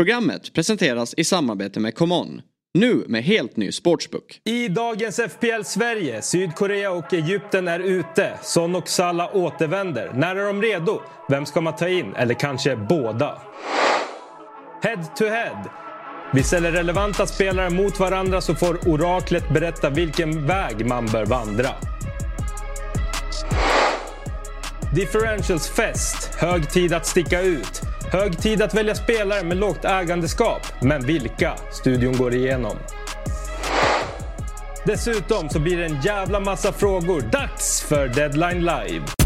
Programmet 0.00 0.52
presenteras 0.52 1.14
i 1.16 1.24
samarbete 1.24 1.80
med 1.80 1.94
ComeOn. 1.94 2.42
Nu 2.74 3.04
med 3.08 3.24
helt 3.24 3.56
ny 3.56 3.72
sportsbook. 3.72 4.40
I 4.44 4.68
dagens 4.68 5.16
FPL 5.16 5.62
Sverige, 5.64 6.22
Sydkorea 6.22 6.90
och 6.90 7.14
Egypten 7.14 7.68
är 7.68 7.80
ute. 7.80 8.38
Son 8.42 8.74
och 8.76 8.88
Salah 8.88 9.36
återvänder. 9.36 10.12
När 10.14 10.36
är 10.36 10.46
de 10.46 10.62
redo? 10.62 11.02
Vem 11.28 11.46
ska 11.46 11.60
man 11.60 11.76
ta 11.76 11.88
in? 11.88 12.14
Eller 12.14 12.34
kanske 12.34 12.76
båda? 12.76 13.38
Head 14.82 15.04
to 15.16 15.24
head. 15.24 15.70
Vi 16.34 16.42
ställer 16.42 16.72
relevanta 16.72 17.26
spelare 17.26 17.70
mot 17.70 18.00
varandra 18.00 18.40
så 18.40 18.54
får 18.54 18.88
oraklet 18.88 19.54
berätta 19.54 19.90
vilken 19.90 20.46
väg 20.46 20.86
man 20.86 21.06
bör 21.06 21.26
vandra. 21.26 21.68
Differentials 24.94 25.70
fest. 25.70 26.34
Hög 26.34 26.70
tid 26.70 26.94
att 26.94 27.06
sticka 27.06 27.40
ut. 27.40 27.82
Hög 28.12 28.38
tid 28.38 28.62
att 28.62 28.74
välja 28.74 28.94
spelare 28.94 29.44
med 29.44 29.56
lågt 29.56 29.84
ägandeskap. 29.84 30.66
Men 30.82 31.06
vilka? 31.06 31.54
Studion 31.72 32.16
går 32.16 32.34
igenom. 32.34 32.76
Dessutom 34.84 35.48
så 35.48 35.60
blir 35.60 35.76
det 35.76 35.84
en 35.84 36.00
jävla 36.00 36.40
massa 36.40 36.72
frågor. 36.72 37.20
Dags 37.20 37.82
för 37.82 38.08
Deadline 38.08 38.60
Live! 38.60 39.19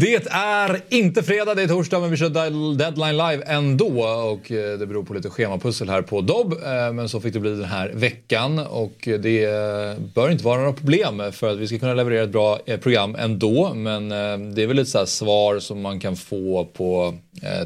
Det 0.00 0.28
är 0.30 0.80
inte 0.88 1.22
fredag, 1.22 1.54
det 1.54 1.62
är 1.62 1.68
torsdag 1.68 2.00
men 2.00 2.10
vi 2.10 2.16
kör 2.16 2.74
deadline 2.76 3.16
live 3.16 3.44
ändå 3.46 4.02
och 4.04 4.52
eh, 4.52 4.78
det 4.78 4.86
beror 4.86 5.02
på 5.02 5.14
lite 5.14 5.30
schemapussel 5.30 5.88
här 5.88 6.02
på 6.02 6.20
Dobb. 6.20 6.52
Eh, 6.52 6.92
men 6.92 7.08
så 7.08 7.20
fick 7.20 7.32
det 7.32 7.40
bli 7.40 7.50
den 7.50 7.64
här 7.64 7.90
veckan 7.94 8.58
och 8.58 8.92
det 9.04 9.46
bör 10.14 10.30
inte 10.30 10.44
vara 10.44 10.58
några 10.60 10.72
problem 10.72 11.22
för 11.32 11.52
att 11.52 11.58
vi 11.58 11.66
ska 11.66 11.78
kunna 11.78 11.94
leverera 11.94 12.24
ett 12.24 12.30
bra 12.30 12.58
eh, 12.66 12.80
program 12.80 13.16
ändå. 13.18 13.74
Men 13.74 14.08
det 14.54 14.62
är 14.62 14.66
väl 14.66 14.76
lite 14.76 14.90
så 14.90 15.06
svar 15.06 15.58
som 15.58 15.80
man 15.80 16.00
kan 16.00 16.16
få 16.16 16.64
på 16.64 17.14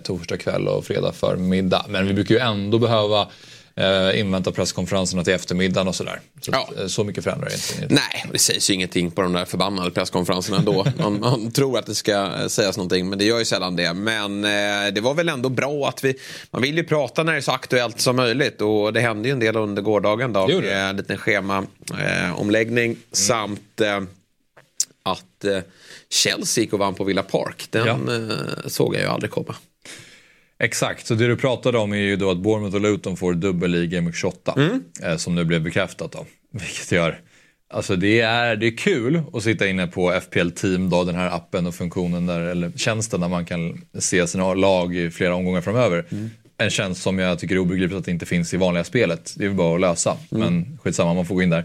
torsdag 0.03 0.37
kväll 0.37 0.69
och 0.69 0.85
fredag 0.85 1.13
förmiddag. 1.13 1.87
Men 1.89 2.07
vi 2.07 2.15
brukar 2.15 2.35
ju 2.35 2.41
ändå 2.41 2.79
behöva 2.79 3.27
eh, 3.77 4.21
invänta 4.21 4.53
presskonferenserna 4.53 5.25
till 5.25 5.33
eftermiddagen 5.33 5.89
och 5.89 5.95
sådär. 5.95 6.21
Så, 6.41 6.51
ja. 6.53 6.69
Eh, 6.79 6.87
så 6.87 7.05
mycket 7.05 7.25
förändrar 7.25 7.49
det 7.49 7.83
inte. 7.83 7.95
Nej, 7.95 8.25
det 8.33 8.39
sägs 8.39 8.71
ju 8.71 8.75
ingenting 8.75 9.11
på 9.11 9.23
de 9.23 9.33
där 9.33 9.45
förbannade 9.45 9.91
presskonferenserna 9.91 10.59
ändå. 10.59 10.87
man, 10.99 11.21
man, 11.21 11.51
tror 11.51 11.79
att 11.79 11.87
det 11.87 11.95
ska 11.95 12.49
sägas 12.49 12.77
någonting 12.77 13.09
men 13.09 13.19
det 13.19 13.25
gör 13.25 13.39
ju 13.39 13.45
sällan 13.45 13.77
det. 13.77 13.93
Men 13.93 14.45
eh, 14.45 14.93
det 14.93 15.01
var 15.01 15.15
väl 15.15 15.29
ändå 15.29 15.49
bra 15.49 15.89
att 15.89 16.05
vi, 16.05 16.15
man 16.51 16.63
vill 16.63 16.77
ju 16.77 16.85
prata 16.85 17.23
när 17.23 17.33
det 17.33 17.39
är 17.39 17.43
så 17.43 17.53
aktuellt 17.53 18.01
som 18.01 18.17
möjligt 18.17 18.61
och 18.61 18.93
det 18.93 19.01
hände 19.01 19.29
ju 19.29 19.33
en 19.33 19.41
del 19.41 19.57
under 19.57 19.83
gårdagen 19.83 20.33
då. 20.33 20.47
Med 20.47 20.91
en 20.91 20.97
liten 20.97 21.19
schemaomläggning 21.19 22.91
eh, 22.91 22.97
samt 23.13 23.81
eh, 23.81 24.01
att 25.03 25.45
eh, 25.45 25.59
Chelsea 26.11 26.63
gick 26.63 26.73
och 26.73 26.79
vann 26.79 26.95
på 26.95 27.05
Villa 27.05 27.23
Park. 27.23 27.67
Den 27.71 27.87
ja. 27.87 28.15
Eh, 28.15 28.67
såg 28.67 28.95
jag 28.95 29.03
ju 29.03 29.09
aldrig 29.09 29.31
komma. 29.31 29.55
Exakt, 30.59 31.07
så 31.07 31.15
det 31.15 31.27
du 31.27 31.37
pratade 31.37 31.79
om 31.79 31.93
är 31.93 31.97
ju 31.97 32.17
då 32.17 32.31
att 32.31 32.39
Bournemouth 32.39 32.75
och 32.75 32.81
Luton 32.81 33.17
får 33.17 33.35
dubbel 33.35 33.75
i 33.75 33.87
Game 33.87 34.13
28. 34.13 34.55
Mm. 34.57 34.85
Eh, 35.03 35.17
som 35.17 35.35
nu 35.35 35.45
blev 35.45 35.63
bekräftat 35.63 36.13
då. 36.13 36.27
Vilket 36.51 36.93
gör, 36.93 37.21
alltså 37.73 37.97
det 37.97 38.21
är, 38.21 38.57
det 38.57 38.67
är 38.67 38.77
kul 38.77 39.23
att 39.33 39.43
sitta 39.43 39.67
inne 39.67 39.87
på 39.87 40.21
FPL 40.21 40.51
Team 40.51 40.91
då, 40.91 41.05
den 41.05 41.15
här 41.15 41.31
appen 41.31 41.67
och 41.67 41.75
funktionen 41.75 42.27
där, 42.27 42.41
eller 42.41 42.73
tjänsten 42.77 43.21
där 43.21 43.29
man 43.29 43.45
kan 43.45 43.81
se 43.99 44.27
sina 44.27 44.55
lag 44.55 44.97
i 44.97 45.11
flera 45.11 45.35
omgångar 45.35 45.61
framöver. 45.61 46.05
Mm. 46.11 46.31
En 46.59 46.71
tjänst 46.71 47.03
som 47.03 47.19
jag 47.19 47.39
tycker 47.39 47.55
är 47.55 47.59
obegripligt 47.59 47.99
att 47.99 48.05
det 48.05 48.11
inte 48.11 48.27
finns 48.27 48.55
i 48.55 48.57
vanliga 48.57 48.85
spelet. 48.85 49.35
Det 49.37 49.45
är 49.45 49.49
väl 49.49 49.57
bara 49.57 49.75
att 49.75 49.81
lösa, 49.81 50.17
mm. 50.33 50.45
men 50.45 50.79
skitsamma 50.83 51.15
man 51.15 51.27
får 51.27 51.35
gå 51.35 51.43
in 51.43 51.51
där. 51.51 51.65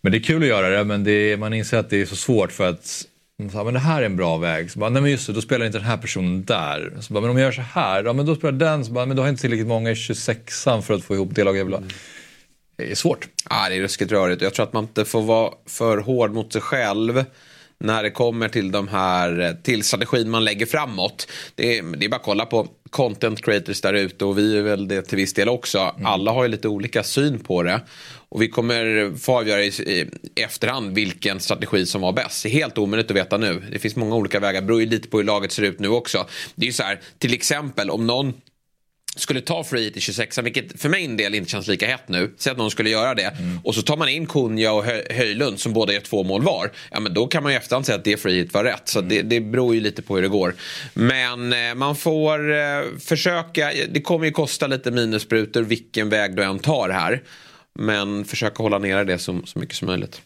Men 0.00 0.12
det 0.12 0.18
är 0.18 0.22
kul 0.22 0.42
att 0.42 0.48
göra 0.48 0.68
det, 0.68 0.84
men 0.84 1.04
det, 1.04 1.36
man 1.36 1.54
inser 1.54 1.78
att 1.78 1.90
det 1.90 2.00
är 2.00 2.06
så 2.06 2.16
svårt 2.16 2.52
för 2.52 2.68
att 2.68 3.06
sa, 3.50 3.64
men 3.64 3.74
det 3.74 3.80
här 3.80 4.02
är 4.02 4.06
en 4.06 4.16
bra 4.16 4.36
väg. 4.36 4.70
Så 4.70 4.78
bara, 4.78 4.90
nej 4.90 5.02
men 5.02 5.10
just 5.10 5.26
det, 5.26 5.32
då 5.32 5.40
spelar 5.40 5.66
inte 5.66 5.78
den 5.78 5.86
här 5.86 5.96
personen 5.96 6.44
där. 6.44 6.92
Så 7.00 7.12
bara, 7.12 7.20
men 7.20 7.30
om 7.30 7.38
jag 7.38 7.44
gör 7.44 7.52
så 7.52 7.62
här, 7.62 8.04
ja 8.04 8.12
men 8.12 8.26
då 8.26 8.34
spelar 8.34 8.52
den. 8.52 8.84
Så 8.84 8.92
bara, 8.92 9.06
men 9.06 9.16
då 9.16 9.22
har 9.22 9.26
jag 9.26 9.32
inte 9.32 9.40
tillräckligt 9.40 9.68
många 9.68 9.90
i 9.90 9.94
26an 9.94 10.80
för 10.80 10.94
att 10.94 11.04
få 11.04 11.14
ihop 11.14 11.28
det 11.34 11.44
lag 11.44 11.56
jag 11.56 11.64
vill 11.64 11.74
ha. 11.74 11.82
Det 12.76 12.90
är 12.90 12.94
svårt. 12.94 13.28
Ja, 13.50 13.68
det 13.68 13.76
är 13.76 13.80
ruskigt 13.80 14.12
rörigt. 14.12 14.42
Jag 14.42 14.54
tror 14.54 14.66
att 14.66 14.72
man 14.72 14.84
inte 14.84 15.04
får 15.04 15.22
vara 15.22 15.52
för 15.66 15.98
hård 15.98 16.32
mot 16.32 16.52
sig 16.52 16.62
själv 16.62 17.24
när 17.82 18.02
det 18.02 18.10
kommer 18.10 18.48
till 18.48 18.72
de 18.72 18.88
här 18.88 19.56
till 19.62 19.82
strategin 19.82 20.30
man 20.30 20.44
lägger 20.44 20.66
framåt. 20.66 21.28
Det 21.54 21.78
är, 21.78 21.82
det 21.82 22.04
är 22.04 22.08
bara 22.08 22.16
att 22.16 22.22
kolla 22.22 22.46
på 22.46 22.68
content 22.90 23.44
creators 23.44 23.80
där 23.80 23.94
ute 23.94 24.24
och 24.24 24.38
vi 24.38 24.58
är 24.58 24.62
väl 24.62 24.88
det 24.88 25.02
till 25.02 25.16
viss 25.16 25.34
del 25.34 25.48
också. 25.48 25.78
Mm. 25.78 26.06
Alla 26.06 26.32
har 26.32 26.42
ju 26.42 26.48
lite 26.48 26.68
olika 26.68 27.02
syn 27.02 27.38
på 27.38 27.62
det. 27.62 27.80
Och 28.28 28.42
vi 28.42 28.48
kommer 28.48 29.12
få 29.18 29.38
avgöra 29.38 29.64
i, 29.64 29.66
i 29.66 30.10
efterhand 30.42 30.94
vilken 30.94 31.40
strategi 31.40 31.86
som 31.86 32.00
var 32.00 32.12
bäst. 32.12 32.42
Det 32.42 32.48
är 32.48 32.50
helt 32.50 32.78
omöjligt 32.78 33.10
att 33.10 33.16
veta 33.16 33.36
nu. 33.36 33.62
Det 33.72 33.78
finns 33.78 33.96
många 33.96 34.16
olika 34.16 34.40
vägar. 34.40 34.60
Det 34.60 34.66
beror 34.66 34.80
ju 34.80 34.86
lite 34.86 35.08
på 35.08 35.16
hur 35.16 35.24
laget 35.24 35.52
ser 35.52 35.62
ut 35.62 35.80
nu 35.80 35.88
också. 35.88 36.26
Det 36.54 36.64
är 36.64 36.66
ju 36.66 36.72
så 36.72 36.82
här, 36.82 37.00
till 37.18 37.34
exempel 37.34 37.90
om 37.90 38.06
någon 38.06 38.34
skulle 39.16 39.40
ta 39.40 39.64
free 39.64 39.84
hit 39.84 39.96
i 39.96 40.00
26 40.00 40.38
vilket 40.38 40.80
för 40.80 40.88
min 40.88 41.16
del 41.16 41.34
inte 41.34 41.50
känns 41.50 41.68
lika 41.68 41.86
hett 41.86 42.08
nu. 42.08 42.34
Säg 42.36 42.52
att 42.52 42.58
någon 42.58 42.70
skulle 42.70 42.90
göra 42.90 43.14
det. 43.14 43.22
Mm. 43.22 43.60
Och 43.64 43.74
så 43.74 43.82
tar 43.82 43.96
man 43.96 44.08
in 44.08 44.26
Kunja 44.26 44.72
och 44.72 44.84
Höjlund 45.10 45.60
som 45.60 45.72
båda 45.72 45.92
gör 45.92 46.00
två 46.00 46.22
mål 46.22 46.42
var. 46.42 46.70
Ja 46.90 47.00
men 47.00 47.14
då 47.14 47.26
kan 47.26 47.42
man 47.42 47.52
ju 47.52 47.58
efterhand 47.58 47.86
säga 47.86 47.98
att 47.98 48.04
det 48.04 48.16
free 48.16 48.34
hit 48.34 48.54
var 48.54 48.64
rätt. 48.64 48.88
Så 48.88 48.98
mm. 48.98 49.08
det, 49.08 49.22
det 49.22 49.40
beror 49.40 49.74
ju 49.74 49.80
lite 49.80 50.02
på 50.02 50.14
hur 50.14 50.22
det 50.22 50.28
går. 50.28 50.54
Men 50.94 51.52
eh, 51.52 51.74
man 51.74 51.96
får 51.96 52.52
eh, 52.52 52.82
försöka. 53.00 53.72
Det 53.88 54.00
kommer 54.00 54.26
ju 54.26 54.32
kosta 54.32 54.66
lite 54.66 54.90
minussprutor 54.90 55.62
vilken 55.62 56.08
väg 56.08 56.36
du 56.36 56.42
än 56.42 56.58
tar 56.58 56.88
här. 56.88 57.22
Men 57.78 58.24
försöka 58.24 58.62
hålla 58.62 58.78
nere 58.78 59.04
det 59.04 59.18
så, 59.18 59.40
så 59.44 59.58
mycket 59.58 59.76
som 59.76 59.86
möjligt. 59.86 60.22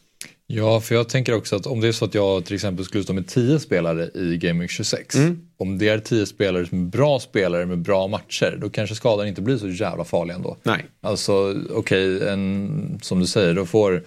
Ja, 0.49 0.81
för 0.81 0.95
jag 0.95 1.09
tänker 1.09 1.35
också 1.35 1.57
att 1.57 1.67
om 1.67 1.81
det 1.81 1.89
är 1.89 1.93
så 1.93 2.05
att 2.05 2.15
jag 2.15 2.45
till 2.45 2.55
exempel 2.55 2.85
skulle 2.85 3.05
stå 3.05 3.13
med 3.13 3.29
10 3.29 3.59
spelare 3.59 4.11
i 4.15 4.53
Week 4.53 4.71
26. 4.71 5.15
Mm. 5.15 5.41
Om 5.57 5.79
det 5.79 5.89
är 5.89 5.99
10 5.99 6.27
spelare 6.27 6.67
som 6.67 6.83
är 6.83 6.91
bra 6.91 7.21
spelare 7.21 7.67
med 7.67 7.79
bra 7.79 8.07
matcher, 8.07 8.59
då 8.61 8.71
kanske 8.71 8.95
skadan 8.95 9.29
inte 9.29 9.43
blir 9.43 9.59
så 9.59 9.69
jävla 9.69 10.05
farlig 10.05 10.35
ändå. 10.35 10.57
Nej. 10.63 10.87
Alltså, 11.01 11.55
okej, 11.71 12.17
okay, 12.17 12.29
som 13.03 13.21
du 13.21 13.27
säger, 13.27 13.55
då 13.55 13.67
får 13.67 14.03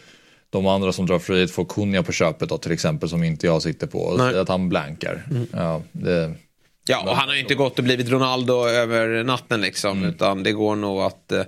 de 0.49 0.67
andra 0.67 0.91
som 0.91 1.05
drar 1.05 1.19
frihet 1.19 1.51
får 1.51 1.65
Kunja 1.65 2.03
på 2.03 2.11
köpet 2.11 2.49
då, 2.49 2.57
till 2.57 2.71
exempel 2.71 3.09
som 3.09 3.23
inte 3.23 3.47
jag 3.47 3.61
sitter 3.61 3.87
på. 3.87 3.99
Och 3.99 4.41
att 4.41 4.49
han 4.49 4.69
blankar. 4.69 5.25
Mm. 5.31 5.47
Ja, 5.53 5.81
det, 5.91 6.33
ja, 6.87 7.01
och 7.01 7.15
han 7.15 7.27
har 7.27 7.35
ju 7.35 7.41
inte 7.41 7.55
gått 7.55 7.77
och 7.77 7.83
blivit 7.83 8.09
Ronaldo 8.09 8.67
över 8.67 9.23
natten 9.23 9.61
liksom. 9.61 9.97
Mm. 9.97 10.09
Utan 10.09 10.43
det 10.43 10.51
går 10.51 10.75
nog 10.75 11.01
att 11.01 11.31
eh, 11.31 11.43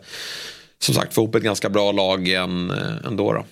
som 0.80 0.96
sagt 0.96 1.14
få 1.14 1.22
ihop 1.22 1.36
ett 1.36 1.44
ganska 1.44 1.70
bra 1.70 1.92
lag 1.92 2.28
ändå. 2.28 3.34
Då. 3.34 3.46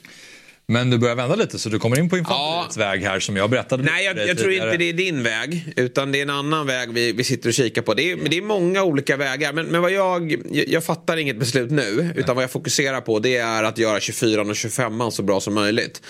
Men 0.69 0.89
du 0.89 0.97
börjar 0.97 1.15
vända 1.15 1.35
lite 1.35 1.59
så 1.59 1.69
du 1.69 1.79
kommer 1.79 1.99
in 1.99 2.09
på 2.09 2.17
infanteriets 2.17 2.77
ja. 2.77 2.83
väg 2.85 3.01
här 3.01 3.19
som 3.19 3.35
jag 3.35 3.49
berättade. 3.49 3.83
Nej, 3.83 4.05
jag, 4.05 4.27
jag 4.27 4.37
tror 4.37 4.51
inte 4.51 4.77
det 4.77 4.89
är 4.89 4.93
din 4.93 5.23
väg. 5.23 5.73
Utan 5.75 6.11
det 6.11 6.17
är 6.17 6.21
en 6.21 6.29
annan 6.29 6.67
väg 6.67 6.93
vi, 6.93 7.13
vi 7.13 7.23
sitter 7.23 7.49
och 7.49 7.53
kikar 7.53 7.81
på. 7.81 7.93
Det 7.93 8.11
är, 8.11 8.17
det 8.29 8.37
är 8.37 8.41
många 8.41 8.83
olika 8.83 9.17
vägar. 9.17 9.53
Men, 9.53 9.65
men 9.65 9.81
vad 9.81 9.91
jag, 9.91 10.35
jag 10.51 10.83
fattar 10.83 11.17
inget 11.17 11.39
beslut 11.39 11.71
nu. 11.71 12.13
Utan 12.15 12.35
vad 12.35 12.43
jag 12.43 12.51
fokuserar 12.51 13.01
på 13.01 13.19
det 13.19 13.37
är 13.37 13.63
att 13.63 13.77
göra 13.77 13.99
24 13.99 14.41
och 14.41 14.55
25 14.55 15.11
så 15.11 15.23
bra 15.23 15.39
som 15.39 15.53
möjligt. 15.53 16.01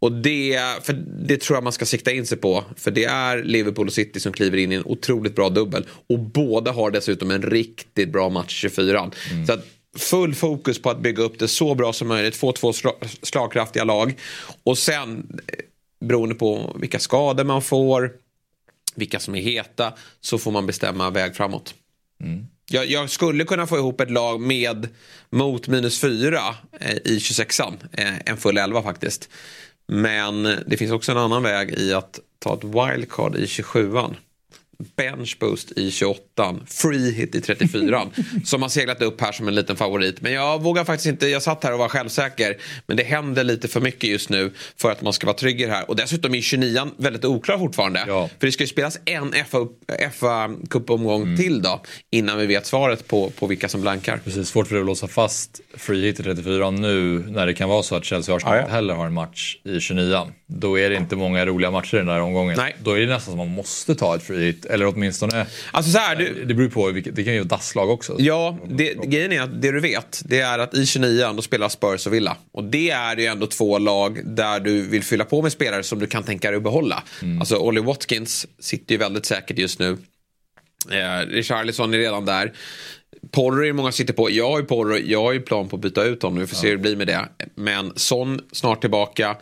Och 0.00 0.12
det, 0.12 0.60
för 0.82 0.92
det 1.26 1.40
tror 1.40 1.56
jag 1.56 1.64
man 1.64 1.72
ska 1.72 1.86
sikta 1.86 2.12
in 2.12 2.26
sig 2.26 2.38
på. 2.38 2.64
För 2.76 2.90
det 2.90 3.04
är 3.04 3.42
Liverpool 3.42 3.86
och 3.86 3.92
City 3.92 4.20
som 4.20 4.32
kliver 4.32 4.58
in 4.58 4.72
i 4.72 4.74
en 4.74 4.84
otroligt 4.84 5.36
bra 5.36 5.48
dubbel. 5.48 5.86
Och 6.08 6.18
båda 6.18 6.72
har 6.72 6.90
dessutom 6.90 7.30
en 7.30 7.42
riktigt 7.42 8.12
bra 8.12 8.28
match 8.28 8.60
24. 8.60 9.10
Mm. 9.30 9.46
Så 9.46 9.52
att 9.52 9.66
full 9.98 10.34
fokus 10.34 10.82
på 10.82 10.90
att 10.90 11.00
bygga 11.00 11.22
upp 11.22 11.38
det 11.38 11.48
så 11.48 11.74
bra 11.74 11.92
som 11.92 12.08
möjligt. 12.08 12.36
Få 12.36 12.52
två 12.52 12.72
slagkraftiga 13.22 13.84
lag. 13.84 14.18
Och 14.62 14.78
sen 14.78 15.40
eh, 15.46 15.64
beroende 16.06 16.34
på 16.34 16.76
vilka 16.80 16.98
skador 16.98 17.44
man 17.44 17.62
får, 17.62 18.12
vilka 18.94 19.20
som 19.20 19.34
är 19.34 19.40
heta, 19.40 19.92
så 20.20 20.38
får 20.38 20.50
man 20.50 20.66
bestämma 20.66 21.10
väg 21.10 21.36
framåt. 21.36 21.74
Mm. 22.20 22.46
Jag, 22.70 22.86
jag, 22.86 23.10
skulle 23.10 23.44
kunna 23.44 23.66
få 23.66 23.76
ihop 23.76 24.00
ett 24.00 24.10
lag 24.10 24.40
med 24.40 24.88
mot 25.30 25.68
minus 25.68 26.00
fyra 26.00 26.40
eh, 26.80 26.96
i 26.96 27.18
26an. 27.18 27.74
Eh, 27.92 28.18
en 28.26 28.36
full 28.36 28.58
elva 28.58 28.82
faktiskt. 28.82 29.28
Men 29.86 30.42
det 30.66 30.76
finns 30.76 30.92
också 30.92 31.12
en 31.12 31.18
annan 31.18 31.42
väg 31.42 31.70
i 31.70 31.92
att 31.92 32.20
ta 32.38 32.54
ett 32.54 32.64
wildcard 32.64 33.36
i 33.36 33.44
27an 33.44 34.16
bench 34.96 35.36
boost 35.40 35.72
i 35.78 35.90
28 35.90 36.56
free 36.66 37.12
hit 37.12 37.34
i 37.34 37.40
34 37.40 38.08
som 38.44 38.62
har 38.62 38.68
seglat 38.68 39.02
upp 39.02 39.20
här 39.20 39.32
som 39.32 39.48
en 39.48 39.54
liten 39.54 39.76
favorit. 39.76 40.20
Men 40.20 40.32
jag 40.32 40.62
vågar 40.62 40.84
faktiskt 40.84 41.06
inte, 41.06 41.26
jag 41.26 41.42
satt 41.42 41.64
här 41.64 41.72
och 41.72 41.78
var 41.78 41.88
självsäker. 41.88 42.56
Men 42.86 42.96
det 42.96 43.02
händer 43.02 43.44
lite 43.44 43.68
för 43.68 43.80
mycket 43.80 44.10
just 44.10 44.30
nu 44.30 44.52
för 44.76 44.90
att 44.90 45.02
man 45.02 45.12
ska 45.12 45.26
vara 45.26 45.36
trygg 45.36 45.60
i 45.60 45.64
det 45.64 45.72
här. 45.72 45.90
Och 45.90 45.96
dessutom 45.96 46.34
är 46.34 46.40
29 46.40 46.90
väldigt 46.96 47.24
oklar 47.24 47.58
fortfarande. 47.58 48.04
Ja. 48.06 48.28
För 48.38 48.46
det 48.46 48.52
ska 48.52 48.62
ju 48.62 48.68
spelas 48.68 48.98
en 49.04 49.34
FA-cupomgång 50.12 51.22
mm. 51.22 51.36
till 51.36 51.62
då 51.62 51.82
innan 52.10 52.38
vi 52.38 52.46
vet 52.46 52.66
svaret 52.66 53.08
på, 53.08 53.30
på 53.30 53.46
vilka 53.46 53.68
som 53.68 53.80
blankar. 53.80 54.20
Precis, 54.24 54.48
svårt 54.48 54.66
för 54.66 54.74
dig 54.74 54.80
att 54.80 54.86
låsa 54.86 55.08
fast 55.08 55.60
free 55.76 56.02
hit 56.02 56.20
i 56.20 56.22
34 56.22 56.70
nu 56.70 57.18
när 57.18 57.46
det 57.46 57.54
kan 57.54 57.68
vara 57.68 57.82
så 57.82 57.96
att 57.96 58.04
Chelsea 58.04 58.34
Arsenal 58.34 58.56
ja, 58.56 58.62
ja. 58.62 58.68
heller 58.68 58.94
har 58.94 59.06
en 59.06 59.12
match 59.12 59.56
i 59.64 59.80
29 59.80 60.32
Då 60.46 60.78
är 60.78 60.90
det 60.90 60.96
inte 60.96 61.16
många 61.16 61.46
roliga 61.46 61.70
matcher 61.70 61.94
i 61.94 61.98
den 61.98 62.06
där 62.06 62.20
omgången. 62.20 62.56
Nej. 62.56 62.76
Då 62.82 62.92
är 62.92 63.00
det 63.00 63.06
nästan 63.06 63.32
som 63.32 63.38
man 63.38 63.48
måste 63.48 63.94
ta 63.94 64.16
ett 64.16 64.22
free 64.22 64.44
hit 64.44 64.66
Eller 64.68 64.86
åtminstone, 64.86 65.46
Alltså 65.70 65.92
så 65.92 65.98
här, 65.98 66.16
du, 66.16 66.44
det 66.44 66.54
beror 66.54 66.68
på, 66.68 66.90
det 66.90 67.24
kan 67.24 67.32
ju 67.32 67.38
vara 67.38 67.48
dasslag 67.48 67.90
också. 67.90 68.16
Ja, 68.18 68.58
det, 68.68 68.94
grejen 68.94 69.32
är 69.32 69.40
att 69.40 69.62
det 69.62 69.72
du 69.72 69.80
vet 69.80 70.22
det 70.24 70.40
är 70.40 70.58
att 70.58 70.74
i 70.74 70.86
29 70.86 71.32
då 71.36 71.42
spelar 71.42 71.68
Spurs 71.68 72.06
och 72.06 72.14
Villa. 72.14 72.36
Och 72.52 72.64
det 72.64 72.90
är 72.90 73.16
ju 73.16 73.26
ändå 73.26 73.46
två 73.46 73.78
lag 73.78 74.20
där 74.24 74.60
du 74.60 74.82
vill 74.82 75.02
fylla 75.04 75.24
på 75.24 75.42
med 75.42 75.52
spelare 75.52 75.82
som 75.82 75.98
du 75.98 76.06
kan 76.06 76.22
tänka 76.22 76.50
dig 76.50 76.56
att 76.56 76.62
behålla. 76.62 77.02
Mm. 77.22 77.40
Alltså 77.40 77.56
Ollie 77.56 77.80
Watkins 77.82 78.46
sitter 78.58 78.94
ju 78.94 78.98
väldigt 78.98 79.26
säkert 79.26 79.58
just 79.58 79.78
nu. 79.78 79.98
Eh, 80.90 81.26
Richarlison 81.26 81.94
är 81.94 81.98
redan 81.98 82.24
där. 82.24 82.52
Porro 83.30 83.64
är 83.64 83.72
många 83.72 83.92
sitter 83.92 84.14
på. 84.14 84.30
Jag 84.30 84.50
har 84.50 84.58
ju 84.58 84.64
Porro, 84.64 84.96
jag 84.96 85.22
har 85.22 85.32
ju 85.32 85.40
plan 85.40 85.68
på 85.68 85.76
att 85.76 85.82
byta 85.82 86.04
ut 86.04 86.22
honom. 86.22 86.38
Vi 86.38 86.46
får 86.46 86.56
se 86.56 86.66
hur 86.68 86.76
det 86.76 86.82
blir 86.82 86.96
med 86.96 87.06
det. 87.06 87.28
Men 87.54 87.92
Son 87.96 88.40
snart 88.52 88.80
tillbaka. 88.80 89.36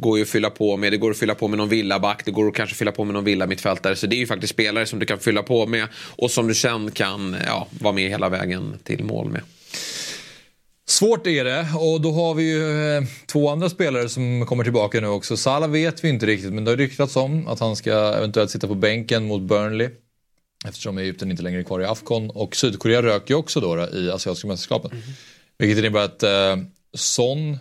Går 0.00 0.18
ju 0.18 0.22
att 0.22 0.30
fylla 0.30 0.50
på 0.50 0.76
med. 0.76 0.92
Det 0.92 0.96
går 0.96 1.10
att 1.10 1.18
fylla 1.18 1.34
på 1.34 1.48
med 1.48 1.58
någon 1.58 1.68
villaback. 1.68 2.24
Det 2.24 2.30
går 2.30 2.48
att 2.48 2.54
kanske 2.54 2.76
fylla 2.76 2.92
på 2.92 3.04
med 3.04 3.14
någon 3.14 3.24
villa 3.24 3.46
mittfältare. 3.46 3.96
Så 3.96 4.06
det 4.06 4.16
är 4.16 4.18
ju 4.18 4.26
faktiskt 4.26 4.52
spelare 4.52 4.86
som 4.86 4.98
du 4.98 5.06
kan 5.06 5.18
fylla 5.18 5.42
på 5.42 5.66
med. 5.66 5.88
Och 5.94 6.30
som 6.30 6.48
du 6.48 6.54
sen 6.54 6.90
kan 6.90 7.36
ja, 7.46 7.68
vara 7.80 7.94
med 7.94 8.10
hela 8.10 8.28
vägen 8.28 8.78
till 8.84 9.04
mål 9.04 9.30
med. 9.30 9.40
Svårt 10.88 11.26
är 11.26 11.44
det 11.44 11.66
och 11.78 12.00
då 12.00 12.12
har 12.12 12.34
vi 12.34 12.42
ju 12.42 12.96
eh, 12.96 13.02
två 13.26 13.48
andra 13.48 13.70
spelare 13.70 14.08
som 14.08 14.46
kommer 14.46 14.64
tillbaka 14.64 15.00
nu 15.00 15.06
också. 15.06 15.36
Salah 15.36 15.70
vet 15.70 16.04
vi 16.04 16.08
inte 16.08 16.26
riktigt 16.26 16.52
men 16.52 16.64
det 16.64 16.70
har 16.70 16.76
ryktats 16.76 17.16
om 17.16 17.46
att 17.46 17.60
han 17.60 17.76
ska 17.76 17.92
eventuellt 17.92 18.50
sitta 18.50 18.66
på 18.66 18.74
bänken 18.74 19.24
mot 19.24 19.42
Burnley. 19.42 19.90
Eftersom 20.66 20.98
Egypten 20.98 21.30
inte 21.30 21.42
längre 21.42 21.60
är 21.60 21.64
kvar 21.64 21.80
i 21.80 21.84
Afcon 21.84 22.30
och 22.30 22.56
Sydkorea 22.56 23.02
röker 23.02 23.34
ju 23.34 23.38
också 23.38 23.60
då, 23.60 23.74
då 23.74 23.88
i 23.98 24.10
asiatiska 24.10 24.48
mästerskapen. 24.48 24.90
Mhm. 24.92 25.02
Vilket 25.58 25.78
innebär 25.78 26.04
att 26.04 26.22
eh, 26.22 26.56
Son 26.94 27.58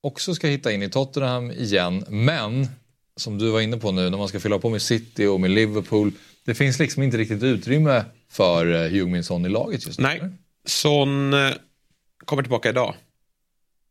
också 0.00 0.34
ska 0.34 0.46
hitta 0.46 0.72
in 0.72 0.82
i 0.82 0.90
Tottenham 0.90 1.50
igen. 1.50 2.04
Men 2.08 2.68
som 3.16 3.38
du 3.38 3.50
var 3.50 3.60
inne 3.60 3.76
på 3.76 3.92
nu 3.92 4.10
när 4.10 4.18
man 4.18 4.28
ska 4.28 4.40
fylla 4.40 4.58
på 4.58 4.70
med 4.70 4.82
City 4.82 5.26
och 5.26 5.40
med 5.40 5.50
Liverpool. 5.50 6.12
Det 6.44 6.54
finns 6.54 6.78
liksom 6.78 7.02
inte 7.02 7.16
riktigt 7.16 7.42
utrymme 7.42 8.04
för 8.30 8.66
eh, 8.74 8.90
Heung-Min 8.90 9.22
Son 9.22 9.46
i 9.46 9.48
laget 9.48 9.86
just 9.86 9.98
nu. 9.98 10.02
Nej, 10.02 10.22
Son 10.64 11.34
eh, 11.34 11.50
kommer 12.24 12.42
tillbaka 12.42 12.68
idag. 12.68 12.94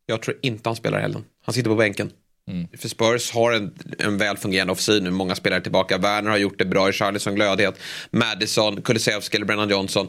Jag 0.06 0.22
tror 0.22 0.38
inte 0.42 0.70
han 0.70 0.76
spelar 0.76 1.00
helgen. 1.00 1.24
Han 1.46 1.54
sitter 1.54 1.70
på 1.70 1.76
bänken. 1.76 2.12
För 2.78 2.88
Spurs 2.88 3.32
har 3.32 3.52
en, 3.52 3.74
en 4.00 4.18
väl 4.18 4.38
fungerande 4.38 4.74
offensiv 4.74 5.04
nu. 5.04 5.10
Många 5.10 5.36
spelare 5.36 5.62
tillbaka. 5.62 5.98
Werner 5.98 6.30
har 6.30 6.38
gjort 6.38 6.58
det 6.58 6.66
bra. 6.66 6.92
Charlison 6.92 7.36
glödhet. 7.36 7.80
Madison, 8.12 8.82
Kulusevski 8.82 9.38
eller 9.38 9.46
Brennan 9.46 9.70
Johnson. 9.70 10.08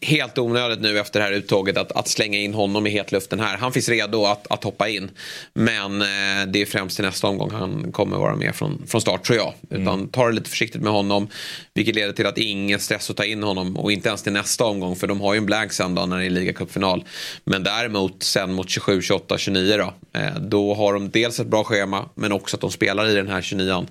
Helt 0.00 0.38
onödigt 0.38 0.80
nu 0.80 0.98
efter 0.98 1.20
det 1.20 1.26
här 1.26 1.32
uttåget 1.32 1.76
att, 1.76 1.92
att 1.92 2.08
slänga 2.08 2.38
in 2.38 2.54
honom 2.54 2.86
i 2.86 2.90
hetluften 2.90 3.40
här. 3.40 3.56
Han 3.56 3.72
finns 3.72 3.88
redo 3.88 4.24
att, 4.24 4.46
att 4.50 4.64
hoppa 4.64 4.88
in. 4.88 5.10
Men 5.52 6.02
eh, 6.02 6.46
det 6.48 6.62
är 6.62 6.66
främst 6.66 6.96
till 6.96 7.04
nästa 7.04 7.26
omgång 7.26 7.50
han 7.50 7.92
kommer 7.92 8.16
vara 8.16 8.36
med 8.36 8.54
från, 8.54 8.82
från 8.86 9.00
start 9.00 9.24
tror 9.24 9.38
jag. 9.38 9.54
Utan 9.70 10.08
ta 10.08 10.26
det 10.26 10.32
lite 10.32 10.50
försiktigt 10.50 10.82
med 10.82 10.92
honom. 10.92 11.28
Vilket 11.74 11.94
leder 11.94 12.12
till 12.12 12.26
att 12.26 12.38
ingen 12.38 12.80
stress 12.80 13.10
att 13.10 13.16
ta 13.16 13.24
in 13.24 13.42
honom. 13.42 13.76
Och 13.76 13.92
inte 13.92 14.08
ens 14.08 14.22
till 14.22 14.32
nästa 14.32 14.64
omgång. 14.64 14.96
För 14.96 15.06
de 15.06 15.20
har 15.20 15.34
ju 15.34 15.38
en 15.38 15.46
blank 15.46 15.72
sen 15.72 15.94
då 15.94 16.06
när 16.06 16.18
det 16.18 16.26
är 16.26 16.30
ligacupfinal. 16.30 17.04
Men 17.44 17.62
däremot 17.62 18.22
sen 18.22 18.52
mot 18.52 18.70
27, 18.70 19.02
28, 19.02 19.38
29 19.38 19.76
då. 19.76 20.18
Eh, 20.20 20.34
då 20.40 20.74
har 20.74 20.92
de 20.92 21.10
dels 21.10 21.40
ett 21.40 21.46
bra 21.46 21.64
schema. 21.64 22.08
Men 22.14 22.32
också 22.32 22.56
att 22.56 22.60
de 22.60 22.70
spelar 22.70 23.08
i 23.08 23.14
den 23.14 23.28
här 23.28 23.40
29an. 23.40 23.86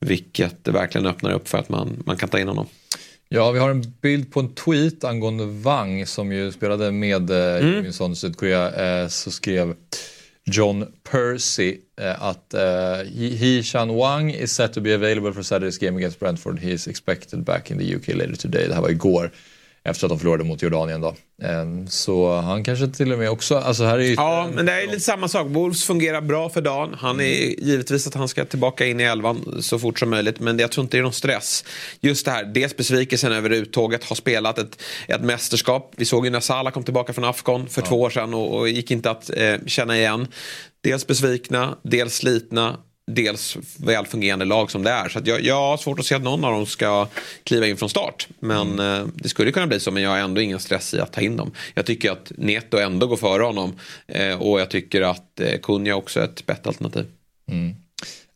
Vilket 0.00 0.68
verkligen 0.68 1.06
öppnar 1.06 1.32
upp 1.32 1.48
för 1.48 1.58
att 1.58 1.68
man, 1.68 2.02
man 2.06 2.16
kan 2.16 2.28
ta 2.28 2.38
in 2.38 2.48
honom. 2.48 2.66
Ja, 3.30 3.50
vi 3.50 3.58
har 3.58 3.70
en 3.70 3.84
bild 4.02 4.32
på 4.32 4.40
en 4.40 4.54
tweet 4.54 5.04
angående 5.04 5.44
Wang 5.46 6.06
som 6.06 6.32
ju 6.32 6.52
spelade 6.52 6.90
med 6.92 7.30
eh, 7.30 7.64
Mm. 7.64 7.92
mm. 8.00 8.14
Sydkorea. 8.14 8.70
Eh, 9.02 9.08
så 9.08 9.30
skrev 9.30 9.74
John 10.44 10.86
Percy 11.10 11.76
eh, 12.00 12.22
att 12.22 12.54
eh, 12.54 12.96
He 13.14 13.62
Chan 13.62 13.94
Wang 13.94 14.30
is 14.30 14.52
set 14.52 14.72
to 14.72 14.80
be 14.80 14.94
available 14.94 15.32
for 15.32 15.42
Saturday's 15.42 15.80
game 15.80 15.96
against 15.98 16.20
Brentford. 16.20 16.58
He 16.58 16.70
is 16.70 16.88
expected 16.88 17.44
back 17.44 17.70
in 17.70 17.78
the 17.78 17.96
UK 17.96 18.08
later 18.08 18.36
today. 18.36 18.68
Det 18.68 18.74
här 18.74 18.82
var 18.82 18.90
igår 18.90 19.30
efter 19.84 20.06
att 20.06 20.10
de 20.10 20.18
förlorade 20.18 20.44
mot 20.44 20.62
Jordanien 20.62 21.00
då. 21.00 21.08
Eh, 21.42 21.86
så 21.88 22.36
han 22.40 22.64
kanske 22.64 22.88
till 22.88 23.12
och 23.12 23.18
med 23.18 23.30
också, 23.30 23.58
alltså 23.58 23.84
här 23.84 23.98
är 23.98 24.02
ju... 24.02 24.14
Ja, 24.14 24.48
men 24.54 24.66
det 24.66 24.72
är 24.72 24.86
lite 24.86 25.00
samma 25.00 25.28
sak. 25.28 25.46
Wolves 25.50 25.84
fungerar 25.84 26.20
bra 26.20 26.48
för 26.48 26.60
dagen. 26.60 26.94
Han 26.98 27.20
är 27.20 27.60
givetvis 27.64 28.06
att 28.06 28.14
han 28.14 28.28
ska 28.28 28.44
tillbaka 28.44 28.86
in 28.86 29.00
i 29.00 29.02
elvan 29.02 29.58
så 29.60 29.78
fort 29.78 29.98
som 29.98 30.10
möjligt. 30.10 30.40
Men 30.40 30.58
jag 30.58 30.72
tror 30.72 30.82
inte 30.84 30.96
det 30.96 31.00
är 31.00 31.02
någon 31.02 31.12
stress. 31.12 31.64
Just 32.00 32.24
det 32.24 32.30
här, 32.30 32.44
dels 32.44 32.76
besvikelsen 32.76 33.32
över 33.32 33.50
uttåget. 33.50 34.04
Har 34.04 34.16
spelat 34.16 34.58
ett, 34.58 34.82
ett 35.08 35.22
mästerskap. 35.22 35.92
Vi 35.96 36.04
såg 36.04 36.24
ju 36.24 36.30
när 36.30 36.40
Salah 36.40 36.72
kom 36.72 36.84
tillbaka 36.84 37.12
från 37.12 37.24
Afghan 37.24 37.66
för 37.66 37.82
två 37.82 38.00
år 38.00 38.10
sedan 38.10 38.34
och, 38.34 38.58
och 38.58 38.68
gick 38.68 38.90
inte 38.90 39.10
att 39.10 39.30
eh, 39.36 39.54
känna 39.66 39.98
igen. 39.98 40.26
Dels 40.80 41.06
besvikna, 41.06 41.76
dels 41.82 42.14
slitna. 42.14 42.76
Dels 43.10 43.56
välfungerande 43.76 44.44
lag 44.44 44.70
som 44.70 44.82
det 44.82 44.90
är. 44.90 45.08
Så 45.08 45.20
jag, 45.24 45.40
jag 45.40 45.54
har 45.54 45.76
svårt 45.76 45.98
att 45.98 46.06
se 46.06 46.14
att 46.14 46.22
någon 46.22 46.44
av 46.44 46.52
dem 46.52 46.66
ska 46.66 47.08
kliva 47.44 47.66
in 47.66 47.76
från 47.76 47.88
start. 47.88 48.28
Men 48.38 48.78
eh, 48.78 49.06
det 49.14 49.28
skulle 49.28 49.52
kunna 49.52 49.66
bli 49.66 49.80
så, 49.80 49.90
men 49.90 50.02
jag 50.02 50.10
har 50.10 50.18
ändå 50.18 50.40
ingen 50.40 50.60
stress 50.60 50.94
i 50.94 51.00
att 51.00 51.12
ta 51.12 51.20
in 51.20 51.36
dem. 51.36 51.50
Jag 51.74 51.86
tycker 51.86 52.10
att 52.10 52.32
Neto 52.36 52.78
ändå 52.78 53.06
går 53.06 53.16
före 53.16 53.42
honom. 53.42 53.78
Eh, 54.06 54.42
och 54.42 54.60
jag 54.60 54.70
tycker 54.70 55.02
att 55.02 55.40
eh, 55.40 55.60
Kunja 55.60 55.96
också 55.96 56.20
är 56.20 56.24
ett 56.24 56.46
bättre 56.46 56.68
alternativ. 56.68 57.06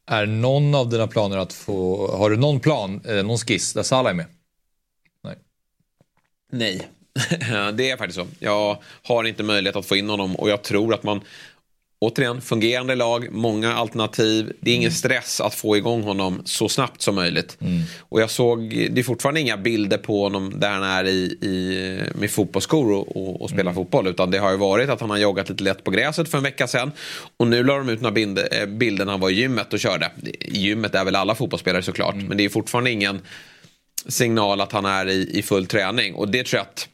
Är 0.07 0.27
någon 0.27 0.75
av 0.75 0.89
dina 0.89 1.07
planer 1.07 1.37
att 1.37 1.53
få, 1.53 2.09
har 2.17 2.31
du 2.31 2.37
någon 2.37 2.61
plan, 2.61 3.01
eh, 3.05 3.25
någon 3.25 3.39
skiss 3.39 3.73
där 3.73 3.83
Salah 3.83 4.11
är 4.11 4.15
med? 4.15 4.27
Nej. 5.25 5.37
Nej. 6.53 6.89
det 7.75 7.91
är 7.91 7.97
faktiskt 7.97 8.19
så. 8.19 8.27
Jag 8.39 8.79
har 9.03 9.25
inte 9.25 9.43
möjlighet 9.43 9.77
att 9.77 9.87
få 9.87 9.97
in 9.97 10.09
honom 10.09 10.37
och 10.37 10.51
jag 10.51 10.63
tror 10.63 10.95
att 10.95 11.03
man 11.03 11.21
Återigen, 12.03 12.41
fungerande 12.41 12.95
lag, 12.95 13.29
många 13.33 13.75
alternativ. 13.75 14.53
Det 14.61 14.71
är 14.71 14.75
ingen 14.75 14.93
stress 14.93 15.41
att 15.41 15.55
få 15.55 15.77
igång 15.77 16.03
honom 16.03 16.43
så 16.45 16.69
snabbt 16.69 17.03
som 17.03 17.15
möjligt. 17.15 17.59
Och 17.99 18.21
jag 18.21 18.31
såg, 18.31 18.69
det 18.91 18.99
är 18.99 19.03
fortfarande 19.03 19.41
inga 19.41 19.57
bilder 19.57 19.99
på 19.99 20.23
honom 20.23 20.61
där 20.61 20.71
han 20.71 20.83
är 20.83 21.05
i, 21.05 21.39
i, 21.43 22.01
med 22.15 22.31
fotbollsskor 22.31 22.93
och, 22.93 23.17
och, 23.17 23.43
och 23.43 23.51
spelar 23.51 23.73
fotboll. 23.73 24.07
Utan 24.07 24.31
det 24.31 24.39
har 24.39 24.51
ju 24.51 24.57
varit 24.57 24.89
att 24.89 25.01
han 25.01 25.11
har 25.11 25.17
joggat 25.17 25.49
lite 25.49 25.65
lätt 25.65 25.85
på 25.85 25.91
gräset 25.91 26.29
för 26.29 26.39
en 26.39 26.45
vecka 26.45 26.67
sedan. 26.67 26.93
Och 27.37 27.47
nu 27.47 27.65
la 27.65 27.77
de 27.77 27.89
ut 27.89 28.01
några 28.01 28.15
bild, 28.15 28.39
eh, 28.39 28.67
bilder 28.67 29.05
när 29.05 29.13
han 29.13 29.21
var 29.21 29.31
i 29.31 29.35
gymmet 29.35 29.73
och 29.73 29.81
körde. 29.81 30.11
I 30.41 30.59
gymmet 30.59 30.95
är 30.95 31.05
väl 31.05 31.17
alla 31.17 31.35
fotbollsspelare 31.35 31.83
såklart. 31.83 32.15
Men 32.15 32.37
det 32.37 32.45
är 32.45 32.49
fortfarande 32.49 32.91
ingen 32.91 33.21
signal 34.07 34.61
att 34.61 34.73
han 34.73 34.85
är 34.85 35.09
i, 35.09 35.39
i 35.39 35.43
full 35.43 35.67
träning. 35.67 36.15
Och 36.15 36.29
det 36.29 36.45
tror 36.45 36.59
jag 36.59 36.63
att 36.63 36.89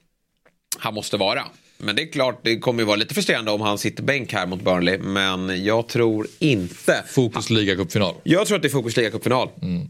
han 0.78 0.94
måste 0.94 1.16
vara. 1.16 1.44
Men 1.78 1.96
det 1.96 2.02
är 2.02 2.12
klart, 2.12 2.40
det 2.42 2.58
kommer 2.58 2.82
ju 2.82 2.86
vara 2.86 2.96
lite 2.96 3.14
frustrerande 3.14 3.50
om 3.50 3.60
han 3.60 3.78
sitter 3.78 4.02
bänk 4.02 4.32
här 4.32 4.46
mot 4.46 4.62
Burnley. 4.62 4.98
Men 4.98 5.64
jag 5.64 5.88
tror 5.88 6.26
inte... 6.38 7.04
Fokus 7.08 7.50
ligacupfinal. 7.50 8.14
Jag 8.22 8.46
tror 8.46 8.56
att 8.56 8.62
det 8.62 8.68
är 8.68 8.70
fokus 8.70 8.96
ligacupfinal. 8.96 9.48
Mm. 9.62 9.88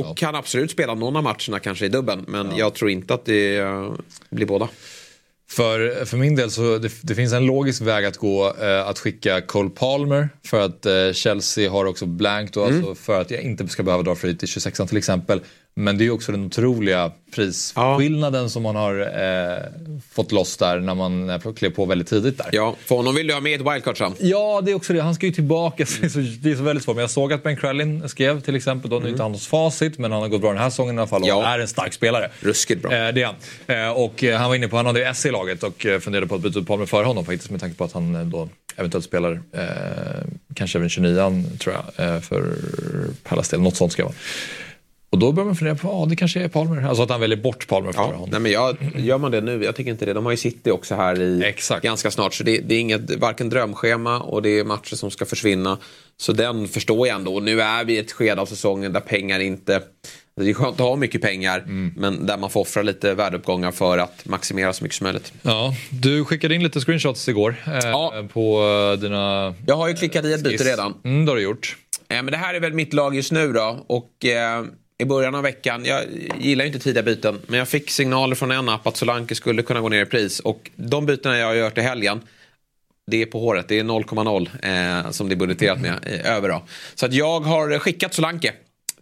Och 0.00 0.16
kan 0.16 0.34
absolut 0.34 0.70
spela 0.70 0.94
någon 0.94 1.16
av 1.16 1.22
matcherna 1.22 1.58
kanske 1.58 1.86
i 1.86 1.88
dubben. 1.88 2.24
Men 2.28 2.56
jag 2.56 2.74
tror 2.74 2.90
inte 2.90 3.14
att 3.14 3.24
det 3.24 3.56
eh, 3.56 3.92
blir 4.30 4.46
båda. 4.46 4.68
För, 5.48 6.04
för 6.04 6.16
min 6.16 6.36
del 6.36 6.50
så 6.50 6.78
det, 6.78 6.92
det 7.02 7.14
finns 7.14 7.32
en 7.32 7.46
logisk 7.46 7.82
väg 7.82 8.04
att 8.04 8.16
gå 8.16 8.54
eh, 8.60 8.88
att 8.88 8.98
skicka 8.98 9.40
Cole 9.40 9.70
Palmer 9.70 10.28
för 10.44 10.60
att 10.60 10.86
eh, 10.86 11.12
Chelsea 11.12 11.70
har 11.70 11.84
också 11.84 12.06
blank 12.06 12.52
då, 12.52 12.64
alltså 12.64 12.94
för 12.94 13.20
att 13.20 13.30
jag 13.30 13.42
inte 13.42 13.68
ska 13.68 13.82
behöva 13.82 14.02
dra 14.02 14.14
fri 14.14 14.36
till 14.36 14.48
26 14.48 14.80
till 14.88 14.96
exempel. 14.96 15.40
Men 15.78 15.98
det 15.98 16.06
är 16.06 16.10
också 16.10 16.32
den 16.32 16.44
otroliga 16.44 17.12
prisskillnaden 17.34 18.50
som 18.50 18.62
man 18.62 18.76
har 18.76 19.00
eh, 19.00 19.62
fått 20.12 20.32
loss 20.32 20.56
där 20.56 20.80
när 20.80 20.94
man 20.94 21.40
klev 21.56 21.70
på 21.70 21.84
väldigt 21.86 22.08
tidigt 22.08 22.38
där. 22.38 22.46
Ja, 22.52 22.76
för 22.84 22.96
honom 22.96 23.14
vill 23.14 23.26
du 23.26 23.34
ha 23.34 23.40
med 23.40 23.60
ett 23.60 23.72
wildcard 23.74 23.98
sen. 23.98 24.14
Ja, 24.20 24.60
det 24.64 24.70
är 24.70 24.74
också 24.74 24.92
det. 24.92 25.00
Han 25.02 25.14
ska 25.14 25.26
ju 25.26 25.32
tillbaka. 25.32 25.86
så 25.86 25.98
det 26.00 26.06
är 26.06 26.08
så- 26.08 26.18
Det 26.40 26.50
är 26.50 26.56
så 26.56 26.62
väldigt 26.62 26.84
svårt. 26.84 26.96
Men 26.96 27.00
jag 27.00 27.10
såg 27.10 27.32
att 27.32 27.42
Ben 27.42 27.56
Crellin 27.56 28.08
skrev 28.08 28.40
till 28.40 28.56
exempel, 28.56 28.90
då, 28.90 28.98
nu 28.98 29.06
är 29.06 29.10
inte 29.10 29.22
han 29.22 29.32
hos 29.32 29.46
facit, 29.46 29.98
men 29.98 30.12
han 30.12 30.20
har 30.22 30.28
gått 30.28 30.40
bra 30.40 30.50
den 30.52 30.62
här 30.62 30.70
säsongen 30.70 30.94
i 30.94 30.98
alla 30.98 31.06
fall 31.08 31.22
och 31.22 31.28
Ja. 31.28 31.46
är 31.46 31.58
en 31.58 31.68
stark 31.68 31.92
spelare. 31.92 32.30
Ruskigt 32.40 32.82
bra. 32.82 32.92
Eh, 32.92 33.14
det 33.14 33.22
är 33.22 33.26
han. 33.26 33.86
Eh, 33.86 33.90
och 33.90 34.24
eh, 34.24 34.38
han 34.38 34.48
var 34.48 34.56
inne 34.56 34.68
på, 34.68 34.76
han 34.76 34.86
hade 34.86 34.98
ju 35.00 35.04
S 35.06 35.26
i 35.26 35.30
laget 35.30 35.62
och 35.62 35.86
eh, 35.86 36.00
funderade 36.00 36.26
på 36.26 36.34
att 36.34 36.40
byta 36.40 36.58
ut 36.58 36.66
Palmer 36.66 36.86
före 36.86 37.04
honom 37.06 37.24
faktiskt 37.24 37.50
med 37.50 37.60
tanke 37.60 37.76
på 37.76 37.84
att 37.84 37.92
han 37.92 38.14
eh, 38.14 38.22
då 38.26 38.48
eventuellt 38.76 39.04
spelar 39.04 39.40
kanske 40.54 40.78
även 40.78 40.88
29 40.88 41.44
tror 41.58 41.76
jag 41.96 42.24
för 42.24 42.54
Pallas 43.22 43.48
del. 43.48 43.60
Något 43.60 43.76
sånt 43.76 43.92
ska 43.92 44.02
jag 44.02 44.06
vara. 44.06 44.16
Och 45.10 45.18
då 45.18 45.32
börjar 45.32 45.46
man 45.46 45.56
fundera 45.56 45.74
på, 45.74 45.88
ja 45.88 46.06
det 46.10 46.16
kanske 46.16 46.40
är 46.40 46.48
Palmer. 46.48 46.82
Alltså 46.88 47.02
att 47.02 47.10
han 47.10 47.20
väljer 47.20 47.36
bort 47.38 47.66
Palmer 47.68 47.92
före 47.92 48.02
Ja, 48.04 48.12
honom. 48.12 48.28
nej 48.30 48.40
men 48.40 48.52
jag, 48.52 48.76
gör 48.96 49.18
man 49.18 49.30
det 49.30 49.40
nu? 49.40 49.64
Jag 49.64 49.76
tycker 49.76 49.90
inte 49.90 50.04
det. 50.06 50.12
De 50.12 50.24
har 50.24 50.30
ju 50.32 50.36
City 50.36 50.70
också 50.70 50.94
här 50.94 51.20
i 51.22 51.42
Exakt. 51.44 51.82
ganska 51.84 52.10
snart. 52.10 52.34
Så 52.34 52.44
det, 52.44 52.58
det 52.58 52.74
är 52.74 52.80
inget, 52.80 53.10
varken 53.16 53.48
drömschema 53.48 54.20
och 54.20 54.42
det 54.42 54.58
är 54.58 54.64
matcher 54.64 54.94
som 54.96 55.10
ska 55.10 55.24
försvinna. 55.26 55.78
Så 56.16 56.32
den 56.32 56.68
förstår 56.68 57.06
jag 57.08 57.16
ändå. 57.16 57.34
Och 57.34 57.42
nu 57.42 57.60
är 57.62 57.84
vi 57.84 57.92
i 57.94 57.98
ett 57.98 58.12
skede 58.12 58.40
av 58.40 58.46
säsongen 58.46 58.92
där 58.92 59.00
pengar 59.00 59.40
inte... 59.40 59.82
Det 60.40 60.50
är 60.50 60.54
skönt 60.54 60.74
att 60.80 60.86
ha 60.86 60.96
mycket 60.96 61.22
pengar, 61.22 61.58
Mm. 61.58 61.94
men 61.96 62.26
där 62.26 62.38
man 62.38 62.50
får 62.50 62.60
offra 62.60 62.82
lite 62.82 63.14
värdeuppgångar 63.14 63.70
för 63.70 63.98
att 63.98 64.24
maximera 64.26 64.72
så 64.72 64.84
mycket 64.84 64.96
som 64.96 65.04
möjligt. 65.04 65.32
Ja, 65.42 65.74
du 65.90 66.24
skickade 66.24 66.54
in 66.54 66.62
lite 66.62 66.80
screenshots 66.80 67.28
igår 67.28 67.54
eh, 67.66 67.72
Ja. 67.88 68.24
på 68.32 68.62
eh, 68.94 69.00
dina... 69.00 69.54
Jag 69.66 69.76
har 69.76 69.88
ju 69.88 69.94
klickat 69.94 70.24
i 70.24 70.32
ett 70.32 70.44
byte 70.44 70.64
redan. 70.64 70.94
Mm, 71.04 71.24
det 71.24 71.32
har 71.32 71.36
du 71.36 71.42
gjort. 71.42 71.76
Eh, 72.08 72.14
Men 72.16 72.26
det 72.26 72.36
här 72.36 72.54
är 72.54 72.60
väl 72.60 72.72
mitt 72.72 72.92
lag 72.92 73.14
just 73.14 73.32
nu 73.32 73.52
då. 73.52 73.84
Och 73.86 74.24
eh, 74.24 74.64
i 74.98 75.04
början 75.04 75.34
av 75.34 75.42
veckan, 75.42 75.84
jag 75.84 76.04
gillar 76.40 76.64
ju 76.64 76.66
inte 76.66 76.78
tidiga 76.84 77.02
byten. 77.02 77.40
Men 77.46 77.58
jag 77.58 77.68
fick 77.68 77.90
signaler 77.90 78.34
från 78.34 78.50
en 78.50 78.68
app 78.68 78.86
att 78.86 78.96
Solanke 78.96 79.34
skulle 79.34 79.62
kunna 79.62 79.80
gå 79.80 79.88
ner 79.88 80.02
i 80.02 80.06
pris. 80.06 80.40
Och 80.40 80.70
de 80.76 81.06
bytena 81.06 81.38
jag 81.38 81.46
har 81.46 81.54
gjort 81.54 81.78
i 81.78 81.80
helgen. 81.80 82.20
Det 83.10 83.22
är 83.22 83.26
på 83.26 83.40
håret, 83.40 83.68
det 83.68 83.78
är 83.78 83.84
0,0 83.84 85.04
eh, 85.04 85.10
som 85.10 85.28
det 85.28 85.34
är 85.34 85.36
budgeterat 85.36 85.80
med 85.80 85.92
eh, 86.02 86.36
över 86.36 86.48
då. 86.48 86.62
Så 86.94 87.06
att 87.06 87.12
jag 87.12 87.40
har 87.40 87.78
skickat 87.78 88.14
Solanke 88.14 88.52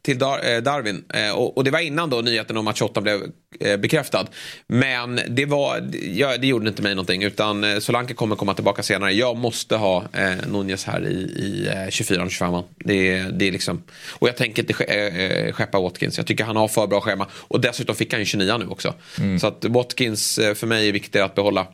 till 0.04 0.18
Dar 0.18 0.54
eh, 0.54 0.62
Darwin. 0.62 1.04
Eh, 1.14 1.30
och, 1.30 1.56
och, 1.56 1.64
det 1.64 1.70
var 1.70 1.78
innan 1.78 2.10
då 2.10 2.20
nyheten 2.20 2.56
om 2.56 2.68
att 2.68 2.76
28 2.76 3.00
blev 3.00 3.22
eh, 3.60 3.76
bekräftad. 3.76 4.26
Men 4.66 5.20
det, 5.28 5.46
var, 5.46 5.90
ja, 6.14 6.36
det 6.36 6.46
gjorde 6.46 6.68
inte 6.68 6.82
mig 6.82 6.94
någonting. 6.94 7.22
Utan 7.22 7.80
Solanke 7.80 8.14
kommer 8.14 8.36
komma 8.36 8.54
tillbaka 8.54 8.82
senare. 8.82 9.12
Jag 9.12 9.36
måste 9.36 9.76
ha 9.76 10.04
eh, 10.12 10.48
Nunez 10.48 10.84
här 10.84 11.06
i, 11.06 11.14
i 11.14 11.66
eh, 11.66 11.72
24-25. 11.72 12.64
Det, 12.76 13.20
det 13.22 13.48
är 13.48 13.52
liksom, 13.52 13.82
och 14.10 14.28
jag 14.28 14.36
tänker 14.36 14.62
inte 14.62 14.84
eh, 14.84 15.52
skeppa 15.52 15.80
Watkins. 15.80 16.18
Jag 16.18 16.26
tycker 16.26 16.44
han 16.44 16.56
har 16.56 16.68
för 16.68 16.86
bra 16.86 17.00
schema. 17.00 17.26
Och 17.34 17.60
dessutom 17.60 17.94
fick 17.94 18.12
han 18.12 18.20
ju 18.20 18.26
29 18.26 18.58
nu 18.58 18.66
också. 18.66 18.94
Mm. 19.18 19.38
Så 19.38 19.46
att 19.46 19.64
Watkins 19.64 20.40
för 20.54 20.66
mig 20.66 20.88
är 20.88 20.92
viktigare 20.92 21.26
att 21.26 21.34
behålla. 21.34 21.66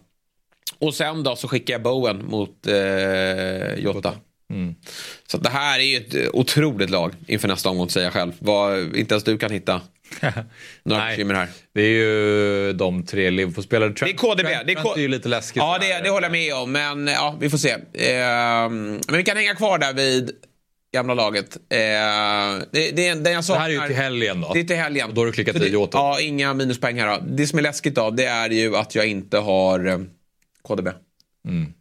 Och 0.79 0.95
sen 0.95 1.23
då 1.23 1.37
så 1.37 1.49
skickar 1.49 1.75
jag 1.75 1.83
Bowen 1.83 2.27
mot 2.27 2.67
eh, 2.67 3.75
Jota. 3.75 4.15
Mm. 4.51 4.75
Så 5.27 5.39
det 5.39 5.49
här 5.51 5.79
är 5.79 5.83
ju 5.85 5.97
ett 5.97 6.35
otroligt 6.35 6.91
lag 6.91 7.13
inför 7.27 7.49
nästa 7.49 7.69
omgång 7.69 7.91
säger 7.91 8.07
jag 8.07 8.13
själv. 8.13 8.33
Vad, 8.39 8.97
inte 8.97 9.15
ens 9.15 9.25
du 9.25 9.39
kan 9.39 9.51
hitta 9.53 9.81
några 10.83 11.07
bekymmer 11.07 11.35
här. 11.35 11.49
Det 11.75 11.83
är 11.83 11.89
ju 11.89 12.73
de 12.73 13.07
tre 13.07 13.31
Liverpool-spelare. 13.31 13.89
Det 13.89 14.03
är 14.11 14.13
KDB. 14.17 14.41
Trent, 14.47 14.67
det 14.67 14.73
är, 14.73 14.83
K- 14.83 14.95
är 14.97 15.01
ju 15.01 15.09
lite 15.09 15.29
läskigt. 15.29 15.57
Ja, 15.57 15.79
det, 15.81 16.01
det 16.05 16.11
håller 16.11 16.25
jag 16.27 16.33
med 16.33 16.55
om. 16.55 16.73
Men 16.73 17.07
ja, 17.07 17.37
vi 17.41 17.51
får 17.51 17.59
se. 17.59 17.71
Eh, 17.71 17.79
men 18.71 19.01
vi 19.17 19.23
kan 19.25 19.37
hänga 19.37 19.55
kvar 19.55 19.79
där 19.79 19.93
vid 19.93 20.31
gamla 20.93 21.15
laget. 21.15 21.57
Eh, 21.57 21.79
det, 22.73 22.91
det, 22.91 23.31
jag 23.31 23.45
saknar, 23.45 23.69
det 23.69 23.75
här 23.75 23.79
är 23.79 23.83
ju 23.83 23.87
till 23.87 23.97
helgen 23.97 24.41
då. 24.41 24.53
Det 24.53 24.61
är 24.61 24.65
till 24.65 24.77
helgen. 24.77 25.09
Och 25.09 25.15
då 25.15 25.21
har 25.21 25.27
du 25.27 25.33
klickat 25.33 25.57
i 25.57 25.69
Jota. 25.69 25.99
Ja, 25.99 26.21
inga 26.21 26.55
minuspoäng 26.55 27.01
här 27.01 27.07
då. 27.19 27.25
Det 27.29 27.47
som 27.47 27.59
är 27.59 27.63
läskigt 27.63 27.95
då, 27.95 28.11
det 28.11 28.25
är 28.25 28.51
ju 28.51 28.77
att 28.77 28.95
jag 28.95 29.07
inte 29.07 29.39
har 29.39 29.87
eh, 29.87 29.99
KDB. 30.63 30.89
Mm 31.49 31.73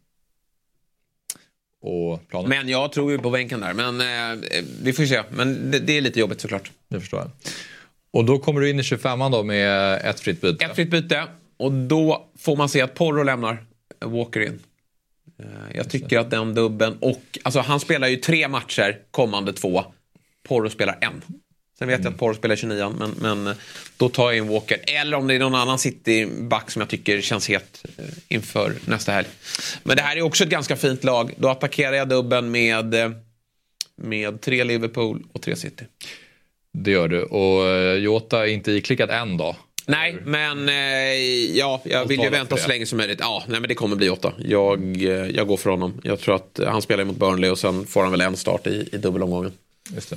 och 1.80 2.28
planen. 2.28 2.48
Men 2.48 2.68
jag 2.68 2.92
tror 2.92 3.12
ju 3.12 3.18
på 3.18 3.30
bänken 3.30 3.60
där. 3.60 3.74
Men 3.74 4.00
eh, 4.00 4.38
vi 4.82 4.92
får 4.92 5.04
se. 5.04 5.22
Men 5.30 5.70
det, 5.70 5.78
det, 5.78 5.96
är 5.96 6.00
lite 6.00 6.20
jobbigt 6.20 6.40
såklart. 6.40 6.70
Det 6.88 7.00
förstår 7.00 7.20
jag. 7.20 7.30
Och 8.12 8.24
då 8.24 8.38
kommer 8.38 8.60
du 8.60 8.70
in 8.70 8.78
i 8.78 8.82
25an 8.82 9.32
då 9.32 9.42
med 9.42 10.00
ett 10.04 10.20
fritt 10.20 10.40
byte. 10.40 10.64
Ett 10.64 10.76
fritt 10.76 10.90
byte. 10.90 11.24
Och 11.56 11.72
då 11.72 12.28
får 12.38 12.56
man 12.56 12.68
se 12.68 12.80
att 12.80 12.94
Porro 12.94 13.22
lämnar 13.22 13.64
Walker 14.04 14.40
in. 14.40 14.58
Eh, 15.38 15.46
jag 15.74 15.90
tycker 15.90 16.18
att 16.18 16.30
den 16.30 16.54
dubben 16.54 16.96
och 17.00 17.22
alltså 17.42 17.60
han 17.60 17.80
spelar 17.80 18.08
ju 18.08 18.16
tre 18.16 18.48
matcher 18.48 18.98
kommande 19.10 19.52
två. 19.52 19.84
Porro 20.48 20.70
spelar 20.70 20.98
en. 21.00 21.22
Sen 21.80 21.88
vet 21.88 22.00
mm. 22.00 22.04
jag 22.04 22.12
att 22.12 22.18
Porro 22.18 22.34
spelar 22.34 22.56
29 22.56 22.94
men, 22.98 23.14
men 23.18 23.54
då 23.96 24.08
tar 24.08 24.30
jag 24.30 24.36
in 24.36 24.48
Walker. 24.48 24.80
Eller 24.86 25.16
om 25.16 25.26
det 25.26 25.34
är 25.34 25.38
någon 25.38 25.54
annan 25.54 25.78
City-back 25.78 26.70
som 26.70 26.80
jag 26.80 26.88
tycker 26.88 27.20
känns 27.20 27.48
het 27.48 27.84
eh, 27.98 28.04
inför 28.28 28.74
nästa 28.84 29.12
helg. 29.12 29.28
Men 29.82 29.96
det 29.96 30.02
här 30.02 30.16
är 30.16 30.22
också 30.22 30.44
ett 30.44 30.50
ganska 30.50 30.76
fint 30.76 31.04
lag. 31.04 31.34
Då 31.36 31.48
attackerar 31.48 31.92
jag 31.92 32.08
dubben 32.08 32.50
med, 32.50 32.94
eh, 32.94 33.10
med 33.96 34.40
tre 34.40 34.64
Liverpool 34.64 35.22
och 35.32 35.42
tre 35.42 35.56
City. 35.56 35.84
Det 36.72 36.90
gör 36.90 37.08
du. 37.08 37.22
Och 37.22 37.68
eh, 37.68 37.94
Jota 37.94 38.46
är 38.46 38.50
inte 38.50 38.72
iklickat 38.72 39.10
än 39.10 39.36
då? 39.36 39.56
Nej, 39.86 40.16
men 40.24 40.68
ja, 41.54 41.80
jag 41.84 42.06
vill 42.06 42.20
ju 42.20 42.28
vänta 42.28 42.56
så 42.56 42.68
länge 42.68 42.86
som 42.86 42.98
möjligt. 42.98 43.20
Ja, 43.20 43.44
nej, 43.48 43.60
men 43.60 43.68
det 43.68 43.74
kommer 43.74 43.96
bli 43.96 44.06
Jota. 44.06 44.32
Jag, 44.38 44.96
jag 45.34 45.46
går 45.46 45.56
för 45.56 45.70
honom. 45.70 46.00
Jag 46.04 46.20
tror 46.20 46.34
att 46.34 46.60
han 46.66 46.82
spelar 46.82 47.04
mot 47.04 47.16
Burnley 47.16 47.50
och 47.50 47.58
sen 47.58 47.86
får 47.86 48.02
han 48.02 48.10
väl 48.10 48.20
en 48.20 48.36
start 48.36 48.66
i, 48.66 48.88
i 48.92 48.96
dubbelomgången. 48.96 49.52
Just 49.94 50.10
det. 50.10 50.16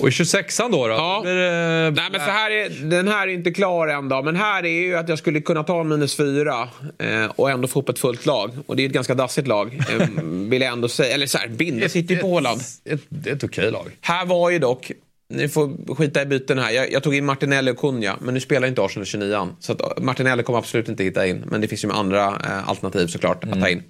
Och 0.00 0.08
i 0.08 0.10
26an 0.10 0.70
då? 0.70 0.88
då? 0.88 0.94
Ja. 0.94 1.22
Det... 1.24 1.92
Nej, 1.96 2.08
men 2.10 2.20
så 2.20 2.30
här 2.30 2.50
är, 2.50 2.68
den 2.90 3.08
här 3.08 3.28
är 3.28 3.32
inte 3.32 3.50
klar 3.50 3.88
än 3.88 4.08
då. 4.08 4.22
Men 4.22 4.36
här 4.36 4.64
är 4.64 4.82
ju 4.82 4.96
att 4.96 5.08
jag 5.08 5.18
skulle 5.18 5.40
kunna 5.40 5.62
ta 5.62 5.80
en 5.80 5.88
minus 5.88 6.16
fyra 6.16 6.68
eh, 6.98 7.24
och 7.24 7.50
ändå 7.50 7.68
få 7.68 7.80
upp 7.80 7.88
ett 7.88 7.98
fullt 7.98 8.26
lag. 8.26 8.50
Och 8.66 8.76
det 8.76 8.82
är 8.82 8.86
ett 8.86 8.92
ganska 8.92 9.14
dassigt 9.14 9.48
lag. 9.48 9.80
Eh, 9.90 10.08
vill 10.24 10.62
jag 10.62 10.72
ändå 10.72 10.88
säga. 10.88 11.14
Eller 11.14 11.26
så 11.26 11.38
här, 11.38 11.48
Binde 11.48 11.88
sitter 11.88 12.14
ju 12.14 12.20
på 12.20 12.26
Håland. 12.26 12.60
Ett, 12.84 13.00
ett, 13.10 13.26
ett 13.26 13.44
okej 13.44 13.70
lag. 13.70 13.90
Här 14.00 14.26
var 14.26 14.50
ju 14.50 14.58
dock 14.58 14.92
ni 15.30 15.48
får 15.48 15.94
skita 15.94 16.22
i 16.22 16.26
byten 16.26 16.58
här. 16.58 16.70
Jag, 16.70 16.92
jag, 16.92 17.02
tog 17.02 17.14
in 17.14 17.24
Martinelli 17.24 17.70
och 17.70 17.76
Kunja, 17.76 18.16
men 18.20 18.34
nu 18.34 18.40
spelar 18.40 18.68
inte 18.68 18.82
Arsenal 18.82 19.06
29 19.06 19.48
Så 19.60 19.72
eh, 19.72 19.78
Martinelli 20.02 20.42
kommer 20.42 20.58
absolut 20.58 20.88
inte 20.88 21.04
hitta 21.04 21.26
in. 21.26 21.44
Men 21.46 21.60
det 21.60 21.68
finns 21.68 21.84
ju 21.84 21.90
andra 21.90 22.26
eh, 22.26 22.68
alternativ 22.68 23.06
såklart 23.06 23.44
mm. 23.44 23.58
att 23.58 23.64
ta 23.64 23.68
in. 23.68 23.82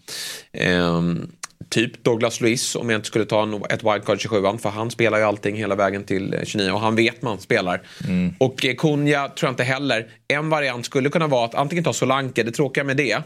Um, 0.80 1.30
typ 1.68 2.04
Douglas 2.04 2.40
Luiz 2.40 2.76
om 2.76 2.90
jag 2.90 2.98
inte 2.98 3.06
skulle 3.06 3.24
ta 3.24 3.42
en, 3.42 3.62
ett 3.70 3.84
wildcard 3.84 4.20
27 4.20 4.42
för 4.58 4.68
han 4.68 4.90
spelar 4.90 5.18
ju 5.18 5.24
allting 5.24 5.56
hela 5.56 5.74
vägen 5.74 6.04
till 6.04 6.36
29 6.44 6.68
eh, 6.68 6.74
och 6.74 6.80
han 6.80 6.96
vet 6.96 7.22
man 7.22 7.40
spelar. 7.40 7.82
Mm. 8.08 8.34
Och 8.38 8.66
eh, 8.66 8.74
Kunja 8.74 9.28
tror 9.28 9.48
jag 9.48 9.52
inte 9.52 9.64
heller. 9.64 10.08
En 10.28 10.48
variant 10.48 10.86
skulle 10.86 11.08
kunna 11.08 11.26
vara 11.26 11.44
att 11.44 11.54
antingen 11.54 11.84
ta 11.84 11.92
Solanke, 11.92 12.42
det 12.42 12.52
tråkiga 12.52 12.84
med 12.84 12.96
det 12.96 13.22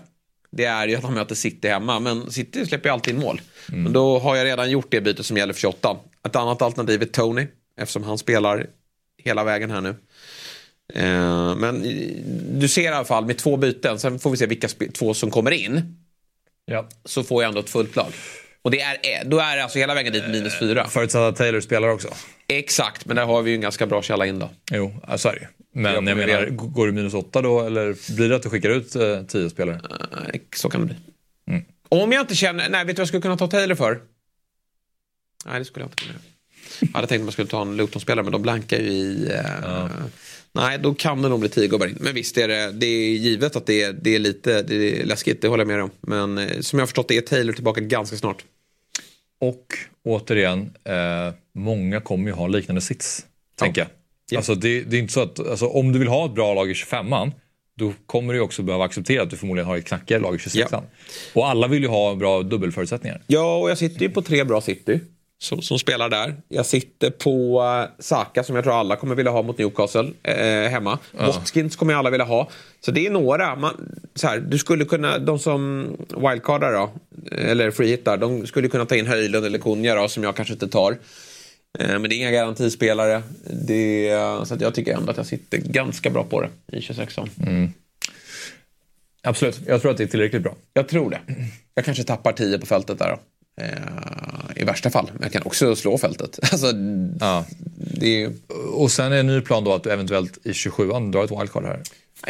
det 0.56 0.64
är 0.64 0.88
ju 0.88 0.96
att 0.96 1.02
han 1.02 1.14
möter 1.14 1.34
City 1.34 1.68
hemma. 1.68 2.00
Men 2.00 2.30
City 2.30 2.66
släpper 2.66 2.88
ju 2.88 2.92
alltid 2.92 3.14
in 3.14 3.20
mål. 3.20 3.40
Mm. 3.68 3.82
Men 3.82 3.92
då 3.92 4.18
har 4.18 4.36
jag 4.36 4.44
redan 4.44 4.70
gjort 4.70 4.86
det 4.90 5.00
bytet 5.00 5.26
som 5.26 5.36
gäller 5.36 5.52
för 5.52 5.60
28. 5.60 5.96
Ett 6.26 6.36
annat 6.36 6.62
alternativ 6.62 7.02
är 7.02 7.06
Tony. 7.06 7.46
Eftersom 7.80 8.02
han 8.02 8.18
spelar 8.18 8.66
hela 9.22 9.44
vägen 9.44 9.70
här 9.70 9.80
nu. 9.80 9.94
Eh, 10.94 11.56
men 11.56 11.82
du 12.60 12.68
ser 12.68 12.82
i 12.82 12.86
alla 12.86 13.04
fall 13.04 13.26
med 13.26 13.38
två 13.38 13.56
byten. 13.56 13.98
Sen 13.98 14.18
får 14.18 14.30
vi 14.30 14.36
se 14.36 14.46
vilka 14.46 14.68
två 14.68 15.14
som 15.14 15.30
kommer 15.30 15.50
in. 15.50 15.96
Ja. 16.66 16.88
Så 17.04 17.22
får 17.22 17.42
jag 17.42 17.48
ändå 17.48 17.60
ett 17.60 17.70
fullt 17.70 17.96
lag. 17.96 18.12
Och 18.62 18.70
det 18.70 18.80
är, 18.80 18.94
eh, 18.94 19.28
då 19.28 19.38
är 19.38 19.56
det 19.56 19.62
alltså 19.62 19.78
hela 19.78 19.94
vägen 19.94 20.12
dit 20.12 20.28
minus 20.28 20.58
fyra. 20.58 20.86
Förutsatt 20.86 21.32
att 21.32 21.36
Taylor 21.36 21.60
spelar 21.60 21.88
också. 21.88 22.08
Exakt, 22.48 23.06
men 23.06 23.16
där 23.16 23.24
har 23.24 23.42
vi 23.42 23.50
ju 23.50 23.54
en 23.54 23.60
ganska 23.60 23.86
bra 23.86 24.02
källa 24.02 24.26
in 24.26 24.38
då. 24.38 24.50
Jo, 24.70 25.00
så 25.16 25.28
är 25.28 25.34
det 25.34 25.48
Men 25.72 25.94
jag, 25.94 26.08
jag 26.08 26.16
menar, 26.16 26.46
går 26.46 26.86
du 26.86 26.92
minus 26.92 27.14
åtta 27.14 27.42
då 27.42 27.60
eller 27.60 28.14
blir 28.16 28.28
det 28.28 28.36
att 28.36 28.42
du 28.42 28.50
skickar 28.50 28.70
ut 28.70 28.96
eh, 28.96 29.22
tio 29.22 29.50
spelare? 29.50 29.76
Uh, 29.76 30.40
så 30.56 30.70
kan 30.70 30.80
det 30.80 30.86
bli. 30.86 30.96
Mm. 31.48 31.64
Om 31.88 32.12
jag 32.12 32.20
inte 32.20 32.34
känner, 32.34 32.68
nej 32.68 32.84
vet 32.84 32.96
du 32.96 33.00
vad 33.00 33.00
jag 33.00 33.08
skulle 33.08 33.22
kunna 33.22 33.36
ta 33.36 33.46
Taylor 33.46 33.74
för? 33.74 34.00
Nej, 35.46 35.58
det 35.58 35.64
skulle 35.64 35.82
jag 35.82 35.88
inte 35.88 36.02
kunna 36.02 36.14
Jag 36.80 36.88
hade 36.88 37.06
tänkt 37.06 37.20
att 37.20 37.24
man 37.24 37.32
skulle 37.32 37.48
ta 37.48 37.62
en 37.62 37.76
Luton-spelare 37.76 38.22
men 38.22 38.32
de 38.32 38.42
blankar 38.42 38.78
ju 38.78 38.90
i... 38.90 39.26
Uh, 39.26 39.34
ja. 39.62 39.88
Nej, 40.54 40.78
då 40.78 40.94
kan 40.94 41.22
det 41.22 41.28
nog 41.28 41.40
bli 41.40 41.48
tio 41.48 41.68
gubbar 41.68 41.86
in. 41.86 41.96
Men 42.00 42.14
visst 42.14 42.38
är 42.38 42.48
det, 42.48 42.72
det 42.72 42.86
är 42.86 43.16
givet 43.16 43.56
att 43.56 43.66
det 43.66 43.82
är, 43.82 43.92
det 43.92 44.14
är 44.14 44.18
lite 44.18 44.62
det 44.62 45.00
är 45.00 45.04
läskigt, 45.04 45.42
det 45.42 45.48
håller 45.48 45.64
jag 45.64 45.68
med 45.68 45.82
om. 45.82 45.90
Men 46.00 46.38
eh, 46.38 46.60
som 46.60 46.78
jag 46.78 46.82
har 46.82 46.86
förstått 46.86 47.08
det 47.08 47.16
är 47.16 47.20
Taylor 47.20 47.52
tillbaka 47.52 47.80
ganska 47.80 48.16
snart. 48.16 48.44
Och 49.40 49.66
återigen, 50.04 50.70
eh, 50.84 51.34
många 51.54 52.00
kommer 52.00 52.26
ju 52.26 52.32
ha 52.32 52.46
liknande 52.46 52.80
sits. 52.80 53.26
Ja. 53.26 53.64
Tänker 53.64 53.80
jag. 53.80 53.88
Ja. 54.30 54.38
Alltså, 54.38 54.54
det, 54.54 54.82
det, 54.82 54.96
är 54.96 55.00
inte 55.00 55.12
så 55.12 55.20
att, 55.20 55.48
alltså, 55.48 55.66
om 55.66 55.92
du 55.92 55.98
vill 55.98 56.08
ha 56.08 56.26
ett 56.26 56.34
bra 56.34 56.54
lag 56.54 56.70
i 56.70 56.72
25an 56.72 57.32
då 57.76 57.92
kommer 58.06 58.34
du 58.34 58.40
också 58.40 58.62
behöva 58.62 58.84
acceptera 58.84 59.22
att 59.22 59.30
du 59.30 59.36
förmodligen 59.36 59.66
har 59.66 59.76
ett 59.76 59.84
knackigare 59.84 60.22
lag 60.22 60.34
i 60.34 60.38
26an. 60.38 60.68
Ja. 60.70 60.82
Och 61.34 61.48
alla 61.48 61.68
vill 61.68 61.82
ju 61.82 61.88
ha 61.88 62.14
bra 62.14 62.42
dubbelförutsättningar. 62.42 63.22
Ja, 63.26 63.56
och 63.56 63.70
jag 63.70 63.78
sitter 63.78 64.00
ju 64.00 64.10
på 64.10 64.22
tre 64.22 64.44
bra 64.44 64.60
city 64.60 65.00
som, 65.44 65.62
som, 65.62 65.78
spelar 65.78 66.08
där. 66.08 66.34
Jag 66.48 66.66
sitter 66.66 67.10
på 67.10 67.62
uh, 67.62 68.02
Saka 68.02 68.44
som 68.44 68.54
jag 68.54 68.64
tror 68.64 68.74
alla 68.74 68.96
kommer 68.96 69.14
vilja 69.14 69.32
ha 69.32 69.42
mot 69.42 69.58
Newcastle 69.58 70.10
eh, 70.22 70.70
hemma. 70.70 70.98
Ja. 71.18 71.26
Watkins 71.26 71.76
kommer 71.76 71.94
alla 71.94 72.10
vilja 72.10 72.24
ha. 72.24 72.50
Så 72.80 72.90
det 72.90 73.06
är 73.06 73.10
några. 73.10 73.56
Man, 73.56 73.98
så 74.14 74.26
här, 74.26 74.38
du 74.38 74.58
skulle 74.58 74.84
kunna, 74.84 75.18
de 75.18 75.38
som 75.38 75.86
wildcardar 76.08 76.72
då, 76.72 76.90
eller 77.30 77.70
freehittar, 77.70 78.16
de 78.16 78.46
skulle 78.46 78.68
kunna 78.68 78.86
ta 78.86 78.96
in 78.96 79.06
Höjlund 79.06 79.46
eller 79.46 79.58
Kunja 79.58 79.94
då, 79.94 80.08
som 80.08 80.22
jag 80.22 80.36
kanske 80.36 80.54
inte 80.54 80.68
tar. 80.68 80.92
Eh, 81.78 81.88
men 81.88 82.02
det 82.02 82.14
är 82.14 82.16
inga 82.16 82.30
garantispelare. 82.30 83.22
Det, 83.44 84.10
så 84.44 84.54
att 84.54 84.60
jag 84.60 84.74
tycker 84.74 84.96
ändå 84.96 85.10
att 85.10 85.16
jag 85.16 85.26
sitter 85.26 85.58
ganska 85.58 86.10
bra 86.10 86.24
på 86.24 86.40
det 86.40 86.76
i 86.78 86.80
26 86.80 87.18
mm. 87.46 87.72
Absolut, 89.22 89.60
jag 89.66 89.82
tror 89.82 89.90
att 89.90 89.96
det 89.96 90.04
är 90.04 90.08
tillräckligt 90.08 90.42
bra. 90.42 90.56
Jag 90.72 90.88
tror 90.88 91.10
det. 91.10 91.20
Jag 91.74 91.84
kanske 91.84 92.04
tappar 92.04 92.32
10 92.32 92.58
på 92.58 92.66
fältet 92.66 92.98
där 92.98 93.08
då. 93.08 93.18
Eh, 93.60 93.66
I 94.56 94.64
värsta 94.64 94.90
fall. 94.90 95.10
Men 95.14 95.30
kan 95.30 95.42
också 95.42 95.76
slå 95.76 95.98
fältet. 95.98 96.38
Alltså, 96.52 96.72
ja. 97.20 97.44
det 97.76 98.22
är... 98.22 98.32
Och 98.72 98.90
sen 98.90 99.12
är 99.12 99.16
en 99.16 99.26
ny 99.26 99.40
plan 99.40 99.64
då 99.64 99.74
att 99.74 99.82
du 99.82 99.90
eventuellt 99.90 100.38
i 100.46 100.52
27an 100.52 101.12
drar 101.12 101.24
ett 101.24 101.30
wildcard 101.30 101.64
här. 101.64 101.82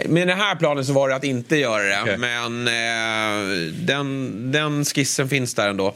Med 0.08 0.28
den 0.28 0.38
här 0.38 0.56
planen 0.56 0.84
så 0.84 0.92
var 0.92 1.08
det 1.08 1.16
att 1.16 1.24
inte 1.24 1.56
göra 1.56 1.82
det. 1.82 2.02
Okay. 2.02 2.16
Men 2.16 2.68
eh, 2.68 3.72
den, 3.72 4.52
den 4.52 4.84
skissen 4.84 5.28
finns 5.28 5.54
där 5.54 5.68
ändå. 5.68 5.94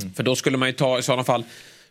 Mm. 0.00 0.14
För 0.14 0.22
då 0.22 0.36
skulle 0.36 0.58
man 0.58 0.68
ju 0.68 0.72
ta 0.72 0.98
i 0.98 1.02
sådana 1.02 1.24
fall 1.24 1.44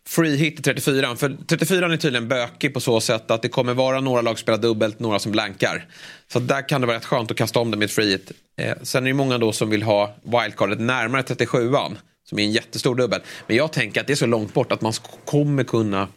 free 0.08 0.36
hit 0.36 0.60
i 0.60 0.64
34. 0.64 1.16
För 1.16 1.38
34 1.48 1.94
är 1.94 1.98
tydligen 1.98 2.28
bökig 2.28 2.74
på 2.74 2.80
så 2.80 3.02
sätt 3.02 3.32
att 3.32 3.42
det 3.42 3.50
kommer 3.50 3.74
vara 3.74 4.02
några 4.02 4.22
lag 4.22 4.38
som 4.38 4.42
spelar 4.42 4.60
dubbelt, 4.60 5.00
några 5.00 5.20
som 5.20 5.32
blankar. 5.32 5.86
Så 6.34 6.40
där 6.40 6.70
kan 6.70 6.82
det 6.82 6.88
vara 6.88 6.98
rätt 6.98 7.06
skönt 7.06 7.32
att 7.32 7.38
kasta 7.38 7.60
om 7.60 7.72
det 7.72 7.78
med 7.78 7.86
ett 7.86 7.92
free 7.92 8.12
hit. 8.12 8.32
Eh, 8.58 8.74
sen 8.82 9.04
är 9.04 9.08
det 9.08 9.14
många 9.14 9.38
då 9.38 9.52
som 9.52 9.70
vill 9.70 9.84
ha 9.84 10.16
wildcardet 10.24 10.80
närmare 10.80 11.22
37an. 11.22 11.98
Som 12.30 12.40
är 12.40 12.44
en 12.44 12.52
jättestor 12.52 12.96
dubbel. 12.96 13.22
Men 13.48 13.58
jag 13.58 13.72
tänker 13.72 14.02
att 14.02 14.08
det 14.08 14.14
är 14.14 14.16
så 14.16 14.26
långt 14.26 14.54
bort 14.54 14.72
att 14.72 14.82
man 14.82 14.94
kommer 15.26 15.64
kunna 15.64 16.08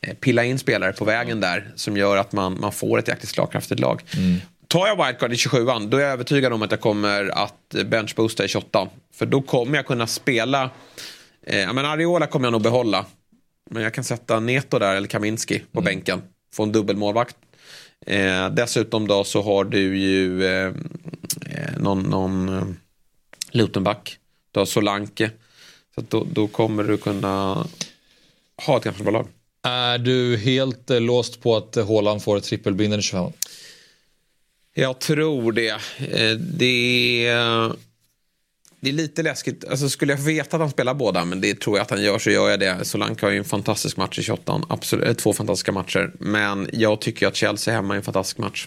eh, 0.00 0.14
pilla 0.14 0.44
in 0.44 0.58
spelare 0.58 0.92
på 0.92 1.04
vägen 1.04 1.40
där 1.40 1.72
som 1.74 1.96
gör 1.96 2.16
att 2.16 2.32
man, 2.32 2.60
man 2.60 2.72
får 2.72 2.98
ett 2.98 3.08
jäkligt 3.08 3.28
slagkraftigt 3.28 3.80
lag. 3.80 4.02
Mm. 4.16 4.40
Tar 4.68 4.86
jag 4.86 5.06
wildcard 5.06 5.32
i 5.32 5.36
27an 5.36 5.88
då 5.88 5.96
är 5.96 6.00
jag 6.00 6.12
övertygad 6.12 6.52
om 6.52 6.62
att 6.62 6.70
jag 6.70 6.80
kommer 6.80 7.38
att 7.38 7.74
benchboosta 7.86 8.44
i 8.44 8.48
28 8.48 8.88
För 9.14 9.26
då 9.26 9.42
kommer 9.42 9.76
jag 9.76 9.86
kunna 9.86 10.06
spela, 10.06 10.70
eh, 11.46 11.72
men 11.72 11.84
Ariola 11.84 12.26
kommer 12.26 12.46
jag 12.46 12.52
nog 12.52 12.62
behålla. 12.62 13.06
Men 13.70 13.82
jag 13.82 13.94
kan 13.94 14.04
sätta 14.04 14.40
Neto 14.40 14.78
där 14.78 14.94
eller 14.94 15.08
Kaminski 15.08 15.58
på 15.72 15.80
mm. 15.80 15.84
bänken. 15.84 16.22
Få 16.54 16.62
en 16.62 16.72
dubbelmålvakt. 16.72 17.36
Eh, 18.06 18.50
dessutom 18.50 19.08
då 19.08 19.24
så 19.24 19.42
har 19.42 19.64
du 19.64 19.98
ju 19.98 20.44
eh, 20.44 20.66
eh 21.50 21.78
någon, 21.78 22.02
någon 22.02 22.48
eh, 22.48 22.64
Lutonback 23.50 24.18
du 24.56 24.60
har 24.60 24.66
Solanke. 24.66 25.30
Så 25.94 26.04
då, 26.08 26.26
då 26.32 26.48
kommer 26.48 26.84
du 26.84 26.96
kunna 26.96 27.66
ha 28.66 28.76
ett 28.76 28.84
ganska 28.84 29.02
bra 29.02 29.12
lag. 29.12 29.26
Är 29.62 29.98
du 29.98 30.36
helt 30.36 30.90
eh, 30.90 31.00
låst 31.00 31.42
på 31.42 31.56
att 31.56 31.76
Haaland 31.76 32.22
får 32.22 32.40
trippelbinden 32.40 33.00
i 33.00 33.02
25? 33.02 33.32
Jag 34.74 34.98
tror 34.98 35.52
det. 35.52 35.68
Eh, 35.98 36.36
det 36.38 37.26
är, 37.26 37.72
det 38.80 38.88
är 38.88 38.92
lite 38.92 39.22
läskigt. 39.22 39.64
Alltså, 39.64 39.88
skulle 39.88 40.12
jag 40.12 40.20
veta 40.20 40.56
att 40.56 40.60
han 40.60 40.70
spelar 40.70 40.94
båda, 40.94 41.24
men 41.24 41.40
det 41.40 41.60
tror 41.60 41.76
jag 41.76 41.82
att 41.82 41.90
han 41.90 42.02
gör, 42.02 42.18
så 42.18 42.30
gör 42.30 42.50
jag 42.50 42.60
det. 42.60 42.84
Solanke 42.84 43.26
har 43.26 43.30
ju 43.30 43.38
en 43.38 43.44
fantastisk 43.44 43.96
match 43.96 44.18
i 44.18 44.22
28 44.22 44.60
Absolut, 44.68 45.18
två 45.18 45.32
fantastiska 45.32 45.72
matcher. 45.72 46.12
Men 46.18 46.68
jag 46.72 47.00
tycker 47.00 47.26
att 47.26 47.36
Chelsea 47.36 47.74
hemma 47.74 47.94
är 47.94 47.98
en 47.98 48.04
fantastisk 48.04 48.38
match. 48.38 48.66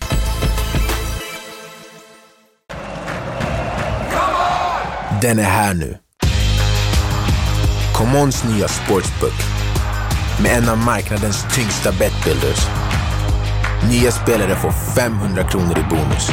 Den 5.21 5.39
är 5.39 5.43
här 5.43 5.73
nu. 5.73 5.97
Commons 7.93 8.43
nya 8.43 8.67
sportsbook 8.67 9.33
med 10.43 10.51
en 10.51 10.69
av 10.69 10.77
marknadens 10.77 11.45
tyngsta 11.55 11.91
betbuilders. 11.91 12.67
Nya 13.89 14.11
spelare 14.11 14.55
får 14.55 14.71
500 14.95 15.43
kronor 15.43 15.77
i 15.77 15.83
bonus. 15.89 16.31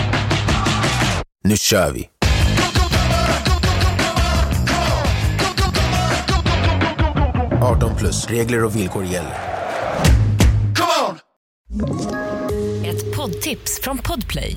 Nu 1.45 1.57
kör 1.57 1.93
vi! 1.93 2.09
plus. 7.97 8.27
Regler 8.27 8.65
och 8.65 8.77
villkor 8.77 9.05
gäller. 9.05 9.35
Ett 12.85 13.17
poddtips 13.17 13.81
från 13.83 13.99
Podplay. 13.99 14.57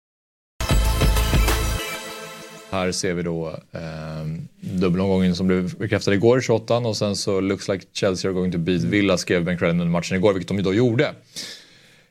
Här 2.71 2.91
ser 2.91 3.13
vi 3.13 3.23
då 3.23 3.49
eh, 3.71 4.25
dubbelomgången 4.59 5.35
som 5.35 5.47
blev 5.47 5.77
bekräftad 5.77 6.13
igår, 6.13 6.41
28 6.41 6.77
och 6.77 6.97
sen 6.97 7.15
så 7.15 7.41
looks 7.41 7.67
like 7.67 7.85
Chelsea 7.93 8.31
are 8.31 8.35
going 8.35 8.51
to 8.51 8.57
beat 8.57 8.81
Villa 8.81 9.17
skrev 9.17 9.43
Ben 9.43 9.57
Creden 9.57 9.81
under 9.81 9.91
matchen 9.91 10.17
igår, 10.17 10.33
vilket 10.33 10.47
de 10.47 10.57
ju 10.57 10.63
då 10.63 10.73
gjorde. 10.73 11.05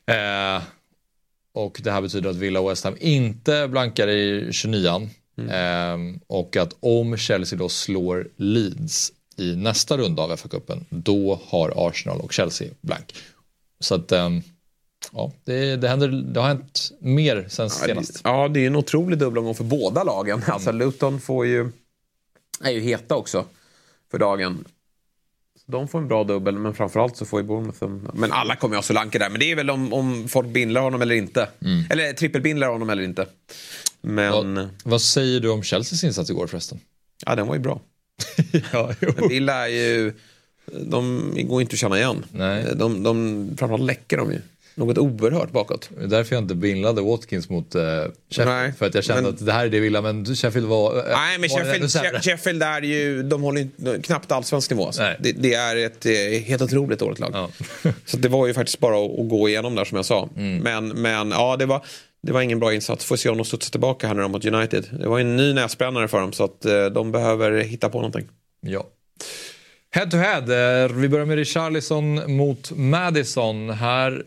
Eh, 0.07 0.63
och 1.55 1.81
det 1.83 1.91
här 1.91 2.01
betyder 2.01 2.31
att 2.31 2.37
Villa 2.37 2.61
och 2.61 2.71
West 2.71 2.85
Ham 2.85 2.97
inte 3.01 3.69
blankar 3.69 4.09
i 4.09 4.49
29an. 4.51 5.09
Mm. 5.39 6.15
Eh, 6.15 6.21
och 6.27 6.57
att 6.57 6.77
om 6.81 7.17
Chelsea 7.17 7.59
då 7.59 7.69
slår 7.69 8.29
Leeds 8.37 9.13
i 9.37 9.57
nästa 9.57 9.97
runda 9.97 10.23
av 10.23 10.37
FA-cupen, 10.37 10.85
då 10.89 11.41
har 11.47 11.89
Arsenal 11.89 12.21
och 12.21 12.33
Chelsea 12.33 12.69
blank. 12.81 13.15
Så 13.81 13.95
att 13.95 14.13
ehm, 14.13 14.43
ja, 15.13 15.33
det, 15.45 15.77
det, 15.77 15.89
händer, 15.89 16.09
det 16.09 16.41
har 16.41 16.49
hänt 16.49 16.93
mer 17.01 17.47
sen 17.49 17.65
ja, 17.65 17.87
senast. 17.87 18.21
Ja, 18.25 18.49
det 18.49 18.61
är 18.61 18.67
en 18.67 18.77
otrolig 18.77 19.19
dubbelomgång 19.19 19.55
för 19.55 19.65
båda 19.65 20.05
lagen. 20.05 20.39
Mm. 20.39 20.51
Alltså 20.51 20.73
Luton 20.73 21.21
får 21.21 21.47
ju, 21.47 21.71
är 22.61 22.71
ju 22.71 22.81
heta 22.81 23.17
också 23.17 23.45
för 24.11 24.19
dagen. 24.19 24.65
De 25.67 25.89
får 25.89 25.99
en 25.99 26.09
bra 26.09 26.25
dubbel, 26.25 26.59
men 26.59 26.75
framförallt 26.75 27.17
så 27.17 27.25
får 27.25 27.41
ju 27.41 27.47
Bournemouth 27.47 27.85
en... 27.85 28.11
Men 28.15 28.33
alla 28.33 28.57
kommer 28.57 28.75
ju 28.75 28.77
ha 28.77 28.83
Solanke 28.83 29.19
där. 29.19 29.31
Men 29.31 29.41
det 29.41 29.51
är 29.51 29.57
väl 29.57 29.71
om, 29.71 29.93
om 29.93 30.29
folk 30.29 30.49
bindlar 30.49 30.81
honom 30.81 31.03
eller 31.03 31.15
inte. 31.15 31.49
Mm. 31.65 31.85
Eller 31.91 32.13
trippelbindlar 32.13 32.69
honom 32.69 32.91
eller 32.91 33.03
inte. 33.03 33.27
Men... 34.01 34.55
Vad, 34.55 34.69
vad, 34.85 35.03
säger 35.03 35.41
du 35.41 35.49
om 35.49 35.63
Chelseas 35.63 36.05
insats 36.05 36.31
igår 36.31 36.47
förresten? 36.47 36.81
Ja, 37.27 37.35
den 37.35 37.47
var 37.47 37.55
ju 37.55 37.61
bra. 37.61 37.81
ja, 38.73 38.93
Villa 39.29 39.69
är 39.69 39.73
ju... 39.73 40.13
De 40.67 41.33
går 41.49 41.61
inte 41.63 41.75
att 41.75 41.79
känna 41.79 41.99
igen. 41.99 42.25
Nej. 42.33 42.67
De, 42.77 43.03
de, 43.03 43.47
framförallt 43.59 43.85
läcker 43.85 44.17
de 44.17 44.33
ju 44.33 44.41
något 44.81 44.99
oerhört 44.99 45.51
bakåt. 45.51 45.91
Det 45.99 46.05
är 46.05 46.09
därför 46.09 46.37
jag 46.37 46.45
inte 46.45 46.55
bindlade 46.55 47.03
Watkins 47.03 47.49
mot 47.49 47.75
uh, 47.75 47.83
Sheffield. 47.83 48.51
Nej, 48.51 48.73
för 48.79 48.87
att 48.87 48.95
jag 48.95 49.05
kände 49.05 49.23
men, 49.23 49.31
att 49.31 49.47
det 49.47 49.53
här 49.53 49.65
är 49.65 49.69
det 49.69 49.77
jag 49.77 49.83
ville, 49.83 50.01
men 50.01 50.27
Sheffield 50.27 50.67
var... 50.67 50.97
Uh, 50.97 51.03
nej, 51.07 51.39
men 51.39 51.49
Sheffield, 51.49 52.25
Sheffield 52.25 52.63
är 52.63 52.83
ju, 52.83 53.23
de 53.23 53.43
håller 53.43 53.61
inte, 53.61 54.01
knappt 54.03 54.33
allsvensk 54.33 54.71
nivå. 54.71 54.87
Alltså. 54.87 55.03
Det, 55.21 55.33
det, 55.33 55.55
är 55.55 55.77
ett 55.77 56.07
eh, 56.07 56.13
helt 56.45 56.63
otroligt 56.63 56.99
dåligt 56.99 57.19
lag. 57.19 57.31
Ja. 57.35 57.51
så 58.07 58.17
det 58.17 58.29
var 58.29 58.47
ju 58.47 58.55
faktiskt 58.55 58.79
bara 58.79 59.05
att, 59.05 59.19
att, 59.19 59.29
gå 59.29 59.49
igenom 59.49 59.75
där 59.75 59.85
som 59.85 59.97
jag 59.97 60.05
sa. 60.05 60.29
Mm. 60.37 60.59
Men, 60.59 60.89
men 60.89 61.31
ja, 61.31 61.57
det 61.57 61.67
var... 61.67 61.85
Det 62.23 62.33
var 62.33 62.43
ingen 62.43 62.61
bra 62.61 62.75
insats. 62.75 63.05
Får 63.05 63.17
se 63.17 63.29
om 63.29 63.37
de 63.37 63.45
studsar 63.45 63.71
tillbaka 63.71 64.07
här 64.07 64.15
nu 64.15 64.29
mot 64.29 64.45
United. 64.45 64.85
Det 65.01 65.09
var 65.09 65.21
en 65.21 65.37
ny 65.37 65.53
näsbrännare 65.53 66.09
för 66.09 66.21
dem 66.21 66.33
så 66.33 66.45
att 66.45 66.67
de 66.95 67.13
behöver 67.13 67.61
hitta 67.61 67.89
på 67.89 67.99
någonting. 67.99 68.29
Ja. 68.61 68.87
Head 69.95 70.07
to 70.07 70.17
head. 70.17 70.89
Vi 70.89 71.09
börjar 71.09 71.27
med 71.27 71.37
Richarlison 71.37 72.37
mot 72.37 72.71
Madison. 72.71 73.71
Här 73.71 74.23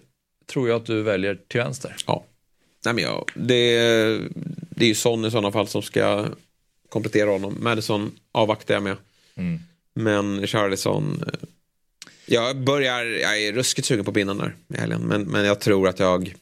tror 0.45 0.69
jag 0.69 0.75
att 0.75 0.85
du 0.85 1.01
väljer 1.01 1.39
till 1.47 1.59
vänster. 1.59 1.95
Ja. 2.07 2.23
Nej, 2.85 2.93
men 2.93 3.03
ja, 3.03 3.25
det, 3.35 3.77
det 4.69 4.85
är 4.85 4.87
ju 4.87 4.95
Son 4.95 5.25
i 5.25 5.31
sådana 5.31 5.51
fall 5.51 5.67
som 5.67 5.81
ska 5.81 6.25
komplettera 6.89 7.29
honom. 7.29 7.57
Madison 7.59 8.11
avvaktar 8.31 8.73
jag 8.73 8.83
med. 8.83 8.97
Mm. 9.35 9.59
Men 9.93 10.47
Charlison. 10.47 11.23
Eh, 11.27 11.33
jag 12.25 12.57
börjar, 12.57 13.05
jag 13.05 13.41
är 13.41 13.53
ruskigt 13.53 13.87
sugen 13.87 14.05
på 14.05 14.11
bindan 14.11 14.37
där 14.37 14.55
i 14.73 14.77
helgen. 14.77 15.01
Men, 15.01 15.23
men 15.23 15.45
jag 15.45 15.59
tror 15.59 15.87
att 15.87 15.99
jag 15.99 16.35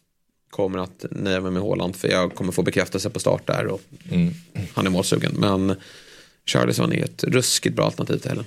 kommer 0.50 0.80
att 0.80 1.06
nöja 1.12 1.42
mig 1.42 1.52
med 1.52 1.62
Håland. 1.62 1.96
För 1.96 2.08
jag 2.08 2.36
kommer 2.36 2.52
få 2.52 2.64
bekräftelse 2.64 3.10
på 3.10 3.20
start 3.20 3.48
där. 3.48 3.68
Och 3.68 3.82
mm. 4.12 4.34
Han 4.74 4.86
är 4.86 4.90
målsugen. 4.90 5.34
Men 5.38 5.76
Charlison 6.46 6.94
är 6.94 7.04
ett 7.04 7.24
ruskigt 7.24 7.76
bra 7.76 7.86
alternativ 7.86 8.18
till 8.18 8.30
helgen. 8.30 8.46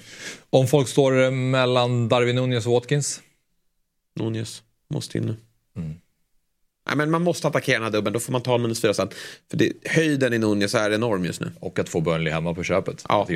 Om 0.51 0.69
folk 0.69 0.89
står 0.89 1.31
mellan 1.31 2.09
Darwin 2.09 2.37
Nunez 2.37 2.67
och 2.67 2.73
Watkins? 2.73 3.21
Nunez. 4.15 4.63
Måste 4.95 5.19
in 5.19 5.25
nu. 5.25 5.37
Mm. 5.77 5.95
Nej, 6.87 6.97
men 6.97 7.11
man 7.11 7.23
måste 7.23 7.49
attackera 7.49 7.77
den 7.77 7.85
här 7.85 7.91
dubben, 7.91 8.13
då 8.13 8.21
får 8.21 8.33
man 8.33 8.43
ta 8.43 8.59
minus 8.59 8.81
fyra 8.81 8.95
sen. 8.95 9.09
För 9.51 9.57
det, 9.57 9.73
höjden 9.85 10.33
i 10.33 10.39
Nunez 10.39 10.75
är 10.75 10.91
enorm 10.91 11.25
just 11.25 11.41
nu. 11.41 11.53
Och 11.61 11.79
att 11.79 11.89
få 11.89 12.01
Burnley 12.01 12.33
hemma 12.33 12.55
på 12.55 12.63
köpet. 12.63 13.05
Ja. 13.09 13.27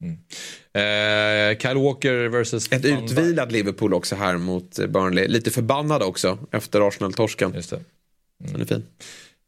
Mm. 0.00 0.18
Eh, 0.72 1.58
Kyle 1.58 1.78
Walker 1.78 2.28
versus... 2.28 2.72
Ett 2.72 2.84
utvilat 2.84 3.52
Liverpool 3.52 3.94
också 3.94 4.16
här 4.16 4.38
mot 4.38 4.78
Burnley. 4.88 5.28
Lite 5.28 5.50
förbannad 5.50 6.02
också 6.02 6.38
efter 6.50 6.88
Arsenal-torsken. 6.88 7.54
Just 7.54 7.70
det. 7.70 7.76
Mm. 8.40 8.52
Den 8.52 8.60
är 8.60 8.64
fin. 8.64 8.84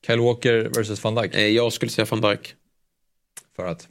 Kyle 0.07 0.21
Walker 0.21 0.71
versus 0.75 1.05
van 1.05 1.15
Dijk? 1.15 1.35
Eh, 1.35 1.47
jag 1.47 1.73
skulle 1.73 1.91
säga 1.91 2.07
van 2.11 2.21
Dijk. 2.21 2.55
För 3.57 3.67
att? 3.67 3.89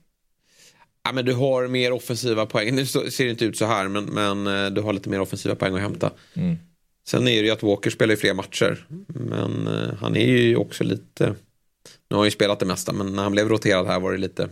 Ja, 1.04 1.12
men 1.12 1.26
du 1.26 1.34
har 1.34 1.68
mer 1.68 1.92
offensiva 1.92 2.46
poäng. 2.46 2.76
Nu 2.76 2.86
ser 2.86 3.24
det 3.24 3.30
inte 3.30 3.46
ut 3.46 3.58
så 3.58 3.66
här 3.66 3.88
men, 3.88 4.06
men 4.06 4.48
eh, 4.48 4.72
du 4.72 4.82
har 4.82 4.94
lite 4.94 5.10
mer 5.10 5.22
offensiva 5.22 5.56
poäng 5.56 5.76
att 5.76 5.82
hämta. 5.82 6.12
Mm. 6.34 6.58
Sen 7.08 7.28
är 7.28 7.42
det 7.42 7.48
ju 7.48 7.54
att 7.54 7.64
Walker 7.64 7.90
spelar 7.90 8.14
i 8.14 8.18
fler 8.18 8.34
matcher. 8.34 8.86
Men 9.08 9.68
uh, 9.68 9.94
han 9.94 10.16
är 10.16 10.26
ju 10.26 10.56
också 10.56 10.84
lite... 10.84 11.36
Nu 12.10 12.16
har 12.16 12.18
han 12.18 12.26
ju 12.26 12.32
spelat 12.32 12.60
det 12.60 12.66
mesta 12.66 12.94
men 12.94 13.16
när 13.16 13.24
han 13.24 13.32
blev 13.32 13.50
roterad 13.50 13.88
här 13.88 14.00
var 14.00 14.12
det 14.12 14.18
lite, 14.18 14.50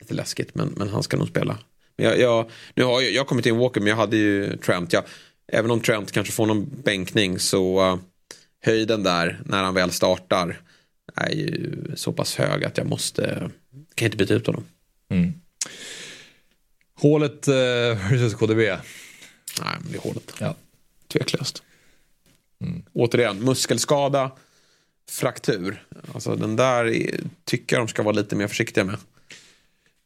lite 0.00 0.14
läskigt. 0.14 0.54
Men, 0.54 0.74
men 0.76 0.88
han 0.88 1.02
ska 1.02 1.16
nog 1.16 1.28
spela. 1.28 1.58
Men 1.96 2.06
jag, 2.06 2.18
jag, 2.18 2.50
nu 2.74 2.84
har 2.84 3.00
jag, 3.00 3.12
jag 3.12 3.26
kommit 3.26 3.46
in 3.46 3.56
Walker 3.56 3.80
men 3.80 3.88
jag 3.88 3.96
hade 3.96 4.16
ju 4.16 4.56
Trent. 4.56 4.92
Jag, 4.92 5.04
även 5.52 5.70
om 5.70 5.80
Trent 5.80 6.12
kanske 6.12 6.32
får 6.32 6.46
någon 6.46 6.82
bänkning 6.84 7.38
så 7.38 7.92
uh, 7.92 7.98
höjden 8.64 9.02
där 9.02 9.40
när 9.44 9.62
han 9.62 9.74
väl 9.74 9.90
startar 9.90 10.60
är 11.14 11.34
ju 11.34 11.82
så 11.94 12.12
pass 12.12 12.36
hög 12.36 12.64
att 12.64 12.78
jag 12.78 12.86
måste, 12.86 13.50
kan 13.94 14.06
inte 14.06 14.16
byta 14.16 14.34
ut 14.34 14.46
honom. 14.46 14.64
Mm. 15.08 15.32
Hålet 16.94 17.48
versus 18.10 18.34
KDB? 18.34 18.58
Nej, 18.58 18.78
men 19.80 19.92
det 19.92 19.96
är 19.96 20.02
hålet. 20.02 20.34
Ja. 20.38 20.54
Tveklöst. 21.08 21.62
Mm. 22.64 22.82
Återigen, 22.92 23.44
muskelskada, 23.44 24.30
fraktur. 25.10 25.84
Alltså 26.14 26.36
den 26.36 26.56
där 26.56 27.10
tycker 27.44 27.76
jag 27.76 27.86
de 27.86 27.88
ska 27.88 28.02
vara 28.02 28.16
lite 28.16 28.36
mer 28.36 28.48
försiktiga 28.48 28.84
med. 28.84 28.96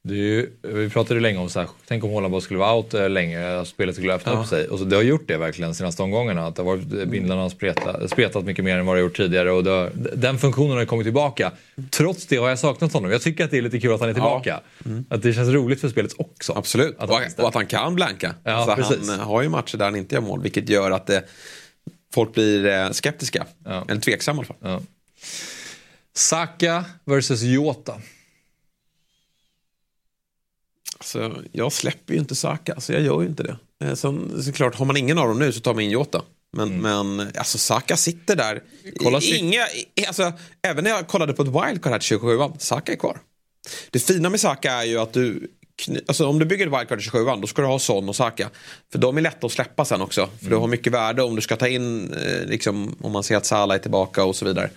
Ju, 0.08 0.50
vi 0.62 0.90
pratade 0.90 1.20
länge 1.20 1.38
om 1.38 1.48
så 1.48 1.60
här, 1.60 1.68
tänk 1.88 2.04
om 2.04 2.10
Håland 2.10 2.32
bara 2.32 2.40
skulle 2.40 2.58
vara 2.58 2.74
out 2.74 2.94
eh, 2.94 3.10
länge, 3.10 3.64
spelet 3.64 3.94
skulle 3.94 4.14
öppna 4.14 4.32
ja. 4.32 4.40
upp 4.40 4.46
sig. 4.46 4.68
Och 4.68 4.78
så, 4.78 4.84
det 4.84 4.96
har 4.96 5.02
gjort 5.02 5.28
det 5.28 5.36
verkligen 5.36 5.74
senaste 5.74 6.02
omgångarna. 6.02 6.46
Att 6.46 6.56
det 6.56 6.62
har 6.62 6.76
varit, 6.76 7.08
bindlarna 7.08 7.42
har 7.42 7.48
spretat, 7.48 8.10
spretat 8.10 8.44
mycket 8.44 8.64
mer 8.64 8.78
än 8.78 8.86
vad 8.86 8.96
det 8.96 9.00
har 9.00 9.04
gjort 9.04 9.16
tidigare. 9.16 9.52
Och 9.52 9.64
har, 9.64 9.90
den 10.16 10.38
funktionen 10.38 10.76
har 10.76 10.84
kommit 10.84 11.04
tillbaka. 11.04 11.52
Trots 11.90 12.26
det 12.26 12.36
har 12.36 12.48
jag 12.48 12.58
saknat 12.58 12.92
honom. 12.92 13.10
Jag 13.10 13.22
tycker 13.22 13.44
att 13.44 13.50
det 13.50 13.58
är 13.58 13.62
lite 13.62 13.80
kul 13.80 13.92
att 13.92 14.00
han 14.00 14.08
är 14.08 14.14
tillbaka. 14.14 14.60
Ja. 14.84 14.90
Mm. 14.90 15.04
Att 15.08 15.22
det 15.22 15.32
känns 15.32 15.48
roligt 15.48 15.80
för 15.80 15.88
spelet 15.88 16.12
också. 16.16 16.52
Absolut, 16.52 16.96
att 16.98 17.10
och, 17.10 17.20
och, 17.38 17.48
att 17.48 17.54
han 17.54 17.66
kan 17.66 17.94
blanka. 17.94 18.34
Ja, 18.44 18.52
alltså, 18.52 19.12
han 19.12 19.20
har 19.20 19.42
ju 19.42 19.48
matcher 19.48 19.76
där 19.76 19.84
han 19.84 19.96
inte 19.96 20.14
gör 20.14 20.22
mål, 20.22 20.42
vilket 20.42 20.68
gör 20.68 20.90
att 20.90 21.06
det 21.06 21.24
folk 22.14 22.34
blir 22.34 22.66
eh, 22.66 22.90
skeptiska. 22.90 23.46
Ja. 23.64 23.84
Eller 23.88 24.00
tveksamma 24.00 24.42
i 24.42 24.46
alla 24.46 24.46
fall. 24.46 24.56
Ja. 24.60 24.80
Saka 26.12 26.84
versus 27.04 27.42
Jota. 27.42 28.00
Alltså, 30.98 31.42
jag 31.52 31.72
släpper 31.72 32.14
ju 32.14 32.18
inte 32.18 32.34
Saka, 32.34 32.80
så 32.80 32.92
jag 32.92 33.02
gör 33.02 33.22
ju 33.22 33.28
inte 33.28 33.42
det. 33.42 33.56
Eh, 33.84 33.94
så, 33.94 34.28
såklart, 34.42 34.74
har 34.74 34.84
man 34.84 34.96
ingen 34.96 35.18
av 35.18 35.28
dem 35.28 35.38
nu 35.38 35.52
så 35.52 35.60
tar 35.60 35.74
man 35.74 35.82
in 35.82 35.90
Jota. 35.90 36.22
Men, 36.56 36.80
men 36.80 37.20
alltså 37.20 37.58
Saka 37.58 37.96
sitter 37.96 38.36
där. 38.36 38.62
Kolla 38.96 39.20
Inga, 39.20 39.66
alltså, 40.06 40.32
även 40.62 40.84
när 40.84 40.90
jag 40.90 41.08
kollade 41.08 41.32
på 41.32 41.42
ett 41.42 41.48
wildcard 41.48 41.92
här 41.92 41.98
till 41.98 42.08
27 42.08 42.38
Saka 42.58 42.92
är 42.92 42.96
kvar. 42.96 43.18
Det 43.90 43.98
fina 43.98 44.30
med 44.30 44.40
Saka 44.40 44.72
är 44.72 44.84
ju 44.84 44.98
att 44.98 45.12
du 45.12 45.48
Alltså 46.06 46.26
om 46.28 46.38
du 46.38 46.44
bygger 46.44 46.66
ett 46.66 46.72
wildcard 46.72 46.98
till 46.98 47.04
27 47.10 47.24
då 47.40 47.46
ska 47.46 47.62
du 47.62 47.68
ha 47.68 47.78
Son 47.78 48.08
och 48.08 48.16
Saka. 48.16 48.50
För 48.92 48.98
de 48.98 49.16
är 49.16 49.20
lätta 49.20 49.46
att 49.46 49.52
släppa 49.52 49.84
sen 49.84 50.00
också. 50.02 50.28
För 50.42 50.50
du 50.50 50.56
har 50.56 50.66
mycket 50.66 50.92
värde 50.92 51.22
om 51.22 51.36
du 51.36 51.42
ska 51.42 51.56
ta 51.56 51.68
in, 51.68 52.12
eh, 52.14 52.46
liksom, 52.48 52.96
om 53.00 53.12
man 53.12 53.22
ser 53.22 53.36
att 53.36 53.46
Salah 53.46 53.74
är 53.74 53.78
tillbaka 53.78 54.24
och 54.24 54.36
så 54.36 54.44
vidare. 54.44 54.70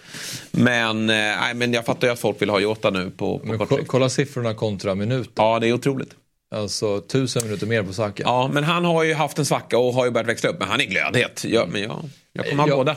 Men, 0.51 1.09
eh, 1.09 1.35
men 1.55 1.73
jag 1.73 1.85
fattar 1.85 2.07
ju 2.07 2.13
att 2.13 2.19
folk 2.19 2.41
vill 2.41 2.49
ha 2.49 2.59
Jota 2.59 2.89
nu 2.89 3.11
på, 3.17 3.39
på 3.39 3.57
kort 3.57 3.69
ko- 3.69 3.77
sikt. 3.77 3.87
kolla 3.87 4.09
siffrorna 4.09 4.53
kontra 4.53 4.95
minuter. 4.95 5.31
Ja, 5.35 5.59
det 5.59 5.67
är 5.67 5.73
otroligt. 5.73 6.09
Alltså 6.55 7.01
tusen 7.01 7.43
minuter 7.43 7.67
mer 7.67 7.83
på 7.83 7.93
Saka. 7.93 8.23
Ja, 8.25 8.49
men 8.53 8.63
han 8.63 8.85
har 8.85 9.03
ju 9.03 9.13
haft 9.13 9.39
en 9.39 9.45
svacka 9.45 9.77
och 9.77 9.93
har 9.93 10.05
ju 10.05 10.11
börjat 10.11 10.27
växla 10.27 10.49
upp. 10.49 10.59
Men 10.59 10.67
han 10.67 10.81
är 10.81 10.85
glödhet. 10.85 11.43
Ja, 11.47 11.65
men 11.71 11.81
jag, 11.81 12.09
jag 12.33 12.49
kommer 12.49 12.63
ha 12.63 12.69
Ja. 12.69 12.75
båda. 12.75 12.95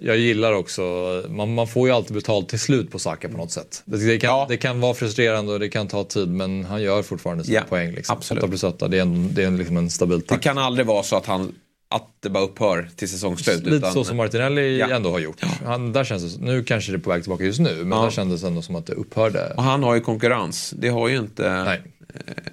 Jag 0.00 0.16
gillar 0.16 0.52
också, 0.52 0.82
man, 1.28 1.54
man 1.54 1.66
får 1.68 1.88
ju 1.88 1.94
alltid 1.94 2.14
betalt 2.14 2.48
till 2.48 2.58
slut 2.60 2.90
på 2.90 2.98
Saka 2.98 3.28
på 3.28 3.36
något 3.36 3.50
sätt. 3.50 3.82
Det, 3.84 4.06
det, 4.06 4.18
kan, 4.18 4.30
Ja. 4.30 4.46
det 4.48 4.56
kan 4.56 4.80
vara 4.80 4.94
frustrerande 4.94 5.52
och 5.52 5.60
det 5.60 5.68
kan 5.68 5.88
ta 5.88 6.04
tid 6.04 6.28
men 6.28 6.64
han 6.64 6.82
gör 6.82 7.02
fortfarande 7.02 7.44
sina 7.44 7.56
Ja, 7.58 7.62
poäng. 7.68 7.92
Liksom. 7.92 8.16
absolut. 8.16 8.42
8 8.42 8.48
plus 8.48 8.64
8, 8.64 8.88
det 8.88 8.96
är, 8.98 9.02
en, 9.02 9.34
det 9.34 9.42
är 9.44 9.50
liksom 9.50 9.76
en 9.76 9.90
stabil 9.90 10.20
Det 10.20 10.26
takt. 10.26 10.44
kan 10.44 10.58
aldrig 10.58 10.86
vara 10.86 11.02
så 11.02 11.16
att, 11.16 11.26
han, 11.26 11.54
att 11.90 12.08
det 12.20 12.30
bara 12.30 12.44
upphör 12.44 12.88
till 12.96 13.08
säsongsslut. 13.08 13.64
Lite 13.64 13.76
utan- 13.76 13.92
så 13.92 14.04
som 14.04 14.16
Martinelli 14.16 14.78
Ja. 14.78 14.90
ändå 14.90 15.10
har 15.10 15.18
gjort. 15.18 15.40
Han, 15.64 15.92
där 15.92 16.04
känns 16.04 16.34
det, 16.36 16.44
nu 16.44 16.64
kanske 16.64 16.92
det 16.92 16.96
är 16.96 17.00
på 17.00 17.10
väg 17.10 17.22
tillbaka 17.22 17.44
just 17.44 17.60
nu 17.60 17.74
men 17.84 17.98
Ja. 17.98 18.04
där 18.04 18.10
kändes 18.10 18.40
det 18.40 18.46
ändå 18.46 18.62
som 18.62 18.76
att 18.76 18.86
det 18.86 18.92
upphörde. 18.92 19.52
Och 19.56 19.62
han 19.62 19.82
har 19.82 19.94
ju 19.94 20.00
konkurrens. 20.00 20.74
Det 20.76 20.88
har 20.88 21.08
ju 21.08 21.16
inte... 21.18 21.64
Nej, 21.64 21.82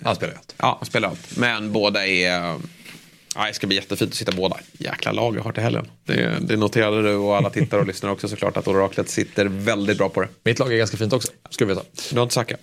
han 0.03 0.15
spelar 0.15 0.33
allt. 0.33 0.55
Ja, 0.57 0.75
han 0.79 0.85
spelar 0.85 1.09
allt. 1.09 1.37
Men 1.37 1.71
båda 1.71 2.07
är... 2.07 2.55
Ja, 3.39 3.47
det 3.47 3.53
ska 3.53 3.67
bli 3.67 3.75
jättefint 3.75 4.11
att 4.11 4.17
sitta 4.17 4.31
båda. 4.31 4.57
Jäkla 4.77 5.11
lag 5.11 5.37
jag 5.37 5.41
har 5.41 5.51
till 5.51 5.63
helgen. 5.63 5.87
Det, 6.03 6.37
det 6.41 6.57
noterade 6.57 7.01
du 7.01 7.15
och 7.15 7.37
alla 7.37 7.49
tittare 7.49 7.81
och 7.81 7.87
lyssnare 7.87 8.11
också 8.11 8.27
såklart 8.27 8.57
att 8.57 8.67
oraklet 8.67 9.09
sitter 9.09 9.45
väldigt 9.45 9.97
bra 9.97 10.09
på 10.09 10.21
det. 10.21 10.27
Mitt 10.43 10.59
lag 10.59 10.73
är 10.73 10.77
ganska 10.77 10.97
fint 10.97 11.13
också, 11.13 11.31
ska 11.49 11.65
du 11.65 11.73
veta. 11.73 11.85
Du 12.09 12.15
har 12.15 12.23
inte 12.23 12.33
Saka? 12.33 12.57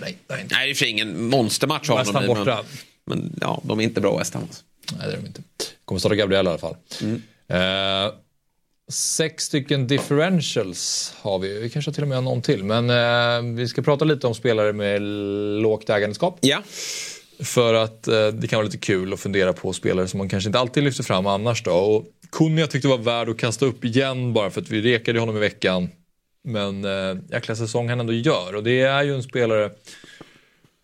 Nej, 0.00 0.18
nej, 0.28 0.46
Nej, 0.50 0.66
det 0.66 0.70
är 0.70 0.74
för 0.74 0.86
ingen 0.86 1.28
monstermatch 1.28 1.90
av 1.90 2.06
honom 2.06 2.26
borta. 2.26 2.64
Men, 3.04 3.18
men 3.18 3.38
ja, 3.40 3.60
de 3.64 3.80
är 3.80 3.84
inte 3.84 4.00
bra 4.00 4.18
West 4.18 4.34
Ham. 4.34 4.42
alltså. 4.42 4.62
Nej, 4.98 5.06
det 5.06 5.12
är 5.12 5.16
de 5.20 5.26
inte. 5.26 5.42
Kommer 5.84 5.98
starta 5.98 6.14
Gabriel 6.14 6.46
i 6.46 6.48
alla 6.48 6.58
fall. 6.58 6.76
Eh, 7.48 8.14
sex 8.92 9.44
stycken 9.44 9.86
differentials 9.86 11.14
har 11.20 11.38
vi. 11.38 11.58
Vi 11.60 11.70
kanske 11.70 11.92
till 11.92 12.02
och 12.02 12.08
med 12.08 12.16
har 12.16 12.22
någon 12.22 12.42
till. 12.42 12.64
Men 12.64 12.90
eh, 12.90 13.56
vi 13.56 13.68
ska 13.68 13.82
prata 13.82 14.04
lite 14.04 14.26
om 14.26 14.34
spelare 14.34 14.72
med 14.72 15.02
lågt 15.62 15.90
ägandeskap. 15.90 16.38
Ja, 16.40 16.62
För 17.42 17.74
att 17.74 18.08
eh, 18.08 18.26
det 18.28 18.46
kan 18.48 18.56
vara 18.56 18.64
lite 18.64 18.78
kul 18.78 19.12
att 19.12 19.20
fundera 19.20 19.52
på 19.52 19.72
spelare 19.72 20.08
som 20.08 20.18
man 20.18 20.28
kanske 20.28 20.48
inte 20.48 20.58
alltid 20.58 20.82
lyfter 20.84 21.02
fram 21.04 21.26
annars 21.26 21.62
då. 21.62 21.72
Och 21.72 22.04
Kunja 22.32 22.66
tyckte 22.66 22.88
var 22.88 22.98
värd 22.98 23.28
att 23.28 23.38
kasta 23.38 23.66
upp 23.66 23.84
igen 23.84 24.32
bara 24.32 24.50
för 24.50 24.60
att 24.60 24.68
vi 24.70 24.82
rekade 24.82 25.20
honom 25.20 25.36
i 25.36 25.40
veckan. 25.40 25.88
Men 26.44 26.84
eh, 26.84 27.16
jäkla 27.30 27.56
säsong 27.56 27.88
han 27.88 28.00
ändå 28.00 28.12
gör. 28.12 28.54
Och 28.54 28.64
det 28.64 28.80
är 28.80 29.02
ju 29.02 29.14
en 29.14 29.22
spelare 29.22 29.70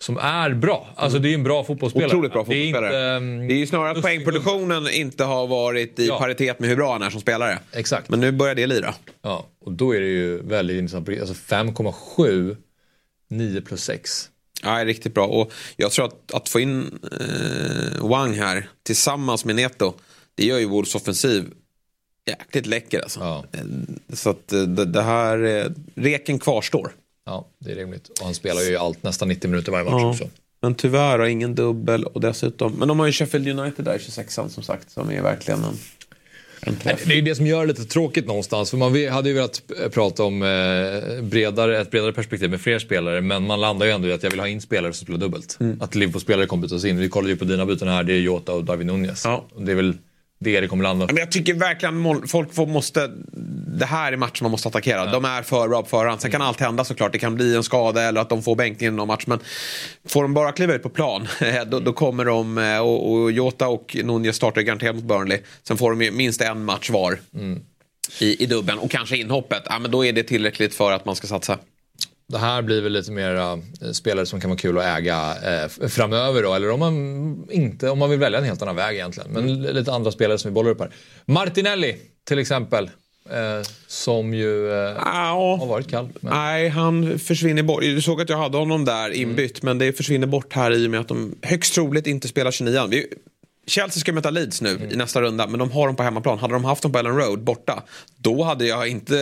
som 0.02 0.18
är 0.18 0.50
bra. 0.54 0.88
Alltså 0.96 1.18
det 1.18 1.28
är 1.30 1.34
en 1.34 1.42
bra 1.42 1.64
fotbollsspelare. 1.64 2.08
otroligt 2.08 2.32
bra 2.32 2.44
Det 2.48 2.54
är 2.54 2.64
fotbollsspelare. 2.72 3.16
inte, 3.16 3.26
ehm, 3.40 3.48
Det 3.48 3.54
är 3.54 3.58
ju 3.58 3.66
snarare 3.66 3.90
att 3.90 4.02
poängproduktionen 4.02 4.88
inte 4.90 5.24
har 5.24 5.46
varit 5.46 5.98
i 5.98 6.06
Ja. 6.06 6.18
paritet 6.18 6.58
med 6.60 6.68
hur 6.68 6.76
bra 6.76 6.92
han 6.92 7.02
är 7.02 7.10
som 7.10 7.20
spelare. 7.20 7.58
Exakt. 7.72 8.08
Men 8.08 8.20
nu 8.20 8.32
börjar 8.32 8.54
det 8.54 8.66
lira. 8.66 8.94
Ja, 9.22 9.46
och 9.60 9.72
då 9.72 9.94
är 9.96 10.00
det 10.00 10.06
ju 10.06 10.42
väldigt 10.42 10.78
intressant. 10.78 11.08
Alltså 11.08 11.34
5,7, 11.34 12.56
9 13.30 13.60
plus 13.60 13.84
6. 13.84 14.29
Ja, 14.62 14.84
riktigt 14.84 15.14
bra. 15.14 15.26
Och 15.26 15.52
jag 15.76 15.92
tror 15.92 16.04
att, 16.06 16.34
att 16.34 16.48
få 16.48 16.60
in 16.60 16.98
eh, 17.20 18.08
Wang 18.08 18.34
här 18.34 18.68
tillsammans 18.82 19.44
med 19.44 19.56
Neto, 19.56 19.94
det 20.34 20.44
gör 20.44 20.58
ju 20.58 20.66
Wolves 20.68 20.94
offensiv 20.94 21.50
jäkligt 22.26 22.66
läcker 22.66 23.00
alltså. 23.00 23.20
Ja. 23.20 23.44
Eh, 23.52 23.60
Så 24.14 24.30
att 24.30 24.52
eh, 24.52 24.62
det, 24.62 24.84
det 24.84 25.02
här, 25.02 25.44
eh, 25.44 25.66
reken 25.94 26.38
kvarstår. 26.38 26.92
Ja, 27.26 27.46
det 27.58 27.70
är 27.72 27.76
rimligt. 27.76 28.08
Och 28.08 28.24
han 28.24 28.34
spelar 28.34 28.62
ju 28.62 28.76
allt, 28.76 29.02
nästan 29.02 29.28
90 29.28 29.50
minuter 29.50 29.72
varje 29.72 29.90
match 29.90 30.04
också. 30.04 30.28
Men 30.62 30.74
tyvärr 30.74 31.18
har 31.18 31.26
ingen 31.26 31.54
dubbel 31.54 32.04
och 32.04 32.20
dessutom, 32.20 32.72
men 32.72 32.88
de 32.88 32.98
har 32.98 33.06
ju 33.06 33.12
Sheffield 33.12 33.48
United 33.60 33.84
där 33.84 33.94
i 33.94 33.98
26an 33.98 34.48
som 34.48 34.62
sagt, 34.62 34.90
som 34.90 35.10
är 35.10 35.22
verkligen 35.22 35.64
en. 35.64 35.78
Det 36.84 37.18
är 37.18 37.22
det 37.22 37.34
som 37.34 37.46
gör 37.46 37.60
det 37.60 37.66
lite 37.66 37.84
tråkigt 37.84 38.26
någonstans. 38.26 38.70
För 38.70 38.76
man 38.76 39.08
hade 39.08 39.28
ju 39.28 39.34
velat 39.34 39.62
prata 39.92 40.24
om 40.24 40.42
eh, 40.42 41.22
bredare, 41.22 41.80
ett 41.80 41.90
bredare 41.90 42.12
perspektiv 42.12 42.50
med 42.50 42.60
fler 42.60 42.78
spelare. 42.78 43.20
Men 43.20 43.46
man 43.46 43.60
landar 43.60 43.86
ju 43.86 43.92
ändå 43.92 44.08
i 44.08 44.12
att 44.12 44.22
jag 44.22 44.30
vill 44.30 44.40
ha 44.40 44.48
in 44.48 44.60
spelare 44.60 44.92
som 44.92 45.04
spelar 45.04 45.20
dubbelt. 45.20 45.58
Att 45.80 45.94
Liverpool-spelare 45.94 46.46
kommer 46.46 46.62
bytas 46.62 46.84
in. 46.84 46.98
Vi 46.98 47.08
kollade 47.08 47.30
ju 47.30 47.36
på 47.36 47.44
dina 47.44 47.66
byten 47.66 47.88
här. 47.88 48.02
Det 48.02 48.12
är 48.12 48.20
Jota 48.20 48.52
och 48.52 48.64
David 48.64 48.86
Nunez. 48.86 49.24
Ja. 49.24 49.44
Det 49.58 49.72
är 49.72 49.76
väl 49.76 49.94
det 50.44 50.60
det 50.60 50.68
kommer 50.68 50.84
landa. 50.84 51.06
Men 51.06 51.16
jag 51.16 51.30
tycker 51.32 51.54
verkligen 51.54 52.28
folk 52.28 52.54
får, 52.54 52.66
måste, 52.66 53.10
det 53.78 53.86
här 53.86 54.12
är 54.12 54.16
matchen 54.16 54.38
man 54.44 54.50
måste 54.50 54.68
attackera. 54.68 55.12
De 55.12 55.24
är 55.24 55.42
för 55.42 55.68
bra 55.68 55.82
på 55.82 55.88
förhand. 55.88 56.20
Sen 56.20 56.30
kan 56.30 56.42
allt 56.42 56.60
hända 56.60 56.84
såklart. 56.84 57.12
Det 57.12 57.18
kan 57.18 57.34
bli 57.34 57.56
en 57.56 57.62
skada 57.62 58.02
eller 58.02 58.20
att 58.20 58.28
de 58.28 58.42
får 58.42 58.56
bänkning 58.56 58.88
i 58.88 58.90
någon 58.90 59.08
match. 59.08 59.24
Men 59.26 59.38
får 60.08 60.22
de 60.22 60.34
bara 60.34 60.52
kliva 60.52 60.74
ut 60.74 60.82
på 60.82 60.88
plan 60.88 61.28
då, 61.66 61.80
då 61.80 61.92
kommer 61.92 62.24
de, 62.24 62.58
eh, 62.58 62.78
och, 62.78 63.12
och 63.12 63.32
Jota 63.32 63.68
och 63.68 63.96
Nunez 64.04 64.36
startar 64.36 64.62
garanterat 64.62 64.94
mot 64.94 65.04
Burnley. 65.04 65.38
Sen 65.62 65.76
får 65.76 65.90
de 65.90 66.02
ju 66.02 66.10
minst 66.10 66.40
en 66.40 66.64
match 66.64 66.90
var 66.90 67.18
i, 68.18 68.42
i 68.42 68.46
dubben 68.46 68.78
och 68.78 68.90
kanske 68.90 69.16
inhoppet. 69.16 69.62
Ja, 69.66 69.78
men 69.78 69.90
då 69.90 70.04
är 70.04 70.12
det 70.12 70.22
tillräckligt 70.22 70.74
för 70.74 70.92
att 70.92 71.04
man 71.04 71.16
ska 71.16 71.26
satsa. 71.26 71.58
Det 72.30 72.38
här 72.38 72.62
blir 72.62 72.82
väl 72.82 72.92
lite 72.92 73.10
mer 73.12 73.34
uh, 73.34 73.92
spelare 73.92 74.26
som 74.26 74.40
kan 74.40 74.50
vara 74.50 74.58
kul 74.58 74.78
att 74.78 74.84
äga 74.84 75.34
eh, 75.44 75.88
framöver 75.88 76.42
då. 76.42 76.54
Eller 76.54 76.70
om 76.70 76.80
man, 76.80 77.46
inte, 77.50 77.90
om 77.90 77.98
man 77.98 78.10
vill 78.10 78.18
välja 78.18 78.38
en 78.38 78.44
helt 78.44 78.62
annan 78.62 78.76
väg 78.76 78.94
egentligen. 78.96 79.30
Men 79.32 79.48
Mm. 79.48 79.74
lite 79.74 79.92
andra 79.92 80.10
spelare 80.10 80.38
som 80.38 80.50
vi 80.50 80.54
bollar 80.54 80.70
upp 80.70 80.80
här. 80.80 80.90
Martinelli 81.24 81.96
till 82.28 82.38
exempel. 82.38 82.90
Eh, 83.30 83.66
som 83.86 84.34
ju 84.34 84.72
eh, 84.72 84.94
har 84.96 85.66
varit 85.66 85.90
kall. 85.90 86.08
Men, 86.20 86.32
Nej, 86.34 86.68
han 86.68 87.18
försvinner 87.18 87.62
bort. 87.62 87.80
Du 87.80 88.02
såg 88.02 88.20
att 88.20 88.28
jag 88.28 88.36
hade 88.38 88.58
honom 88.58 88.84
där 88.84 89.10
inbytt, 89.10 89.62
men 89.62 89.78
det 89.78 89.92
försvinner 89.92 90.26
bort 90.26 90.52
här 90.52 90.70
i 90.70 90.86
och 90.86 90.90
med 90.90 91.00
att 91.00 91.08
de 91.08 91.34
högst 91.42 91.74
troligt 91.74 92.06
inte 92.06 92.28
spelar 92.28 92.50
29 92.50 92.86
Vi, 92.90 93.06
Chelsea 93.66 94.00
ska 94.00 94.12
möta 94.12 94.30
Leeds 94.30 94.60
nu 94.60 94.88
i 94.92 94.96
nästa 94.96 95.22
runda, 95.22 95.46
men 95.46 95.58
de 95.58 95.70
har 95.70 95.86
dem 95.86 95.96
på 95.96 96.02
hemmaplan. 96.02 96.38
Hade 96.38 96.54
de 96.54 96.64
haft 96.64 96.82
dem 96.82 96.92
på 96.92 96.98
Ellen 96.98 97.16
Road 97.16 97.40
borta, 97.40 97.82
då 98.16 98.42
hade 98.42 98.66
jag 98.66 98.88
inte, 98.88 99.18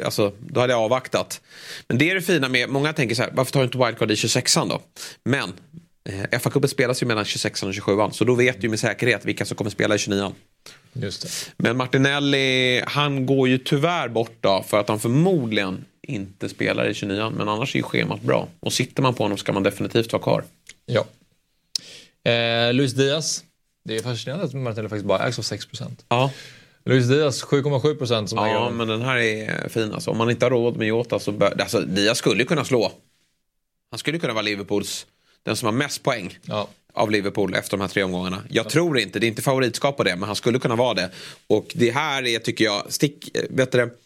eh, 0.00 0.04
alltså, 0.04 0.32
då 0.38 0.60
hade 0.60 0.72
jag 0.72 0.82
avvaktat. 0.82 1.40
Men 1.88 1.98
det 1.98 2.10
är 2.10 2.14
det 2.14 2.20
fina 2.22 2.48
med, 2.48 2.68
många 2.68 2.92
tänker 2.92 3.14
så 3.14 3.22
här, 3.22 3.30
varför 3.34 3.52
tar 3.52 3.60
du 3.60 3.64
inte 3.64 3.78
wildcard 3.78 4.10
i 4.10 4.14
26an 4.14 4.68
då? 4.68 4.82
Men 5.24 5.52
eh, 6.08 6.38
FA-cupen 6.38 6.66
spelas 6.66 7.02
ju 7.02 7.06
mellan 7.06 7.24
26an 7.24 7.66
och 7.66 7.72
27an, 7.72 8.10
så 8.10 8.24
då 8.24 8.34
vet 8.34 8.60
du 8.60 8.68
med 8.68 8.80
säkerhet 8.80 9.24
vilka 9.24 9.44
som 9.44 9.56
kommer 9.56 9.70
spela 9.70 9.94
i 9.94 9.98
29an. 9.98 10.32
just 10.92 11.22
det. 11.22 11.28
Men 11.56 11.76
Martinelli, 11.76 12.82
han 12.86 13.26
går 13.26 13.48
ju 13.48 13.58
tyvärr 13.58 14.08
bort 14.08 14.36
då 14.40 14.64
för 14.68 14.80
att 14.80 14.88
han 14.88 15.00
förmodligen 15.00 15.84
inte 16.02 16.48
spelar 16.48 16.88
i 16.88 16.94
29 16.94 17.30
Men 17.36 17.48
annars 17.48 17.74
är 17.74 17.78
ju 17.78 17.82
schemat 17.82 18.22
bra. 18.22 18.48
Och 18.60 18.72
sitter 18.72 19.02
man 19.02 19.14
på 19.14 19.22
honom 19.22 19.38
ska 19.38 19.52
man 19.52 19.62
definitivt 19.62 20.12
vara 20.12 20.22
kvar. 20.22 20.44
Ja. 20.86 21.04
Eh, 22.24 22.72
Luis 22.74 22.92
Diaz. 22.92 23.44
Det 23.84 23.96
är 23.96 24.02
fascinerande 24.02 24.44
att 24.44 24.54
Martinelli 24.54 24.88
faktiskt 24.88 25.06
bara 25.06 25.26
ägs 25.28 25.38
av 25.38 25.42
6%. 25.44 26.04
Ja, 26.08 26.32
Luis 26.84 27.06
Diaz 27.08 27.44
7,7% 27.44 28.26
som 28.26 28.38
äger 28.38 28.48
ja 28.54 28.58
honom. 28.58 28.76
men 28.76 28.88
den 28.88 29.02
här 29.02 29.16
är 29.16 29.68
fin 29.68 29.92
alltså. 29.92 30.10
Om 30.10 30.18
man 30.18 30.30
inte 30.30 30.44
har 30.44 30.50
råd 30.50 30.76
med 30.76 30.86
Jota 30.88 31.18
så 31.18 31.32
bör, 31.32 31.60
alltså, 31.60 31.80
Diaz 31.80 32.18
skulle 32.18 32.42
ju 32.42 32.46
kunna 32.46 32.64
slå. 32.64 32.92
Han 33.90 33.98
skulle 33.98 34.18
kunna 34.18 34.32
vara 34.32 34.42
Liverpools, 34.42 35.06
den 35.42 35.56
som 35.56 35.66
har 35.66 35.72
mest 35.72 36.02
poäng 36.02 36.38
Ja. 36.42 36.68
av 36.92 37.10
Liverpool 37.10 37.54
efter 37.54 37.76
de 37.76 37.80
här 37.80 37.88
tre 37.88 38.02
omgångarna. 38.02 38.42
Jag 38.50 38.68
tror 38.70 38.98
inte, 38.98 39.18
det 39.18 39.26
är 39.26 39.28
inte 39.28 39.42
favoritskap 39.42 39.96
på 39.96 40.04
det, 40.04 40.16
men 40.16 40.22
han 40.26 40.36
skulle 40.36 40.58
kunna 40.58 40.76
vara 40.76 40.94
det. 40.94 41.10
Och 41.46 41.72
det 41.74 41.90
här 41.90 42.26
är, 42.26 42.38
tycker 42.38 42.64
jag, 42.64 42.92
stick, 42.92 43.36
eh, 43.36 43.42
vet 43.50 43.72
du 43.72 43.98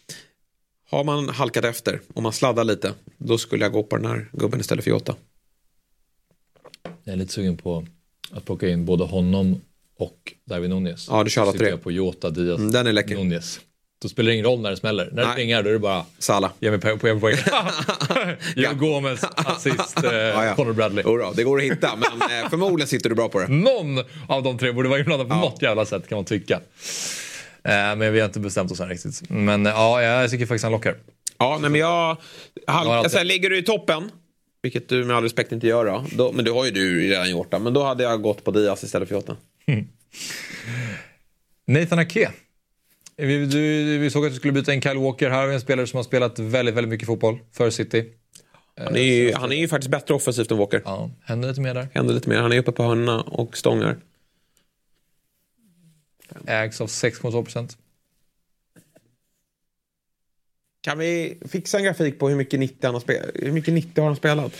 har 0.89 1.03
man 1.03 1.29
halkat 1.29 1.65
efter, 1.65 2.01
om 2.13 2.23
man 2.23 2.33
sladdar 2.33 2.63
lite, 2.63 2.93
då 3.17 3.37
skulle 3.37 3.65
jag 3.65 3.71
gå 3.71 3.83
på 3.83 3.97
den 3.97 4.05
här 4.05 4.29
gubben 4.33 4.59
istället 4.59 4.83
för 4.83 4.91
Jota. 4.91 5.15
Jag 7.03 7.13
är 7.13 7.17
lite 7.17 7.33
sugen 7.33 7.57
på 7.57 7.87
att 8.31 8.45
plocka 8.45 8.67
in 8.69 8.85
både 8.85 9.03
honom 9.03 9.61
och 9.99 10.33
Darwin 10.45 10.69
Nunez. 10.69 11.07
Ja, 11.09 11.23
du 11.23 11.29
kör 11.29 11.41
alla 11.41 11.51
tre. 11.51 11.77
på 11.77 11.91
Jota, 11.91 12.29
Diaz, 12.29 12.57
Mm, 12.59 12.71
den 12.71 12.87
är 12.87 12.91
läcker. 12.93 13.15
Nunez. 13.15 13.59
Då 14.01 14.09
spelar 14.09 14.27
det 14.27 14.33
ingen 14.33 14.45
roll 14.45 14.59
när 14.61 14.69
det 14.71 14.77
smäller. 14.77 15.09
När 15.11 15.21
det 15.21 15.27
Nej. 15.27 15.35
plingar 15.35 15.63
då 15.63 15.69
är 15.69 15.73
det 15.73 15.79
bara 15.79 16.05
Salah. 16.19 16.51
ge 16.59 16.69
mig 16.71 16.79
poäng, 16.79 16.99
poäng, 16.99 17.19
poäng. 17.19 17.35
Joe 18.55 18.73
Gomez, 18.73 19.23
assist, 19.35 19.97
eh, 20.03 20.11
Ja, 20.13 20.45
ja. 20.45 20.55
Conor 20.55 20.73
Bradley. 20.73 21.03
Jodå, 21.05 21.33
det 21.35 21.43
går 21.43 21.57
att 21.57 21.63
hitta, 21.63 21.95
men 21.95 22.43
eh, 22.43 22.49
förmodligen 22.49 22.87
sitter 22.87 23.09
du 23.09 23.15
bra 23.15 23.29
på 23.29 23.39
det. 23.39 23.47
Någon 23.47 24.03
av 24.27 24.43
de 24.43 24.57
tre 24.57 24.71
borde 24.71 24.89
vara 24.89 24.99
inblandad 24.99 25.29
på 25.29 25.35
något 25.35 25.61
jävla 25.61 25.85
sätt 25.85 26.07
kan 26.09 26.15
man 26.15 26.25
tycka. 26.25 26.55
Eh, 27.63 27.71
men 27.95 28.13
vi 28.13 28.19
har 28.19 28.25
inte 28.27 28.39
bestämt 28.39 28.71
oss 28.71 28.79
än 28.79 28.89
riktigt. 28.89 29.21
Men 29.29 29.65
eh, 29.65 29.71
ja, 29.71 30.01
jag 30.01 30.31
tycker 30.31 30.45
faktiskt 30.45 30.63
han 30.63 30.71
lockar. 30.71 30.95
Ja, 31.37 31.57
nej, 31.61 31.69
men 31.69 31.79
jag... 31.81 32.17
alltid- 32.67 32.91
jag 32.93 33.11
säger, 33.11 33.25
ligger 33.25 33.49
du 33.49 33.57
i 33.57 33.63
toppen, 33.63 34.11
vilket 34.65 34.89
du 34.89 35.05
med 35.05 35.15
all 35.15 35.23
respekt 35.23 35.51
inte 35.51 35.67
gör 35.67 35.85
då, 35.85 36.05
då 36.11 36.31
men 36.31 36.45
du 36.45 36.51
har 36.51 36.65
ju 36.65 36.71
du 36.71 36.99
redan 36.99 37.29
gjort 37.29 37.51
det, 37.51 37.59
men 37.59 37.73
då 37.73 37.83
hade 37.83 38.03
jag 38.03 38.21
gått 38.21 38.43
på 38.43 38.51
Diaz 38.51 38.83
istället 38.83 39.07
för 39.07 39.15
Jota. 39.15 39.37
Nathan 41.67 41.99
Ake. 41.99 42.31
Vi, 43.17 43.45
du, 43.45 43.97
vi 43.97 44.09
såg 44.09 44.25
att 44.25 44.31
du 44.31 44.37
skulle 44.37 44.53
byta 44.53 44.73
in 44.73 44.81
Kyle 44.81 44.97
Walker. 44.97 45.29
Här 45.29 45.39
har 45.39 45.47
vi 45.47 45.53
en 45.53 45.61
spelare 45.61 45.87
som 45.87 45.97
har 45.97 46.03
spelat 46.03 46.39
väldigt, 46.39 46.75
väldigt 46.75 46.89
mycket 46.89 47.07
fotboll 47.07 47.39
för 47.51 47.69
City. 47.69 48.05
Han 48.77 48.95
är, 48.95 49.01
ju, 49.01 49.33
han 49.33 49.51
är 49.51 49.55
ju 49.55 49.67
faktiskt 49.67 49.91
bättre 49.91 50.13
offensivt 50.13 50.51
än 50.51 50.57
Walker. 50.57 50.81
Ja, 50.85 51.11
händer 51.23 51.49
lite 51.49 51.61
mer 51.61 51.73
där. 51.73 51.87
Händer 51.93 52.13
lite 52.13 52.29
mer. 52.29 52.37
Han 52.37 52.51
är 52.51 52.59
uppe 52.59 52.71
på 52.71 52.83
hörnorna 52.83 53.21
och 53.21 53.57
stångar. 53.57 53.97
Ägs 56.47 56.81
av 56.81 56.87
6,2 56.87 57.43
procent. 57.43 57.77
Kan 60.85 60.97
vi 60.97 61.37
fixa 61.49 61.77
en 61.77 61.83
grafik 61.83 62.19
på 62.19 62.29
hur 62.29 62.35
mycket 62.35 62.59
90 62.59 62.77
han 62.81 62.93
har, 62.93 63.01
spel- 63.01 63.31
hur 63.35 63.51
mycket 63.51 63.73
90 63.73 64.01
har 64.01 64.07
han 64.07 64.15
spelat? 64.15 64.51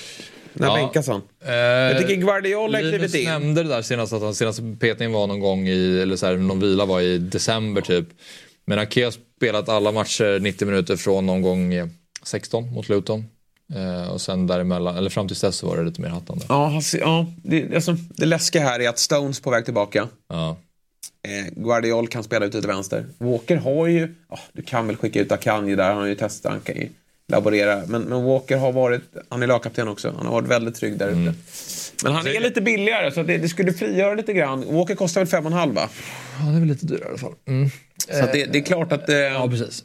När 0.54 0.68
Ja. 0.68 0.76
bänkas 0.76 1.08
han? 1.08 1.22
Eh, 1.46 1.54
Jag 1.54 2.02
tycker 2.02 2.16
Guardiola 2.16 2.78
har 2.78 2.82
klivit 2.92 3.16
in. 3.16 3.24
nämnde 3.26 3.64
det 3.64 3.70
där 3.70 3.82
senast 3.82 4.14
att 4.14 4.22
hans 4.22 4.38
senaste 4.38 4.76
petning 4.80 5.12
var 5.12 5.28
någon 5.28 5.40
gång 5.40 5.68
i, 5.68 6.00
eller 6.02 6.16
så 6.16 6.26
här, 6.26 6.36
någon 6.38 6.60
vila 6.60 6.86
var 6.86 7.02
i 7.02 7.18
december 7.18 7.82
typ. 7.82 8.06
Men 8.66 8.80
Ake 8.80 9.04
har 9.04 9.12
spelat 9.38 9.70
alla 9.70 9.92
matcher 9.92 10.40
90 10.40 10.66
minuter 10.68 10.96
från 10.96 11.26
någon 11.26 11.42
gång 11.42 11.74
eh, 11.74 11.88
16 12.24 12.74
mot 12.74 12.90
Luton. 12.90 13.26
Eh, 13.76 14.12
och 14.12 14.22
sen 14.22 14.48
däremellan, 14.48 14.98
eller 14.98 15.10
fram 15.10 15.28
tills 15.28 15.42
dess 15.42 15.56
så 15.56 15.68
var 15.68 15.78
det 15.78 15.84
lite 15.84 16.02
mer 16.02 16.10
hattande. 16.10 16.46
Ja, 16.50 16.82
ser- 16.84 17.00
ja 17.00 17.26
det, 17.44 17.76
alltså, 17.76 17.96
det 18.10 18.26
läskiga 18.26 18.62
här 18.64 18.80
är 18.80 18.90
att 18.90 19.00
Stones 19.00 19.40
på 19.40 19.50
väg 19.52 19.66
tillbaka. 19.66 20.08
Ja. 20.30 20.58
Eh, 21.26 21.46
Guardiol 21.56 22.08
kan 22.08 22.24
spela 22.24 22.46
ute 22.46 22.60
till 22.62 22.68
vänster. 22.70 23.06
Walker 23.18 23.56
har 23.58 23.88
ju, 23.88 24.16
ja, 24.30 24.40
du 24.54 24.62
kan 24.62 24.88
väl 24.88 24.96
skicka 24.98 25.20
ut 25.20 25.32
Akanji 25.32 25.76
där, 25.76 25.88
han 25.90 25.98
har 25.98 26.06
ju 26.06 26.16
testat, 26.16 26.52
han 26.52 26.62
kan 26.62 26.76
ju 26.76 26.90
laborera. 27.28 27.84
Men, 27.88 28.02
men 28.02 28.24
Walker 28.24 28.58
har 28.58 28.72
varit, 28.72 29.02
han 29.30 29.44
är 29.44 29.48
lagkapten 29.48 29.88
också, 29.88 30.14
han 30.18 30.26
har 30.26 30.34
varit 30.34 30.48
väldigt 30.48 30.76
trygg 30.76 30.98
där 30.98 31.08
ute. 31.08 31.34
Men 32.04 32.14
han 32.14 32.28
är 32.28 32.40
lite 32.42 32.62
billigare 32.62 33.12
så 33.12 33.24
det, 33.24 33.38
det 33.38 33.50
skulle 33.50 33.74
frigöra 33.74 34.14
lite 34.16 34.34
grann. 34.34 34.66
Walker 34.76 34.96
kostar 34.96 35.26
väl 35.26 35.44
5,5 35.44 35.74
va? 35.76 35.90
det 36.52 36.56
är 36.56 36.60
väl 36.60 36.68
lite 36.70 36.86
dyrare 36.86 37.06
i 37.06 37.10
alla 37.10 37.18
fall. 37.18 37.34
Mm. 37.48 37.70
Så 37.98 38.26
det, 38.34 38.46
det 38.46 38.58
är 38.60 38.64
klart 38.64 38.92
att... 38.92 39.10
Eh, 39.10 39.16
Ja, 39.16 39.48
precis. 39.50 39.84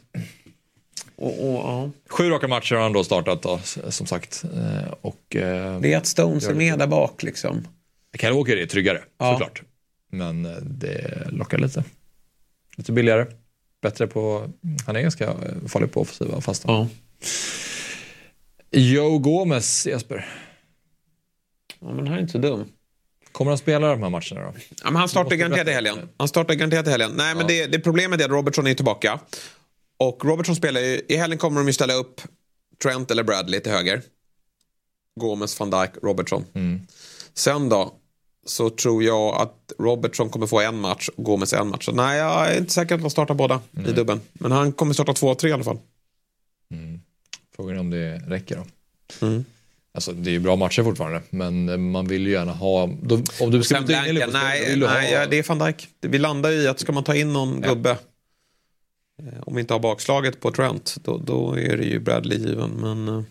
och, 1.15 1.49
och, 1.49 1.55
ja. 1.55 1.91
Sju 2.09 2.29
raka 2.29 2.47
matcher 2.47 2.75
har 2.75 2.83
han 2.83 2.93
då 2.93 3.03
startat 3.03 3.41
då, 3.41 3.59
som 3.89 4.07
sagt. 4.07 4.43
Eh, 4.43 4.93
och 5.01 5.35
eh, 5.35 5.79
Det 5.79 5.93
är 5.93 5.97
att 5.97 6.05
Stones 6.05 6.47
är 6.47 6.53
med 6.53 6.79
där 6.79 6.87
bak 6.87 7.23
liksom. 7.23 7.67
Kyle 8.19 8.33
Walker 8.33 8.57
är 8.57 8.65
tryggare, 8.65 9.01
Ja. 9.19 9.31
såklart. 9.31 9.61
Men 10.11 10.45
eh, 10.45 10.55
det 10.61 11.27
lockar 11.31 11.57
lite. 11.57 11.83
Lite 12.77 12.91
billigare. 12.91 13.25
Bättre 13.81 14.07
på, 14.07 14.49
han 14.85 14.95
är 14.95 15.01
ganska 15.01 15.25
eh, 15.25 15.67
farlig 15.67 15.91
på 15.91 16.01
offensiva 16.01 16.41
fasta. 16.41 16.71
Ja. 16.71 16.87
Joe 18.71 19.17
Gomez, 19.17 19.87
Jesper. 19.87 20.29
ja, 21.79 21.93
men 21.93 22.07
han 22.07 22.17
är 22.17 22.21
inte 22.21 22.37
dum. 22.37 22.65
Kommer 23.31 23.51
han 23.51 23.57
spela 23.57 23.87
de 23.87 24.03
här 24.03 24.09
matcherna 24.09 24.41
då? 24.41 24.53
Ja, 24.69 24.91
men 24.91 24.95
han 24.95 25.09
startar 25.09 25.35
garanterat 25.35 25.67
i 25.67 25.71
helgen. 25.71 26.09
Han 26.17 26.27
startar 26.27 26.53
garanterat 26.53 26.87
i 26.87 26.89
helgen. 26.89 27.11
Nej, 27.15 27.35
men 27.35 27.47
det, 27.47 27.65
det 27.67 27.79
problemet 27.79 28.21
är 28.21 28.25
att 28.25 28.31
Robertson 28.31 28.67
är 28.67 28.73
tillbaka. 28.73 29.19
Och 29.99 30.25
Robertson 30.25 30.55
spelar 30.55 30.81
ju, 30.81 31.01
i 31.09 31.15
helgen 31.15 31.39
kommer 31.39 31.59
de 31.59 31.67
ju 31.67 31.73
ställa 31.73 31.93
upp 31.93 32.21
Trent 32.83 33.11
eller 33.11 33.23
Bradley 33.23 33.59
till 33.59 33.71
höger. 33.71 34.01
Gomes, 35.19 35.59
van 35.59 35.69
Dijk, 35.69 35.91
Robertson. 36.03 36.45
Sen 37.33 37.69
då, 37.69 37.93
så 38.45 38.69
tror 38.69 39.03
jag 39.03 39.41
att 39.41 39.73
Robertson 39.79 40.29
kommer 40.29 40.47
få 40.47 40.61
en 40.61 40.79
match 40.79 41.09
och 41.15 41.23
Gomes 41.23 41.53
en 41.53 41.67
match. 41.67 41.85
Så 41.85 41.91
nej, 41.91 42.17
jag 42.17 42.53
är 42.53 42.57
inte 42.57 42.73
säker 42.73 42.95
att 42.95 43.01
han 43.01 43.09
startar 43.09 43.33
båda 43.33 43.61
i 43.87 43.91
dubben. 43.91 44.21
Men 44.33 44.51
han 44.51 44.71
kommer 44.71 44.93
starta 44.93 45.13
två, 45.13 45.35
tre 45.35 45.49
i 45.49 45.53
alla 45.53 45.63
fall. 45.63 45.79
Frågan 47.55 47.75
är 47.75 47.79
om 47.79 47.89
det 47.89 48.15
räcker 48.27 48.55
då. 48.55 48.65
Mm. 49.27 49.45
Alltså 49.93 50.11
det 50.11 50.29
är 50.29 50.31
ju 50.31 50.39
bra 50.39 50.55
matcher 50.55 50.83
fortfarande, 50.83 51.21
men 51.29 51.69
eh, 51.69 51.77
man 51.77 52.07
vill 52.07 52.27
ju 52.27 52.33
gärna 52.33 52.51
ha... 52.51 52.89
Då, 53.01 53.21
om 53.39 53.51
du 53.51 53.63
ska 53.63 53.81
byta 53.81 54.07
in 54.07 54.13
Liverpool, 54.13 54.33
nej, 54.33 54.77
nej 54.77 54.87
ha... 54.87 55.19
ja, 55.19 55.25
det 55.25 55.39
är 55.39 55.43
van 55.43 55.59
Dijk. 55.59 55.87
Vi 56.01 56.17
landar 56.17 56.49
ju 56.49 56.57
i 56.57 56.67
att 56.67 56.79
ska 56.79 56.91
man 56.91 57.03
ta 57.03 57.15
in 57.15 57.33
någon 57.33 57.61
gubbe, 57.61 57.89
eh, 59.23 59.41
om 59.41 59.55
vi 59.55 59.61
inte 59.61 59.73
har 59.73 59.79
bakslaget 59.79 60.39
på 60.39 60.51
Trent, 60.51 60.95
då, 61.03 61.17
då 61.17 61.59
är 61.59 61.77
det 61.77 61.83
ju 61.83 61.99
Bradley 61.99 62.37
given. 62.37 62.69
Men 62.69 63.07
eh, 63.07 63.23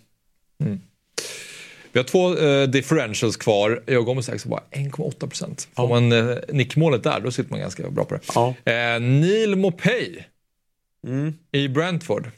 Vi 1.93 1.99
har 1.99 2.05
två 2.05 2.37
eh, 2.39 2.69
differentials 2.69 3.37
kvar. 3.37 3.83
Jag 3.87 4.05
Gomez 4.05 4.29
ägs 4.29 4.45
bara 4.45 4.63
1,8 4.71 5.19
procent. 5.29 5.69
Får 5.77 5.89
man 5.89 6.13
eh, 6.13 6.37
nickmålet 6.53 7.03
där, 7.03 7.21
då 7.21 7.31
sitter 7.31 7.51
man 7.51 7.61
ganska 7.61 7.91
bra 7.91 8.05
på 8.05 8.15
det. 8.15 8.21
Ja. 8.35 8.55
Eh, 8.65 9.01
Neil 9.01 9.57
Mopay 9.57 10.25
Mm. 11.07 11.35
i 11.53 11.69
Brentford. 11.69 12.31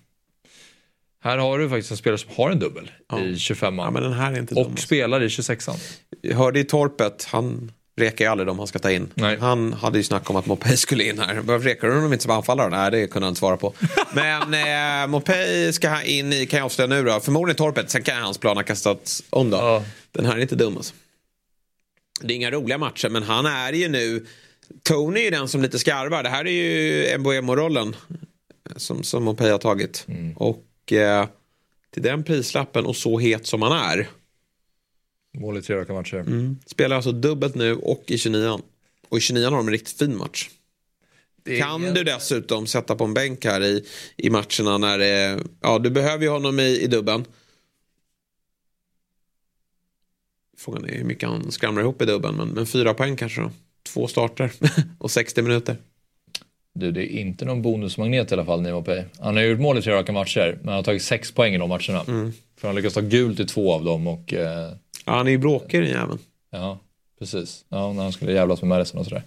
Här 1.24 1.38
har 1.38 1.58
du 1.58 1.68
faktiskt 1.68 1.90
en 1.90 1.96
spelare 1.96 2.18
som 2.18 2.30
har 2.36 2.50
en 2.50 2.58
dubbel 2.58 2.90
i 3.26 3.36
25 3.38 3.78
ja, 3.78 3.84
an 3.86 3.92
men 3.92 4.02
den 4.02 4.12
här 4.12 4.32
är 4.32 4.38
inte 4.38 4.54
dum. 4.54 4.72
och 4.72 4.78
spelar 4.78 5.22
i 5.22 5.28
26an. 5.28 5.98
Jag 6.20 6.36
hörde 6.36 6.60
i 6.60 6.64
Torpet, 6.64 7.24
han 7.30 7.72
rekar 7.96 8.24
ju 8.24 8.30
aldrig 8.30 8.46
dem 8.46 8.58
han 8.58 8.66
ska 8.66 8.78
ta 8.78 8.90
in. 8.90 9.10
Nej. 9.14 9.38
Han 9.40 9.72
hade 9.72 9.98
ju 9.98 10.04
snack 10.04 10.30
om 10.30 10.36
att 10.36 10.46
Mopay 10.46 10.76
skulle 10.76 11.04
in 11.04 11.18
här. 11.18 11.34
Varför 11.34 11.68
rekar 11.68 11.88
du 11.88 11.94
honom 11.94 12.12
inte 12.12 12.22
som 12.22 12.32
anfallare? 12.32 12.70
Nej, 12.70 12.90
det 12.90 13.06
kunde 13.06 13.26
han 13.26 13.30
inte 13.30 13.38
svara 13.38 13.56
på. 13.56 13.74
Men 14.14 14.54
eh, 15.02 15.06
Mopay 15.08 15.72
ska 15.72 15.88
han 15.88 16.04
in 16.04 16.32
i, 16.32 16.46
kan 16.46 16.58
jag 16.58 16.64
avslöja 16.64 16.88
nu 16.88 17.04
då, 17.04 17.20
förmodligen 17.20 17.56
Torpet. 17.56 17.90
Sen 17.90 18.02
kan 18.02 18.22
hans 18.22 18.38
plan 18.38 18.56
ha 18.56 18.64
kastats 18.64 19.22
om 19.30 19.50
då. 19.50 19.56
Ja. 19.56 19.84
Den 20.12 20.26
här 20.26 20.36
är 20.36 20.40
inte 20.40 20.56
dum 20.56 20.76
alltså. 20.76 20.94
Det 22.20 22.32
är 22.32 22.36
inga 22.36 22.50
roliga 22.50 22.78
matcher, 22.78 23.08
men 23.08 23.22
han 23.22 23.46
är 23.46 23.72
ju 23.72 23.88
nu... 23.88 24.26
Tony 24.82 25.20
är 25.20 25.24
ju 25.24 25.30
den 25.30 25.48
som 25.48 25.62
lite 25.62 25.78
skarvar. 25.78 26.22
Det 26.22 26.28
här 26.28 26.46
är 26.46 26.50
ju 26.50 27.18
Mbuemo-rollen 27.18 27.96
som, 28.76 29.02
som 29.02 29.24
Mopay 29.24 29.50
har 29.50 29.58
tagit. 29.58 30.06
Och 30.36 30.92
eh, 30.92 31.26
till 31.94 32.02
den 32.02 32.24
prislappen 32.24 32.86
och 32.86 32.96
så 32.96 33.18
het 33.18 33.46
som 33.46 33.62
han 33.62 33.72
är. 33.72 34.08
Mål 35.38 35.58
i 35.58 35.62
tre 35.62 35.76
raka 35.76 35.92
matcher. 35.92 36.16
Mm. 36.16 36.56
Spelar 36.66 36.96
alltså 36.96 37.12
dubbelt 37.12 37.54
nu 37.54 37.74
och 37.76 38.04
i 38.06 38.18
29 38.18 38.60
Och 39.08 39.18
i 39.18 39.20
29 39.20 39.44
har 39.44 39.50
de 39.56 39.66
en 39.66 39.72
riktigt 39.72 39.98
fin 39.98 40.16
match. 40.16 40.48
Det 41.44 41.56
är- 41.56 41.60
Kan 41.60 41.82
du 41.94 42.04
dessutom 42.04 42.66
sätta 42.66 42.94
på 42.96 43.04
en 43.04 43.14
bänk 43.14 43.44
här 43.44 43.60
i, 43.62 43.84
i 44.16 44.30
matcherna 44.30 44.78
när 44.78 44.98
det, 44.98 45.40
ja 45.60 45.78
du 45.78 45.90
behöver 45.90 46.24
ju 46.24 46.30
honom 46.30 46.60
i, 46.60 46.80
i 46.80 46.86
dubben. 46.86 47.24
Frågan 50.58 50.84
är 50.84 50.94
hur 50.94 51.04
mycket 51.04 51.28
han 51.28 51.50
skramlar 51.52 51.82
ihop 51.82 52.02
i 52.02 52.04
dubben 52.06 52.34
men, 52.34 52.48
men 52.48 52.66
fyra 52.66 52.94
poäng 52.94 53.16
kanske 53.16 53.40
då. 53.40 53.50
Två 53.82 54.06
starter 54.08 54.52
och 54.98 55.10
60 55.10 55.42
minuter. 55.42 55.76
Du, 56.74 56.92
det 56.92 57.14
är 57.14 57.20
inte 57.20 57.44
någon 57.44 57.62
bonusmagnet 57.62 58.30
i 58.30 58.34
alla 58.34 58.44
fall, 58.44 58.60
Neil 58.62 58.74
Mopay. 58.74 59.04
Han 59.18 59.36
har 59.36 59.42
gjort 59.42 59.60
mål 59.60 59.78
i 59.78 59.82
tre 59.82 59.92
raka 59.92 60.12
matcher, 60.12 60.58
men 60.60 60.68
han 60.68 60.76
har 60.76 60.82
tagit 60.82 61.02
sex 61.02 61.32
poäng 61.32 61.54
i 61.54 61.58
de 61.58 61.68
matcherna. 61.68 62.00
Mm. 62.08 62.32
För 62.56 62.68
han 62.68 62.74
har 62.74 62.74
lyckats 62.74 62.94
ta 62.94 63.00
gult 63.00 63.40
i 63.40 63.44
två 63.46 63.72
av 63.72 63.84
dem 63.84 64.06
och... 64.06 64.34
Eh, 64.34 64.72
Ja, 65.04 65.12
han 65.12 65.26
är 65.26 65.30
ju 65.30 65.38
bråkig 65.38 65.80
den 65.80 65.90
jäveln. 65.90 66.18
Ja, 66.50 66.78
precis. 67.18 67.64
Ja, 67.68 67.92
när 67.92 68.02
han 68.02 68.12
skulle 68.12 68.32
jävlas 68.32 68.62
med 68.62 68.68
Madison 68.68 69.00
och 69.00 69.06
sådär. 69.06 69.22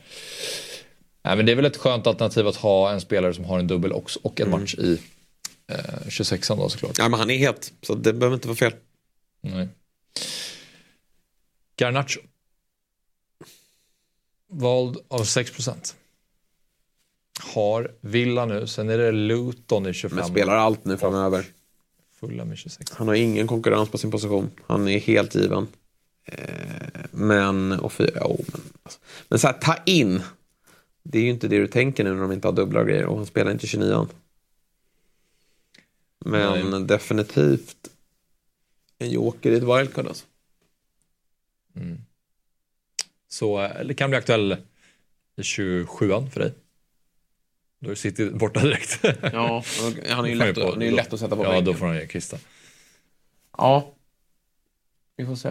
Nej, 1.23 1.35
men 1.35 1.45
det 1.45 1.51
är 1.51 1.55
väl 1.55 1.65
ett 1.65 1.77
skönt 1.77 2.07
alternativ 2.07 2.47
att 2.47 2.55
ha 2.55 2.91
en 2.91 3.01
spelare 3.01 3.33
som 3.33 3.45
har 3.45 3.59
en 3.59 3.67
dubbel 3.67 3.91
också 3.93 4.19
och 4.23 4.41
en 4.41 4.49
match 4.49 4.75
i 4.75 5.01
eh, 5.67 5.77
26an 6.07 6.57
då 6.57 6.69
såklart. 6.69 6.97
Ja 6.97 7.09
men 7.09 7.19
han 7.19 7.29
är 7.29 7.37
het 7.37 7.73
så 7.81 7.95
det 7.95 8.13
behöver 8.13 8.35
inte 8.35 8.47
vara 8.47 8.57
fel. 8.57 8.73
Nej. 9.41 9.67
Garnacho. 11.77 12.19
Vald 14.47 14.97
av 15.07 15.21
6%. 15.21 15.93
Har 17.53 17.91
Villa 18.01 18.45
nu, 18.45 18.67
sen 18.67 18.89
är 18.89 18.97
det 18.97 19.11
Luton 19.11 19.87
i 19.87 19.93
25. 19.93 20.15
Men 20.15 20.25
spelar 20.25 20.55
allt 20.55 20.85
nu 20.85 20.97
framöver. 20.97 21.45
Fulla 22.25 22.45
med 22.45 22.57
26. 22.57 22.91
Han 22.91 23.07
har 23.07 23.15
ingen 23.15 23.47
konkurrens 23.47 23.89
på 23.89 23.97
sin 23.97 24.11
position. 24.11 24.51
Han 24.67 24.87
är 24.87 24.99
helt 24.99 25.35
given. 25.35 25.67
Eh, 26.25 27.05
men, 27.11 27.71
och 27.71 27.91
för, 27.91 28.11
ja, 28.15 28.27
men, 28.27 28.61
alltså. 28.83 28.99
men 29.29 29.39
så 29.39 29.47
här, 29.47 29.53
ta 29.53 29.75
in. 29.85 30.21
Det 31.03 31.17
är 31.17 31.21
ju 31.21 31.29
inte 31.29 31.47
det 31.47 31.57
du 31.57 31.67
tänker 31.67 32.03
nu 32.03 32.13
när 32.13 32.21
de 32.21 32.31
inte 32.31 32.47
har 32.47 32.53
dubbla 32.53 32.79
och 32.79 32.87
grejer. 32.87 33.05
Och 33.05 33.17
han 33.17 33.25
spelar 33.25 33.51
inte 33.51 33.67
29 33.67 34.07
Men 36.25 36.71
Nej. 36.71 36.83
definitivt 36.83 37.89
en 38.97 39.09
joker 39.09 39.51
i 39.51 39.55
ett 39.55 39.63
wildcard 39.63 40.07
alltså. 40.07 40.25
Så 43.27 43.63
eh, 43.63 43.85
det 43.85 43.93
kan 43.93 44.09
bli 44.09 44.17
aktuell 44.17 44.57
i 45.35 45.41
27an 45.41 46.29
för 46.29 46.39
dig. 46.39 46.53
Då 47.85 47.91
är 47.91 47.95
City 47.95 48.29
borta 48.29 48.59
direkt. 48.59 48.99
Ja, 49.33 49.63
han 50.09 50.25
är 50.25 50.29
ju 50.29 50.35
lätt, 50.35 50.57
han 50.57 50.81
är 50.81 50.91
lätt 50.91 51.13
att 51.13 51.19
sätta 51.19 51.35
på 51.35 51.43
Ja, 51.43 51.49
bänken. 51.49 51.65
då 51.65 51.73
får 51.73 51.85
han 51.85 51.95
ju 51.95 52.07
kvista. 52.07 52.37
Ja, 53.57 53.91
vi 55.17 55.25
får 55.25 55.35
se. 55.35 55.49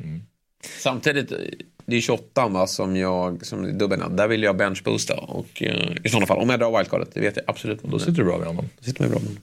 Mm. 0.00 0.22
Samtidigt, 0.78 1.32
det 1.86 1.96
är 1.96 2.00
28 2.00 2.48
va, 2.48 2.66
som 2.66 2.96
jag, 2.96 3.46
som 3.46 3.64
är 3.64 3.72
dubbeln. 3.72 4.16
Där 4.16 4.28
vill 4.28 4.42
jag 4.42 4.56
benchboosta. 4.56 5.14
Och 5.14 5.62
eh, 5.62 5.92
i 6.04 6.08
sådana 6.08 6.26
fall, 6.26 6.38
om 6.38 6.50
jag 6.50 6.60
drar 6.60 6.78
wildcardet, 6.78 7.14
det 7.14 7.20
vet 7.20 7.36
jag 7.36 7.44
absolut. 7.48 7.82
Då 7.82 7.98
sitter 7.98 8.12
du 8.12 8.24
bra 8.24 8.38
med 8.38 8.46
honom. 8.46 8.68
Då 8.78 8.84
sitter 8.84 9.02
man 9.02 9.10
bra 9.10 9.18
med 9.18 9.28
honom. 9.28 9.42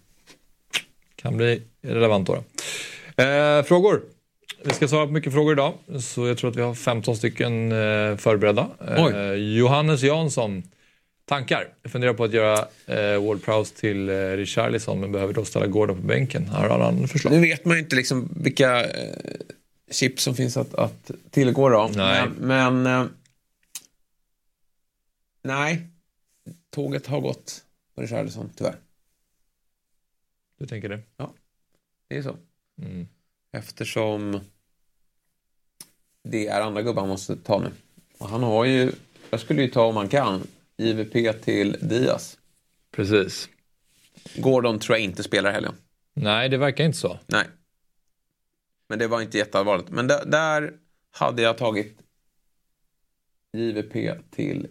Kan 1.16 1.38
bli 1.38 1.62
relevant 1.82 2.28
då. 2.28 2.44
då. 3.16 3.24
Eh, 3.24 3.64
frågor. 3.64 4.02
Vi 4.64 4.74
ska 4.74 4.88
svara 4.88 5.06
på 5.06 5.12
mycket 5.12 5.34
frågor 5.34 5.54
idag. 5.54 5.74
Så 6.00 6.28
jag 6.28 6.38
tror 6.38 6.50
att 6.50 6.56
vi 6.56 6.62
har 6.62 6.74
15 6.74 7.16
stycken 7.16 7.72
eh, 7.72 8.18
förberedda. 8.18 8.68
Eh, 8.98 9.34
Johannes 9.34 10.04
Jansson. 10.04 10.64
Tankar? 11.32 11.74
Jag 11.82 11.92
funderar 11.92 12.14
på 12.14 12.24
att 12.24 12.34
göra 12.34 12.68
eh, 12.86 13.24
Ward 13.24 13.44
Prowse 13.44 13.76
till 13.76 14.10
eh, 14.10 14.14
Richarlison 14.14 15.00
men 15.00 15.12
behöver 15.12 15.34
då 15.34 15.46
ställa 15.46 15.68
Gordon 15.68 16.02
på 16.02 16.08
bänken. 16.08 16.46
Här 16.46 16.70
har 16.70 16.80
han 16.80 17.08
förslag. 17.08 17.34
Nu 17.34 17.40
vet 17.40 17.66
man 17.66 17.78
ju 17.78 17.84
inte 17.84 17.96
liksom 17.96 18.30
vilka 18.36 18.84
eh, 18.84 19.16
chips 19.92 20.24
som 20.24 20.36
finns 20.36 20.58
att, 20.58 20.76
att 20.76 21.12
tillgå 21.30 21.70
då. 21.70 21.92
Nej. 21.96 22.28
Men, 22.38 22.84
men 22.84 23.02
eh, 23.02 23.08
nej, 25.42 25.88
tåget 26.70 27.08
har 27.08 27.22
gått 27.22 27.64
på 27.96 28.02
Richarlison 28.02 28.50
tyvärr. 28.56 28.76
Du 30.60 30.68
tänker 30.68 30.90
det? 30.90 31.00
Det 32.08 32.18
är 32.18 32.22
så. 32.22 32.36
Mm. 32.82 33.08
Eftersom 33.52 34.40
det 36.24 36.48
är 36.48 36.62
andra 36.62 36.82
gubbar 36.82 37.02
han 37.02 37.10
måste 37.10 37.36
ta 37.36 37.60
nu. 37.60 37.72
Och 38.18 38.30
han 38.30 38.44
har 38.44 38.66
ju, 38.66 38.92
jag 39.30 39.40
skulle 39.40 39.62
ju 39.62 39.68
ta 39.68 39.86
om 39.86 39.96
han 39.96 40.08
kan, 40.10 40.48
IVP 40.82 41.44
till 41.44 41.78
Diaz. 41.82 42.38
Precis. 42.92 43.50
Gordon 44.36 44.80
tror 44.80 44.98
jag 44.98 45.04
inte 45.04 45.24
spelar 45.24 45.52
helgen. 45.52 45.74
Nej, 46.14 46.50
det 46.50 46.58
verkar 46.58 46.84
inte 46.84 46.98
så. 46.98 47.20
Nej. 47.28 47.46
Men 48.90 49.00
det 49.00 49.08
var 49.08 49.22
inte 49.22 49.38
jätteallvarligt. 49.38 49.90
Men 49.90 50.08
där, 50.08 50.26
där 50.26 50.74
hade 51.12 51.42
jag 51.42 51.58
tagit 51.58 51.98
JVP 53.54 54.14
till 54.32 54.68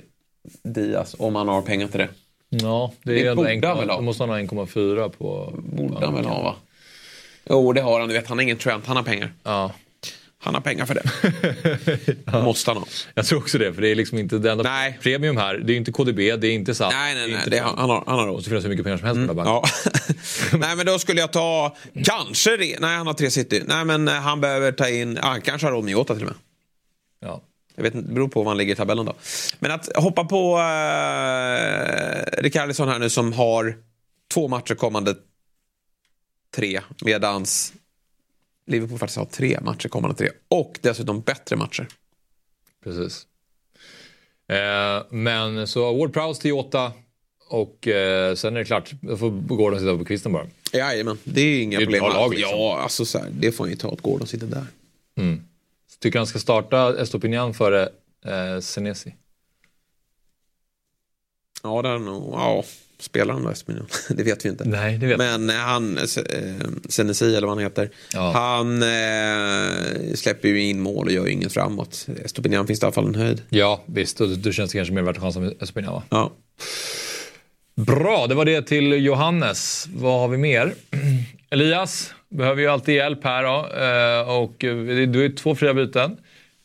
Diaz 0.63 1.17
om 1.19 1.35
han 1.35 1.49
har 1.49 1.63
pengar 1.63 1.89
till 1.89 1.99
det. 1.99 2.09
Ja, 2.49 2.93
det, 3.03 3.13
Det 3.13 3.27
är 3.27 3.47
ändå 3.53 3.95
då 3.95 4.01
måste 4.01 4.23
han 4.23 4.31
ha 4.31 4.39
1,4 4.39 5.09
på... 5.09 5.53
Borde 5.59 6.07
han 6.07 6.15
väl 6.15 6.25
ha 6.25 6.43
va? 6.43 6.57
Jo, 7.45 7.73
det 7.73 7.81
har 7.81 8.01
han. 8.01 8.09
Du 8.09 8.15
vet, 8.15 8.27
han 8.27 8.39
är 8.39 8.43
ingen 8.43 8.57
Trent. 8.57 8.87
Han 8.87 8.97
har 8.97 9.03
pengar. 9.03 9.33
Ja. 9.43 9.73
Han 10.43 10.55
har 10.55 10.61
pengar 10.61 10.87
för 10.87 10.95
det. 10.95 12.33
Måste 12.45 12.71
han 12.71 12.77
ha. 12.77 12.87
Jag 13.15 13.27
tror 13.27 13.39
också 13.39 13.59
det, 13.59 13.75
för 13.75 13.83
det 13.83 13.89
är 13.89 13.95
liksom 13.95 14.19
inte 14.19 14.39
det 14.39 14.51
enda 14.53 14.65
Nej. 14.65 14.99
premium 15.03 15.37
här. 15.37 15.55
Det 15.59 15.73
är 15.73 15.77
inte 15.77 15.93
KDB, 15.93 16.17
det 16.17 16.47
är 16.47 16.53
inte 16.53 16.75
SAP. 16.75 16.93
Nej, 16.93 17.15
nej, 17.15 17.23
det 17.27 17.29
nej. 17.33 17.39
inte 17.39 17.51
Det, 17.51 17.59
han, 17.59 17.79
han 17.79 17.91
har, 17.91 18.05
han 18.07 18.15
har 18.15 18.23
Det 18.23 18.27
råd. 18.29 18.35
måste 18.37 18.51
finnas 18.51 18.65
hur 18.65 18.69
mycket 18.69 18.85
pengar 18.85 18.99
som 18.99 19.07
helst 19.07 19.29
på 19.29 19.35
den 19.35 19.47
här 19.47 19.53
banken. 19.55 19.71
Ja. 20.53 20.59
Nej, 20.59 20.77
men 20.77 20.87
då 20.87 20.99
skulle 20.99 21.21
jag 21.21 21.33
ta 21.33 21.77
kanske 22.05 22.57
det. 22.57 22.81
Nej, 22.81 22.97
han 22.97 23.07
har 23.07 23.15
tre 23.15 23.31
city. 23.31 23.63
Nej, 23.67 23.85
men 23.85 24.09
eh, 24.09 24.15
han 24.15 24.41
behöver 24.41 24.73
ta 24.73 24.89
in, 24.89 25.19
ja, 25.23 25.29
han 25.29 25.41
kanske 25.41 25.67
har 25.67 25.73
råd 25.73 25.85
med 25.85 25.93
Jota 25.93 26.15
till 26.15 26.23
och 26.23 26.29
med. 26.29 26.37
Ja. 27.21 27.43
Jag 27.77 27.83
vet 27.83 27.95
inte, 27.95 28.09
det 28.09 28.15
beror 28.15 28.29
på 28.29 28.43
var 28.43 28.51
han 28.51 28.59
ligger 28.59 28.73
i 28.73 28.77
tabellen 28.77 29.07
då. 29.07 29.15
Men 29.59 29.71
att 29.71 29.89
hoppa 29.97 30.25
på 30.25 30.59
eh, 30.59 32.43
Rikardisson 32.43 32.89
här 32.89 32.99
nu 32.99 33.11
som 33.11 33.33
har 33.33 33.75
två 34.35 34.49
matcher 34.49 34.75
kommande 34.75 35.15
tre. 36.57 36.81
Medans 37.01 37.73
Liverpool 38.71 38.99
faktiskt 38.99 39.19
har 39.19 39.25
tre 39.25 39.59
matcher 39.61 39.89
kommande 39.89 40.17
tre. 40.17 40.31
Och 40.49 40.79
dessutom 40.83 41.21
bättre 41.21 41.57
matcher. 41.57 41.89
Precis. 42.85 43.27
Eh, 44.49 45.03
men 45.11 45.67
så 45.67 45.99
Ward 45.99 46.13
Prowse 46.13 46.41
till 46.41 46.51
Jota 46.51 46.93
och 47.49 47.89
eh, 47.89 48.35
sen 48.35 48.55
är 48.55 48.59
det 48.59 48.65
klart. 48.65 48.91
Då 49.01 49.17
får 49.17 49.31
Gordon 49.31 49.79
sitta 49.81 49.99
på 49.99 50.05
kvisten 50.05 50.33
bara. 50.33 50.47
Jajamän, 50.73 51.19
det 51.25 51.41
är 51.41 51.63
inga 51.63 51.79
Det 51.79 51.83
är 51.85 51.87
problem. 51.87 52.03
lag, 52.05 52.35
liksom. 52.35 52.59
Ja, 52.59 52.79
alltså 52.83 53.05
så 53.05 53.19
här, 53.19 53.31
det 53.31 53.53
får 53.53 53.65
han 53.65 53.71
ju 53.71 53.77
ta 53.77 53.89
åt 53.89 54.01
Gordon 54.01 54.27
sitter 54.27 54.47
där. 54.47 54.67
Tycker 55.99 56.19
han 56.19 56.27
ska 56.27 56.39
starta 56.39 57.01
Estopinian 57.03 57.55
före 57.55 57.89
eh, 58.25 58.61
Senesi? 58.61 59.15
Ja, 61.63 61.83
det 61.83 61.89
är 61.89 61.99
nog, 61.99 62.33
ja, 62.35 62.65
spelar 63.01 63.35
han 63.35 63.45
då 63.45 63.51
Espinel? 63.51 63.83
Det 64.09 64.23
vet 64.23 64.45
vi 64.45 64.49
inte. 64.49 64.65
Nej, 64.65 64.99
det 64.99 65.07
vet 65.07 65.19
Men 65.19 65.49
han, 65.49 65.99
eh, 65.99 66.05
Senesi 66.89 67.37
eller 67.37 67.47
vad 67.47 67.57
han 67.57 67.65
heter, 67.65 67.91
Ja. 68.15 68.31
han 68.35 68.83
eh, 68.83 70.15
släpper 70.15 70.49
ju 70.49 70.63
in 70.63 70.81
mål 70.81 71.07
och 71.07 71.13
gör 71.13 71.27
ju 71.27 71.33
inget 71.33 71.53
framåt. 71.53 72.07
Estopinian 72.25 72.67
finns 72.67 72.81
det 72.81 72.85
i 72.85 72.87
alla 72.87 72.93
fall 72.93 73.07
en 73.07 73.15
höjd. 73.15 73.43
Ja, 73.49 73.83
visst. 73.87 74.21
Och 74.21 74.29
då 74.29 74.53
känns 74.53 74.73
det 74.73 74.79
kanske 74.79 74.95
mer 74.95 75.03
värt 75.03 75.17
att 75.17 75.23
chansa 75.23 75.41
med 75.41 75.63
Estopinian 75.63 75.93
va? 75.93 76.03
Ja. 76.11 76.33
Bra, 77.77 78.27
det 78.27 78.35
var 78.35 78.45
det 78.45 78.63
till 78.63 78.93
Johannes. 79.05 79.87
Vad 79.95 80.21
har 80.21 80.29
vi 80.29 80.37
mer? 80.37 80.75
Elias 81.51 82.15
behöver 82.29 82.63
ju 82.63 82.69
alltid 82.69 82.95
hjälp 82.95 83.25
här 83.25 83.43
då. 83.43 83.57
Eh, 83.59 84.37
och 84.37 84.65
eh, 84.65 85.09
du 85.09 85.25
är 85.25 85.37
två 85.37 85.55
fria 85.55 85.75
byten. 85.75 86.17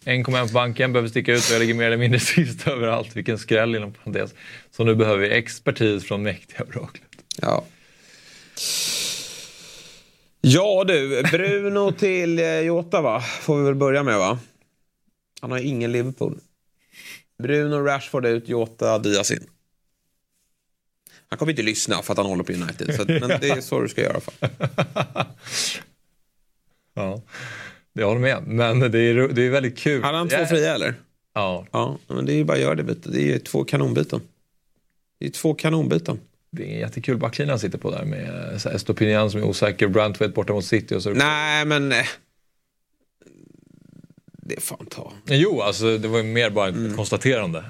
1,1 0.06 0.48
på 0.48 0.54
banken, 0.54 0.94
behöver 0.94 1.10
sticka 1.10 1.34
ut 1.34 1.48
och 1.50 1.54
jag 1.54 1.60
ligger 1.60 1.74
mer 1.74 1.86
eller 1.86 1.98
mindre 1.98 2.20
sist 2.36 2.68
överallt. 2.68 3.16
Vilken 3.16 3.38
skräll 3.38 3.76
inom 3.76 3.94
parentes. 3.94 4.34
Så 4.72 4.84
nu 4.84 4.96
behöver 4.96 5.28
vi 5.28 5.30
expertis 5.34 6.04
från 6.04 6.24
mäktiga 6.24 6.64
oraklet. 6.64 7.04
Ja. 7.42 7.64
Ja 10.42 10.84
du, 10.88 11.24
Bruno 11.24 11.92
till 12.00 12.40
eh, 12.40 12.60
Jota 12.60 13.02
va? 13.02 13.22
Får 13.22 13.58
vi 13.58 13.64
väl 13.64 13.76
börja 13.76 14.04
med 14.04 14.18
va? 14.18 14.40
Han 15.42 15.52
har 15.52 15.60
ingen 15.60 15.92
Liverpool. 15.92 16.40
Bruno, 17.44 17.76
Rashford 17.76 18.26
ut, 18.26 18.50
Jota, 18.50 19.00
Diaz 19.00 19.32
in. 19.32 19.48
Han 21.28 21.40
kommer 21.40 21.52
inte 21.52 21.64
lyssna 21.64 22.02
för 22.02 22.14
att 22.14 22.18
han 22.18 22.28
håller 22.28 22.44
på 22.44 22.52
United. 22.52 22.96
Så, 22.96 23.06
men 23.08 23.28
det 23.42 23.50
är 23.50 23.62
så 23.62 23.82
du 23.82 23.90
ska 23.90 24.02
göra. 24.02 24.20
Fan. 24.20 25.26
Ja, 26.98 27.22
jag 28.02 28.08
håller 28.08 28.22
med. 28.22 28.44
Men 28.48 28.80
det 28.80 29.00
är, 29.00 29.28
det 29.28 29.42
är 29.42 29.50
väldigt 29.50 29.78
kul. 29.78 30.04
Hade 30.04 30.18
han 30.18 30.30
två 30.30 30.38
Ja. 30.40 30.46
fria 30.46 30.76
eller? 30.76 30.94
Ja, 31.34 31.68
Ja, 31.72 31.98
men 32.08 32.26
det 32.26 32.34
är 32.34 32.36
ju 32.36 32.44
bara 32.44 32.54
att 32.54 32.60
göra 32.60 32.76
det 32.76 32.84
bytet. 32.84 33.14
Det 33.14 33.22
är 33.22 33.26
ju 33.34 33.40
två 33.40 33.64
kanonbyten. 33.64 34.22
Det 35.20 35.26
är 35.26 35.30
två 35.30 35.54
kanonbyten. 35.54 36.20
det 36.52 36.64
är 36.64 36.74
en 36.74 36.80
jättekul 36.80 37.18
backlinje 37.18 37.52
han 37.52 37.60
sitter 37.60 37.78
på 37.78 37.92
där 37.92 38.06
med 38.06 38.26
här 38.66 38.76
Estopinian 38.76 39.32
som 39.32 39.42
är 39.42 39.46
osäker, 39.46 39.88
Brantwaite 39.88 40.34
borta 40.34 40.54
mot 40.54 40.66
City 40.66 40.96
och 40.96 41.04
så. 41.04 41.10
Nej, 41.10 41.66
men... 41.66 41.92
eh, 41.92 41.98
Det 44.48 44.60
får 44.64 44.78
han 44.78 44.86
ta. 44.88 45.14
Jo, 45.28 45.62
alltså 45.62 45.98
det 45.98 46.08
var 46.08 46.18
ju 46.18 46.24
mer 46.24 46.50
bara 46.50 46.70
ett 46.70 46.76
Mm. 46.76 46.96
konstaterande. 46.96 47.66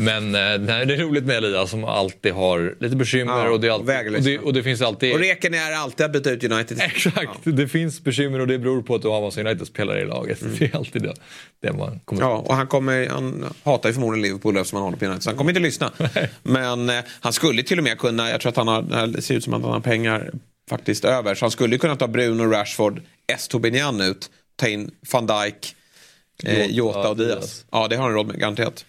Men 0.00 0.34
eh, 0.34 0.58
nej, 0.60 0.86
det 0.86 0.94
är 0.94 0.98
roligt 0.98 1.24
med 1.24 1.36
Elias 1.36 1.70
som 1.70 1.84
alltid 1.84 2.32
har 2.32 2.76
lite 2.80 2.96
bekymmer 2.96 3.44
Ja, 3.44 3.50
och, 3.50 3.60
det 3.60 3.68
alltid, 3.68 4.14
och, 4.14 4.22
det, 4.22 4.38
och 4.38 4.52
det 4.52 4.62
finns 4.62 4.82
alltid... 4.82 5.12
Och 5.12 5.18
reken 5.18 5.54
är 5.54 5.72
alltid 5.72 6.06
att 6.06 6.12
byta 6.12 6.30
ut 6.30 6.44
United. 6.44 6.80
Exakt, 6.82 7.38
det 7.44 7.68
finns 7.68 8.04
bekymmer 8.04 8.40
och 8.40 8.46
det 8.46 8.58
beror 8.58 8.82
på 8.82 8.94
att 8.94 9.02
du 9.02 9.08
har 9.08 9.20
massa 9.20 9.40
United-spelare 9.40 10.00
i 10.00 10.04
laget. 10.04 10.38
Det 10.58 10.64
är 10.64 10.76
alltid 10.76 11.02
det, 11.02 11.14
det 11.62 11.72
man 11.72 12.00
kommer 12.04 12.22
Mm. 12.22 12.30
Ja, 12.30 12.36
och 12.36 12.54
han, 12.54 12.66
kommer, 12.66 13.06
han 13.06 13.54
hatar 13.64 13.88
ju 13.88 13.92
förmodligen 13.92 14.22
Liverpool 14.22 14.56
eftersom 14.56 14.76
han 14.76 14.84
håller 14.84 14.98
på 14.98 15.04
United. 15.04 15.22
Så 15.22 15.30
han 15.30 15.36
kommer 15.36 15.50
inte 15.50 15.60
lyssna. 15.60 15.92
Men 16.42 16.90
eh, 16.90 17.04
han 17.20 17.32
skulle 17.32 17.62
till 17.62 17.78
och 17.78 17.84
med 17.84 17.98
kunna, 17.98 18.30
jag 18.30 18.40
tror 18.40 18.50
att 18.50 18.56
han 18.56 18.68
har, 18.68 19.06
det 19.06 19.22
ser 19.22 19.34
ut 19.34 19.44
som 19.44 19.54
att 19.54 19.62
han 19.62 19.72
har 19.72 19.80
pengar 19.80 20.30
faktiskt 20.70 21.04
över. 21.04 21.34
Så 21.34 21.44
han 21.44 21.50
skulle 21.50 21.78
kunna 21.78 21.96
ta 21.96 22.08
Bruno, 22.08 22.42
Rashford, 22.42 23.00
Estobinian 23.32 24.00
ut, 24.00 24.30
ta 24.56 24.68
in 24.68 24.90
van 25.12 25.26
Dijk, 25.26 25.74
eh, 26.44 26.66
Jota, 26.66 27.08
och. 27.08 27.16
Diaz. 27.16 27.64
Ja, 27.70 27.88
det 27.88 27.96
har 27.96 28.02
han 28.02 28.12
råd 28.12 28.26
med, 28.26 28.40
garanterat. 28.40 28.84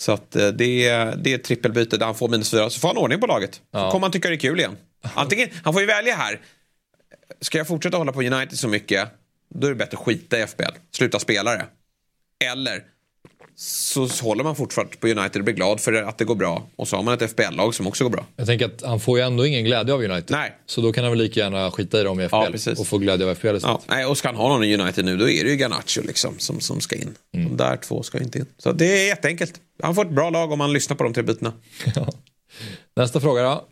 Så 0.00 0.12
att 0.12 0.36
eh, 0.36 0.48
det, 0.48 0.88
är, 0.88 1.16
det 1.16 1.32
är 1.34 1.38
trippelbyte 1.38 1.96
där 1.96 2.06
han 2.06 2.14
får 2.14 2.28
minus 2.28 2.50
fyra. 2.50 2.70
Så 2.70 2.80
får 2.80 2.88
han 2.88 2.96
ordning 2.96 3.20
på 3.20 3.26
laget. 3.26 3.54
Så 3.54 3.60
Ja. 3.70 3.90
kommer 3.90 4.04
han 4.04 4.12
tycka 4.12 4.28
det 4.28 4.34
är 4.34 4.38
kul 4.38 4.58
igen. 4.60 4.76
Antingen, 5.14 5.48
han 5.64 5.72
får 5.72 5.82
ju 5.82 5.86
välja 5.86 6.14
här. 6.14 6.40
Ska 7.40 7.58
jag 7.58 7.66
fortsätta 7.68 7.96
hålla 7.96 8.12
på 8.12 8.22
United 8.22 8.58
så 8.58 8.68
mycket, 8.68 9.08
då 9.54 9.66
är 9.66 9.70
det 9.70 9.76
bättre 9.76 9.96
att 9.98 10.04
skita 10.04 10.38
i 10.38 10.46
FBL. 10.46 10.62
Sluta 10.96 11.18
spela 11.18 11.50
det. 11.50 11.66
Eller 12.44 12.82
så 13.60 14.06
håller 14.06 14.44
man 14.44 14.56
fortfarande 14.56 14.96
på 14.96 15.08
United 15.08 15.36
och 15.36 15.44
blir 15.44 15.54
glad 15.54 15.80
för 15.80 15.92
att 15.92 16.18
det 16.18 16.24
går 16.24 16.34
bra. 16.34 16.66
Och 16.76 16.88
så 16.88 16.96
har 16.96 17.02
man 17.02 17.14
ett 17.14 17.30
FBL-lag 17.30 17.74
som 17.74 17.86
också 17.86 18.04
går 18.04 18.10
bra. 18.10 18.26
Jag 18.36 18.46
tänker 18.46 18.66
att 18.66 18.82
han 18.82 19.00
får 19.00 19.18
ju 19.18 19.24
ändå 19.24 19.46
ingen 19.46 19.64
glädje 19.64 19.94
av 19.94 20.00
United. 20.00 20.30
Nej. 20.30 20.58
Så 20.66 20.80
då 20.80 20.92
kan 20.92 21.04
han 21.04 21.12
väl 21.12 21.18
lika 21.18 21.40
gärna 21.40 21.70
skita 21.70 22.00
i 22.00 22.02
dem 22.02 22.20
i 22.20 22.28
FPL 22.28 22.34
Ja, 22.66 22.72
och 22.78 22.86
få 22.86 22.98
glädje 22.98 23.26
av 23.26 23.32
istället. 23.32 23.62
Ja, 23.62 23.80
nej, 23.86 24.06
och 24.06 24.18
ska 24.18 24.28
han 24.28 24.36
ha 24.36 24.48
någon 24.48 24.64
i 24.64 24.76
United 24.76 25.04
nu 25.04 25.16
då 25.16 25.28
är 25.28 25.44
det 25.44 25.50
ju 25.50 25.56
Garnacho 25.56 26.00
liksom, 26.06 26.34
som, 26.38 26.60
som 26.60 26.80
ska 26.80 26.96
in. 26.96 27.14
De 27.32 27.56
där 27.56 27.76
två 27.76 28.02
ska 28.02 28.18
inte 28.18 28.38
in. 28.38 28.46
Så 28.58 28.72
det 28.72 29.02
är 29.02 29.06
jätteenkelt. 29.06 29.60
Han 29.82 29.94
får 29.94 30.04
ett 30.04 30.12
bra 30.12 30.30
lag 30.30 30.52
om 30.52 30.60
han 30.60 30.72
lyssnar 30.72 30.96
på 30.96 31.04
de 31.04 31.12
tre. 31.12 31.24
Ja. 31.94 32.08
Nästa 32.96 33.20
fråga 33.20 33.42
då. 33.42 33.66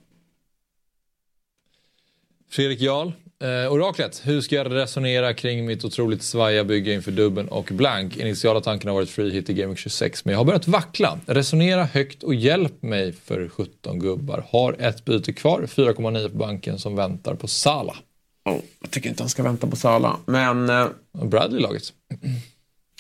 Fredrik 2.51 2.81
Jarl. 2.81 3.13
Eh, 3.41 3.73
oraklet, 3.73 4.23
hur 4.25 4.41
ska 4.41 4.55
jag 4.57 4.75
resonera 4.75 5.35
kring 5.35 5.67
mitt 5.67 5.85
otroligt 5.85 6.23
svaja 6.23 6.65
bygge 6.65 6.93
inför 6.93 7.13
dubben 7.13 7.49
och 7.49 7.65
blank? 7.73 8.17
Initiala 8.17 8.61
tanken 8.61 8.89
har 8.89 8.95
varit 8.95 9.11
free 9.11 9.31
hit 9.31 9.51
i 9.51 9.53
Week 9.53 9.79
26 9.79 10.25
men 10.25 10.33
jag 10.33 10.39
har 10.39 10.45
börjat 10.45 10.69
vackla. 10.69 11.21
Resonera 11.27 11.85
högt 11.85 12.23
och 12.23 12.35
hjälp 12.35 12.83
mig 12.83 13.13
för 13.13 13.49
17 13.49 13.99
gubbar. 13.99 14.47
Har 14.51 14.77
ett 14.79 15.05
byte 15.05 15.33
kvar, 15.33 15.63
4,9 15.67 16.29
på 16.29 16.37
banken 16.37 16.79
som 16.79 16.97
väntar 16.97 17.35
på 17.35 17.49
Sala. 17.49 17.97
Oh, 18.45 18.59
jag 18.81 18.91
tycker 18.91 19.09
inte 19.09 19.23
han 19.23 19.31
ska 19.31 19.43
vänta 19.43 19.67
på 19.67 19.77
Sala. 19.77 20.17
Men, 20.27 20.71
eh, 20.71 20.89
Bradley 21.13 21.61
laget. 21.61 21.93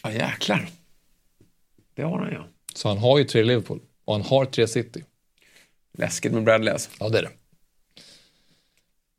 ja 0.02 0.12
jäklar. 0.12 0.68
Det 1.94 2.02
har 2.02 2.18
han 2.18 2.32
ja. 2.32 2.46
Så 2.74 2.88
han 2.88 2.98
har 2.98 3.18
ju 3.18 3.24
tre 3.24 3.42
Liverpool 3.42 3.80
och 4.04 4.14
han 4.14 4.22
har 4.22 4.44
tre 4.44 4.66
City. 4.66 5.04
Läskigt 5.98 6.32
med 6.32 6.44
Bradley 6.44 6.72
alltså. 6.72 6.90
Ja 7.00 7.08
det 7.08 7.18
är 7.18 7.22
det. 7.22 7.30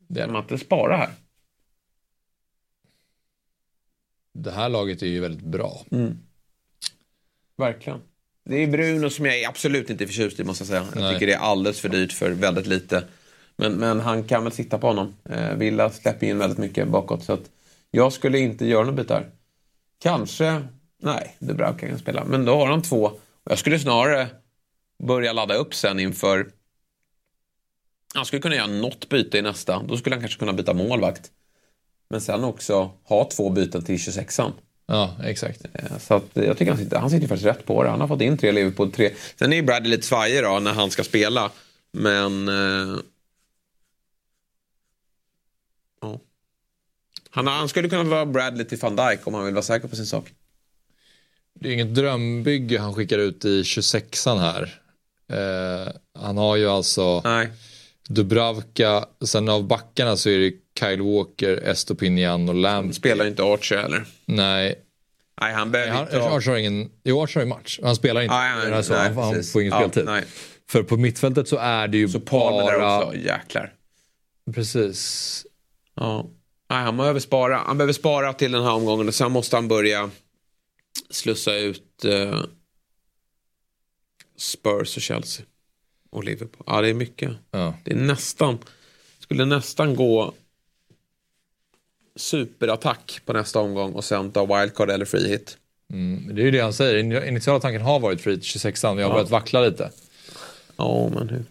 Det, 0.08 0.20
är 0.20 0.26
Kan 0.26 0.34
man 0.34 0.42
inte 0.42 0.58
spara 0.58 0.98
här? 0.98 1.10
det 4.34 4.52
här 4.52 4.70
laget 4.70 5.02
är 5.02 5.08
ju 5.08 5.20
väldigt 5.20 5.46
bra. 5.46 5.86
Verkligen. 7.58 8.00
Det 8.46 8.56
är 8.64 8.68
Bruno 8.68 9.10
som 9.10 9.26
jag 9.26 9.40
är 9.40 9.48
absolut 9.48 9.90
inte 9.90 10.08
förtjust 10.08 10.40
i 10.40 10.44
måste 10.44 10.62
jag 10.62 10.68
säga. 10.68 10.86
Jag 10.94 11.02
Nej. 11.02 11.14
tycker 11.14 11.28
det 11.28 11.34
är 11.34 11.40
alldeles 11.40 11.80
för 11.80 11.90
dyrt 11.90 12.14
för 12.14 12.32
väldigt 12.32 12.68
lite. 12.68 13.04
Men, 13.56 13.74
men 13.74 14.00
han 14.00 14.24
kan 14.24 14.44
väl 14.44 14.52
sitta 14.54 14.78
på 14.78 14.88
honom. 14.88 15.16
Eh, 15.30 15.54
Villa 15.54 15.90
släpper 15.90 16.28
in 16.28 16.38
väldigt 16.38 16.58
mycket 16.58 16.88
bakåt. 16.88 17.24
Så 17.24 17.34
att 17.34 17.50
jag 17.92 18.14
skulle 18.14 18.40
inte 18.40 18.66
göra 18.66 18.86
något 18.86 18.96
byte 18.96 19.14
här. 19.14 19.30
Kanske, 20.00 20.68
nej, 21.02 21.36
det 21.40 21.54
brukar 21.54 21.88
jag 21.88 22.00
spela. 22.00 22.26
Men 22.26 22.46
då 22.46 22.56
har 22.56 22.68
han 22.68 22.82
två. 22.82 23.04
Och 23.44 23.52
jag 23.52 23.60
skulle 23.60 23.80
snarare 23.80 24.28
börja 25.04 25.34
ladda 25.34 25.54
upp 25.56 25.76
sen 25.76 26.00
inför... 26.00 26.48
Han 28.18 28.26
skulle 28.26 28.42
kunna 28.42 28.56
göra 28.56 28.68
något 28.68 29.10
byte 29.10 29.38
i 29.38 29.42
nästa. 29.42 29.84
Då 29.84 29.98
skulle 29.98 30.16
han 30.16 30.22
kanske 30.22 30.40
kunna 30.40 30.54
byta 30.54 30.74
målvakt. 30.74 31.32
Men 32.10 32.22
sen 32.22 32.44
också 32.44 32.92
ha 33.04 33.30
två 33.30 33.50
byten 33.50 33.84
till 33.84 33.96
26an. 33.98 34.52
Ja, 34.86 35.16
exakt. 35.24 35.66
Eh, 35.74 35.98
Så 36.00 36.14
att 36.14 36.24
jag 36.34 36.58
tycker 36.58 36.72
han 36.72 36.84
sitter, 36.84 36.98
han 36.98 37.10
sitter 37.10 37.28
faktiskt 37.28 37.46
rätt 37.48 37.66
på 37.66 37.84
det. 37.84 37.90
Han 37.90 38.02
har 38.02 38.08
fått 38.08 38.22
in 38.22 38.38
tre 38.38 38.52
Liverpool, 38.52 38.92
tre. 38.92 39.14
Sen 39.40 39.52
är 39.54 39.58
ju 39.58 39.64
Bradley 39.64 39.92
lite 39.92 40.08
svajig 40.08 40.44
då 40.44 40.60
när 40.60 40.74
han 40.74 40.92
ska 40.92 41.04
spela. 41.04 41.52
Men... 41.92 42.48
Eh, 42.48 42.98
ja. 46.02 46.20
han, 47.30 47.48
han 47.48 47.70
skulle 47.70 47.90
kunna 47.90 48.04
vara 48.04 48.26
Bradley 48.26 48.66
till 48.66 48.78
van 48.78 48.96
Dijk 48.96 49.28
om 49.28 49.34
han 49.34 49.46
vill 49.46 49.54
vara 49.54 49.64
säker 49.64 49.88
på 49.88 49.96
sin 49.96 50.06
sak. 50.06 50.34
Det 51.54 51.70
är 51.70 51.74
inget 51.74 51.96
drömbygge 51.96 52.80
han 52.80 52.94
skickar 52.94 53.18
ut 53.20 53.46
i 53.46 53.62
26an 53.62 54.38
här. 54.40 54.82
Eh, 55.30 55.94
han 56.20 56.38
har 56.38 56.56
ju 56.56 56.68
alltså 56.68 57.22
Nej. 57.24 57.50
Dubravka, 58.10 59.06
sen 59.26 59.50
av 59.50 59.68
backarna 59.68 60.18
så 60.18 60.30
är 60.30 60.40
det 60.40 60.52
Kyle 60.80 61.02
Walker, 61.02 61.58
Estopinian 61.58 62.50
och 62.50 62.56
Lamp. 62.56 62.96
Spelar 62.96 63.26
inte 63.28 63.44
Archer 63.44 63.78
heller. 63.78 64.06
Nej, 64.26 64.84
Nej, 65.42 65.54
han 65.54 65.72
behöver 65.72 65.92
han, 65.94 66.04
inte. 66.04 66.22
Archer 66.24 66.52
har 66.52 66.58
ingen, 66.58 66.92
jo 67.04 67.22
Archer 67.24 67.36
har 67.40 67.42
ju 67.46 67.50
match. 67.50 67.80
Han 67.84 67.96
spelar 67.96 68.22
inte. 68.22 68.36
Nej, 68.36 68.70
Det 68.70 68.76
är 68.76 68.82
så, 68.82 68.94
han, 68.96 69.18
han 69.18 69.44
får 69.44 69.62
ingen 69.62 69.74
Ja, 69.74 69.80
speltid. 69.80 70.06
nej. 70.06 70.24
För 70.70 70.84
på 70.84 70.98
mittfältet 70.98 71.48
så 71.48 71.58
är 71.58 71.88
det 71.88 71.98
ju 71.98 72.10
Så 72.10 72.20
Palmer 72.20 72.72
där 72.72 72.80
bara... 72.80 73.06
också, 73.06 73.18
jäklar. 73.20 73.74
Precis. 74.54 75.46
Ja. 75.96 76.30
Nej, 76.70 76.80
han 76.84 76.98
behöver 76.98 77.20
spara. 77.20 77.58
Han 77.58 77.78
behöver 77.78 77.94
spara 77.94 78.34
till 78.34 78.52
den 78.52 78.64
här 78.64 78.72
omgången 78.72 79.08
och 79.08 79.16
sen 79.16 79.32
måste 79.32 79.56
han 79.56 79.68
börja 79.68 80.10
slussa 81.10 81.56
ut 81.56 82.06
eh, 82.06 82.42
Spurs 84.38 84.96
och 84.98 85.02
Chelsea. 85.02 85.46
Och 86.10 86.24
Liverpool. 86.24 86.64
Ja, 86.68 86.82
det 86.82 86.90
är 86.90 86.94
mycket. 86.94 87.32
Ja. 87.52 87.74
Det 87.84 87.92
är 87.92 87.96
nästan, 87.96 88.58
skulle 89.20 89.46
nästan 89.46 89.96
gå 89.96 90.34
superattack 92.16 93.22
på 93.26 93.34
nästa 93.34 93.60
omgång 93.60 93.94
och 93.94 94.04
sen 94.04 94.32
ta 94.32 94.46
wildcard 94.60 94.90
eller 94.90 95.06
free 95.06 95.30
hit. 95.30 95.58
Mm, 95.94 96.36
det 96.36 96.42
är 96.42 96.46
ju 96.46 96.52
det 96.52 96.60
han 96.60 96.74
säger. 96.74 96.98
In- 96.98 97.28
Initiala 97.28 97.60
tanken 97.60 97.82
har 97.82 98.00
varit 98.00 98.22
free 98.22 98.36
till 98.40 98.60
26an. 98.60 99.00
Jag 99.00 99.08
har 99.08 99.14
börjat 99.14 99.30
vackla 99.30 99.62
lite. 99.62 99.92
Ja, 100.78 101.10
men 101.14 101.30
hur, 101.30 101.46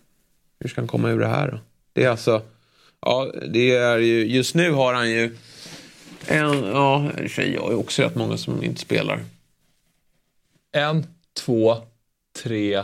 hur 0.61 0.69
ska 0.69 0.81
han 0.81 0.89
komma 0.89 1.11
ur 1.11 1.19
det 1.21 1.27
här 1.29 1.51
då? 1.51 1.59
Det 1.93 2.05
är 2.05 2.09
alltså, 2.09 2.43
ja, 3.01 3.33
det 3.49 3.71
är 3.77 3.99
ju, 3.99 4.27
just 4.27 4.55
nu 4.55 4.71
har 4.73 4.95
han 4.95 5.11
ju 5.11 5.37
en, 6.27 6.65
ja, 6.65 7.05
i 7.07 7.11
och 7.11 7.15
för 7.19 7.29
sig, 7.29 7.53
jag 7.55 7.63
har 7.63 7.71
ju 7.71 7.77
också 7.77 8.03
rätt 8.03 8.15
många 8.15 8.37
som 8.37 8.65
inte 8.65 8.81
spelar. 8.81 9.25
En, 10.73 11.07
två, 11.35 11.77
tre, 12.43 12.83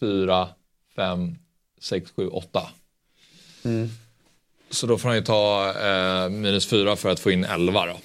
fyra, 0.00 0.48
fem, 0.96 1.38
sex, 1.80 2.10
sju, 2.16 2.28
åtta. 2.28 2.70
Mm. 3.64 3.88
Så 4.70 4.86
då 4.86 4.98
får 4.98 5.08
han 5.08 5.18
ju 5.18 5.24
ta 5.24 5.74
eh, 5.80 6.30
minus 6.30 6.66
fyra 6.66 6.96
för 6.96 7.10
att 7.10 7.20
få 7.20 7.30
in 7.30 7.44
elva 7.44 7.86
då. 7.86 7.96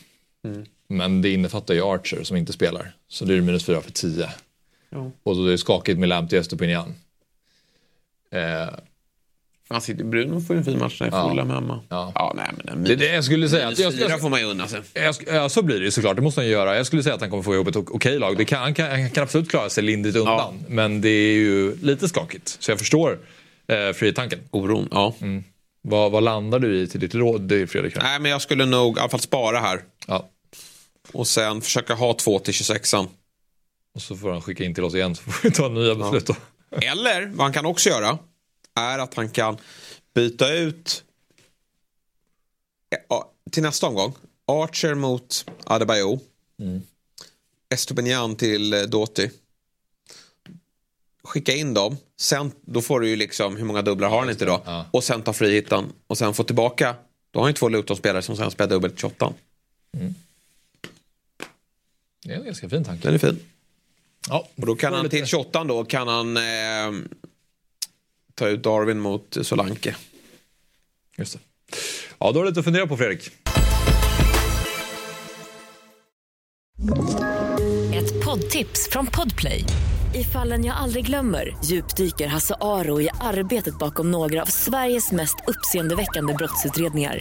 Mm. 0.49 0.65
Men 0.87 1.21
det 1.21 1.29
innefattar 1.29 1.73
ju 1.73 1.81
Archer 1.81 2.23
som 2.23 2.37
inte 2.37 2.53
spelar. 2.53 2.95
Så 3.07 3.25
det 3.25 3.33
är 3.33 3.41
minus 3.41 3.65
fyra 3.65 3.81
för 3.81 3.91
tio. 3.91 4.29
Ja. 4.89 5.11
Och 5.23 5.35
då 5.35 5.45
är 5.45 5.51
det 5.51 5.57
skakigt 5.57 5.99
med 5.99 6.09
Lamptey 6.09 6.39
och 6.39 6.41
Estopinian. 6.41 6.95
Eh, 8.31 8.69
Han 9.69 9.81
sitter, 9.81 10.03
Bruno 10.03 10.41
får 10.41 10.55
ju 10.55 10.57
en 10.57 10.65
fin 10.65 10.79
match 10.79 11.01
när 11.01 11.07
Ja. 11.11 11.29
Fulham 11.29 11.49
hemma. 11.49 11.79
Ja. 11.89 12.11
ja, 12.15 12.33
nej 12.35 12.49
men 12.57 12.69
en 12.69 12.83
det, 12.83 12.95
det 12.95 13.13
jag 13.13 13.23
skulle 13.23 13.49
säga 13.49 13.67
att... 13.67 13.79
Jag, 13.79 13.93
fyra 13.93 14.09
jag, 14.09 14.21
får 14.21 14.29
man 14.29 14.39
ju 14.39 14.45
unna 14.45 14.67
sig. 14.67 14.81
jag, 14.93 15.15
ja, 15.27 15.49
så 15.49 15.61
blir 15.61 15.79
det 15.79 15.85
ju 15.85 15.91
såklart. 15.91 16.15
Det 16.15 16.21
måste 16.21 16.41
han 16.41 16.47
göra. 16.47 16.77
Jag 16.77 16.85
skulle 16.85 17.03
säga 17.03 17.15
att 17.15 17.21
han 17.21 17.29
kommer 17.29 17.43
få 17.43 17.53
ihop 17.53 17.67
ett 17.67 17.75
ok- 17.75 17.91
okej 17.91 18.19
lag. 18.19 18.37
Det 18.37 18.45
kan, 18.45 18.59
han, 18.61 18.73
kan, 18.73 18.89
han 18.91 19.09
kan 19.09 19.23
absolut 19.23 19.49
klara 19.49 19.69
sig 19.69 19.83
lindrigt 19.83 20.17
undan. 20.17 20.63
Men 20.67 21.01
det 21.01 21.09
är 21.09 21.33
ju 21.33 21.75
lite 21.81 22.07
skakigt. 22.07 22.57
Så 22.59 22.71
jag 22.71 22.79
förstår 22.79 23.19
eh, 23.67 23.93
free-tanken. 23.93 24.39
Oron, 24.51 24.87
ja. 24.91 25.13
Vad, 25.81 26.11
vad 26.11 26.23
landar 26.23 26.59
du 26.59 26.77
i 26.81 26.87
till 26.87 26.99
ditt 26.99 27.15
råd 27.15 27.49
Fredrik? 27.69 27.95
Nej, 27.95 28.19
men 28.19 28.31
jag 28.31 28.41
skulle 28.41 28.65
nog 28.65 28.97
i 28.97 28.99
alla 28.99 29.09
fall 29.09 29.19
spara 29.19 29.59
här. 29.59 29.81
Ja. 30.07 30.29
Och 31.11 31.27
sen 31.27 31.61
försöka 31.61 31.93
ha 31.93 32.13
två 32.13 32.39
till 32.39 32.53
26an. 32.53 33.07
Och 33.95 34.01
så 34.01 34.15
får 34.15 34.31
han 34.31 34.41
skicka 34.41 34.63
in 34.63 34.73
till 34.73 34.83
oss 34.83 34.95
igen 34.95 35.15
så 35.15 35.23
får 35.23 35.49
vi 35.49 35.55
ta 35.55 35.67
nya 35.69 35.95
beslut 35.95 36.25
då. 36.27 36.35
Eller 36.81 37.25
vad 37.25 37.41
han 37.45 37.53
kan 37.53 37.65
också 37.65 37.89
göra 37.89 38.17
är 38.77 38.99
att 38.99 39.13
han 39.13 39.29
kan 39.29 39.57
byta 40.13 40.53
ut 40.53 41.03
till 43.51 43.63
nästa 43.63 43.87
omgång. 43.87 44.15
Archer 44.45 44.93
mot 44.93 45.45
Adebayo. 45.63 46.19
Mm. 46.59 46.81
Estopinian 47.69 48.35
till 48.35 48.73
eh, 48.73 48.81
Doty. 48.81 49.29
Skicka 51.23 51.53
in 51.55 51.73
dem. 51.73 51.97
Sen, 52.17 52.51
då 52.61 52.81
får 52.81 52.99
du 52.99 53.09
ju 53.09 53.15
liksom, 53.15 53.57
hur 53.57 53.65
många 53.65 53.81
dubblar 53.81 54.09
har 54.09 54.19
han 54.19 54.29
inte 54.29 54.45
då? 54.45 54.61
Ja. 54.65 54.85
Och 54.91 55.03
sen 55.03 55.21
ta 55.21 55.33
frihitten. 55.33 55.85
Och 56.07 56.17
sen 56.17 56.33
få 56.33 56.43
tillbaka. 56.43 56.95
Då 57.31 57.39
har 57.39 57.43
han 57.43 57.49
ju 57.49 57.53
två 57.53 57.69
Luton-spelare 57.69 58.21
som 58.21 58.37
sen 58.37 58.51
spelar 58.51 58.69
dubbelt 58.69 58.93
till 58.93 59.01
28. 59.01 59.33
Det 62.23 62.33
är 62.33 62.37
en 62.37 62.45
ganska 62.45 62.69
fin 62.69 62.83
tanke. 62.83 63.07
Den 63.07 63.13
är 63.13 63.17
fin. 63.17 63.39
Ja, 64.29 64.47
Och 64.55 64.65
då 64.65 64.75
kan 64.75 64.93
han 64.93 65.09
till 65.09 65.25
28 65.25 65.63
då 65.63 65.85
kan 65.85 66.07
han 66.07 66.37
eh, 66.37 67.03
ta 68.37 68.47
ut 68.47 68.63
Darwin 68.63 68.99
mot 68.99 69.37
Solanke. 69.41 69.95
just 71.17 71.33
det. 71.33 71.39
Ja, 72.19 72.31
då 72.31 72.39
är 72.39 72.43
det 72.43 72.49
lite 72.49 72.59
att 72.59 72.65
fundera 72.65 72.87
på 72.87 72.97
Fredrik. 72.97 73.31
Ett 77.93 78.25
poddtips 78.25 78.89
från 78.91 79.07
Podplay. 79.07 79.63
I 80.15 80.23
fallen 80.23 80.65
jag 80.65 80.77
aldrig 80.77 81.05
glömmer 81.05 81.57
djupdyker 81.65 82.27
Hasse 82.27 82.55
Aro 82.61 83.01
i 83.01 83.09
arbetet 83.21 83.79
bakom 83.79 84.11
några 84.11 84.41
av 84.41 84.45
Sveriges 84.45 85.11
mest 85.11 85.35
uppseendeväckande 85.47 86.33
brottsutredningar. 86.33 87.19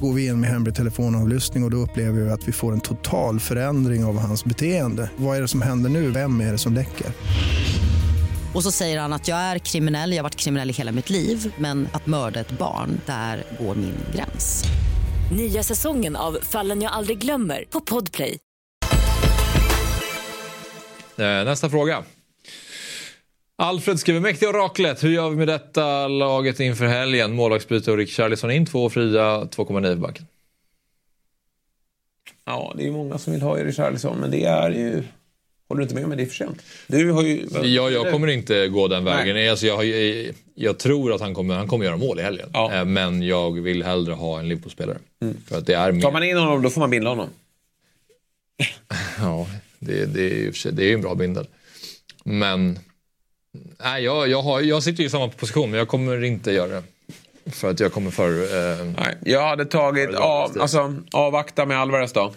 Går 0.00 0.12
vi 0.12 0.26
in 0.26 0.40
med 0.40 0.50
hemlig 0.50 0.74
telefonavlyssning 0.74 1.62
och, 1.62 1.66
och 1.66 1.70
då 1.70 1.76
upplever 1.76 2.20
vi 2.20 2.30
att 2.30 2.48
vi 2.48 2.52
får 2.52 2.72
en 2.72 2.80
total 2.80 3.40
förändring 3.40 4.04
av 4.04 4.18
hans 4.18 4.44
beteende. 4.44 5.10
Vad 5.16 5.36
är 5.36 5.40
det 5.40 5.48
som 5.48 5.62
händer 5.62 5.90
nu? 5.90 6.10
Vem 6.10 6.40
är 6.40 6.52
det 6.52 6.58
som 6.58 6.74
läcker? 6.74 7.06
Och 8.56 8.62
så 8.62 8.70
säger 8.70 8.98
han 8.98 9.12
att 9.12 9.28
jag 9.28 9.38
är 9.38 9.58
kriminell, 9.58 10.10
jag 10.10 10.18
har 10.18 10.22
varit 10.22 10.36
kriminell 10.36 10.70
i 10.70 10.72
hela 10.72 10.92
mitt 10.92 11.10
liv 11.10 11.54
men 11.58 11.88
att 11.92 12.06
mörda 12.06 12.40
ett 12.40 12.50
barn, 12.50 13.00
där 13.06 13.44
går 13.60 13.74
min 13.74 13.94
gräns. 14.14 14.64
Nya 15.36 15.62
säsongen 15.62 16.16
av 16.16 16.38
Fallen 16.42 16.82
jag 16.82 16.92
aldrig 16.92 17.18
glömmer 17.18 17.64
på 17.70 17.80
Podplay. 17.80 18.38
Eh, 21.16 21.26
nästa 21.44 21.70
fråga. 21.70 22.04
Alfred 23.56 24.00
skriver 24.00 24.20
mäktiga 24.20 24.48
oraklet. 24.48 25.04
Hur 25.04 25.10
gör 25.10 25.30
vi 25.30 25.36
med 25.36 25.48
detta 25.48 26.08
laget 26.08 26.60
inför 26.60 26.86
helgen? 26.86 27.34
Målvaktsbyte 27.34 27.90
och 27.90 27.96
Rick 27.96 28.10
Charlison 28.10 28.50
in. 28.50 28.66
Två 28.66 28.90
fria, 28.90 29.40
2,9 29.40 29.94
på 29.94 30.00
banken. 30.00 30.26
Ja, 32.44 32.74
det 32.76 32.86
är 32.86 32.90
många 32.90 33.18
som 33.18 33.32
vill 33.32 33.42
ha 33.42 33.58
Erik 33.58 33.76
Charlison, 33.76 34.18
men 34.18 34.30
det 34.30 34.44
är 34.44 34.70
ju... 34.70 35.04
Håller 35.68 35.78
du 35.78 35.82
inte 35.82 35.94
med 35.94 36.08
mig? 36.08 36.16
Det 36.16 36.22
är 36.22 36.26
för 36.26 36.34
sent. 36.34 36.62
Du 36.86 37.10
har 37.12 37.22
ju... 37.22 37.46
Ja, 37.62 37.90
jag 37.90 38.12
kommer 38.12 38.26
inte 38.28 38.68
gå 38.68 38.88
den 38.88 39.04
vägen. 39.04 39.50
Alltså, 39.50 39.66
jag, 39.66 39.76
har 39.76 39.82
ju- 39.82 40.32
jag 40.54 40.78
tror 40.78 41.12
att 41.14 41.20
han 41.20 41.34
kommer, 41.34 41.54
han 41.54 41.68
kommer 41.68 41.84
göra 41.84 41.96
mål 41.96 42.18
i 42.20 42.22
helgen. 42.22 42.50
Ja. 42.52 42.72
Eh, 42.74 42.84
Men 42.84 43.22
jag 43.22 43.60
vill 43.60 43.82
hellre 43.82 44.14
ha 44.14 44.38
en 44.38 44.48
Liverpool-spelare. 44.48 44.98
För 45.48 45.58
att 45.58 45.66
det 45.66 45.74
är 45.74 45.86
Tar 45.86 45.92
mer... 45.92 46.10
man 46.12 46.22
in 46.24 46.36
honom, 46.36 46.62
då 46.62 46.70
får 46.70 46.80
man 46.80 46.90
binda 46.90 47.08
honom. 47.10 47.28
Ja, 49.20 49.46
det, 49.78 50.06
det, 50.14 50.20
är 50.46 50.70
det 50.72 50.82
är 50.82 50.86
ju 50.88 50.94
en 50.94 51.00
bra 51.00 51.14
bindel. 51.14 51.46
Men 52.24 52.78
nej, 53.82 54.04
jag, 54.04 54.28
jag, 54.28 54.42
har, 54.42 54.60
jag 54.60 54.82
sitter 54.82 55.00
ju 55.02 55.06
i 55.06 55.10
samma 55.10 55.28
position 55.28 55.70
men 55.70 55.78
jag 55.78 55.88
kommer 55.88 56.24
inte 56.24 56.52
göra 56.52 56.68
det. 56.68 56.82
För 57.50 57.70
att 57.70 57.80
jag 57.80 57.92
kommer 57.92 58.10
för... 58.10 58.30
Eh, 58.32 58.86
Nej, 58.98 59.16
jag 59.24 59.48
hade 59.48 59.64
tagit... 59.64 60.14
Av, 60.14 60.56
alltså, 60.60 60.94
avvakta 61.12 61.66
med 61.66 61.78
Alvarez 61.80 62.12
då. 62.12 62.34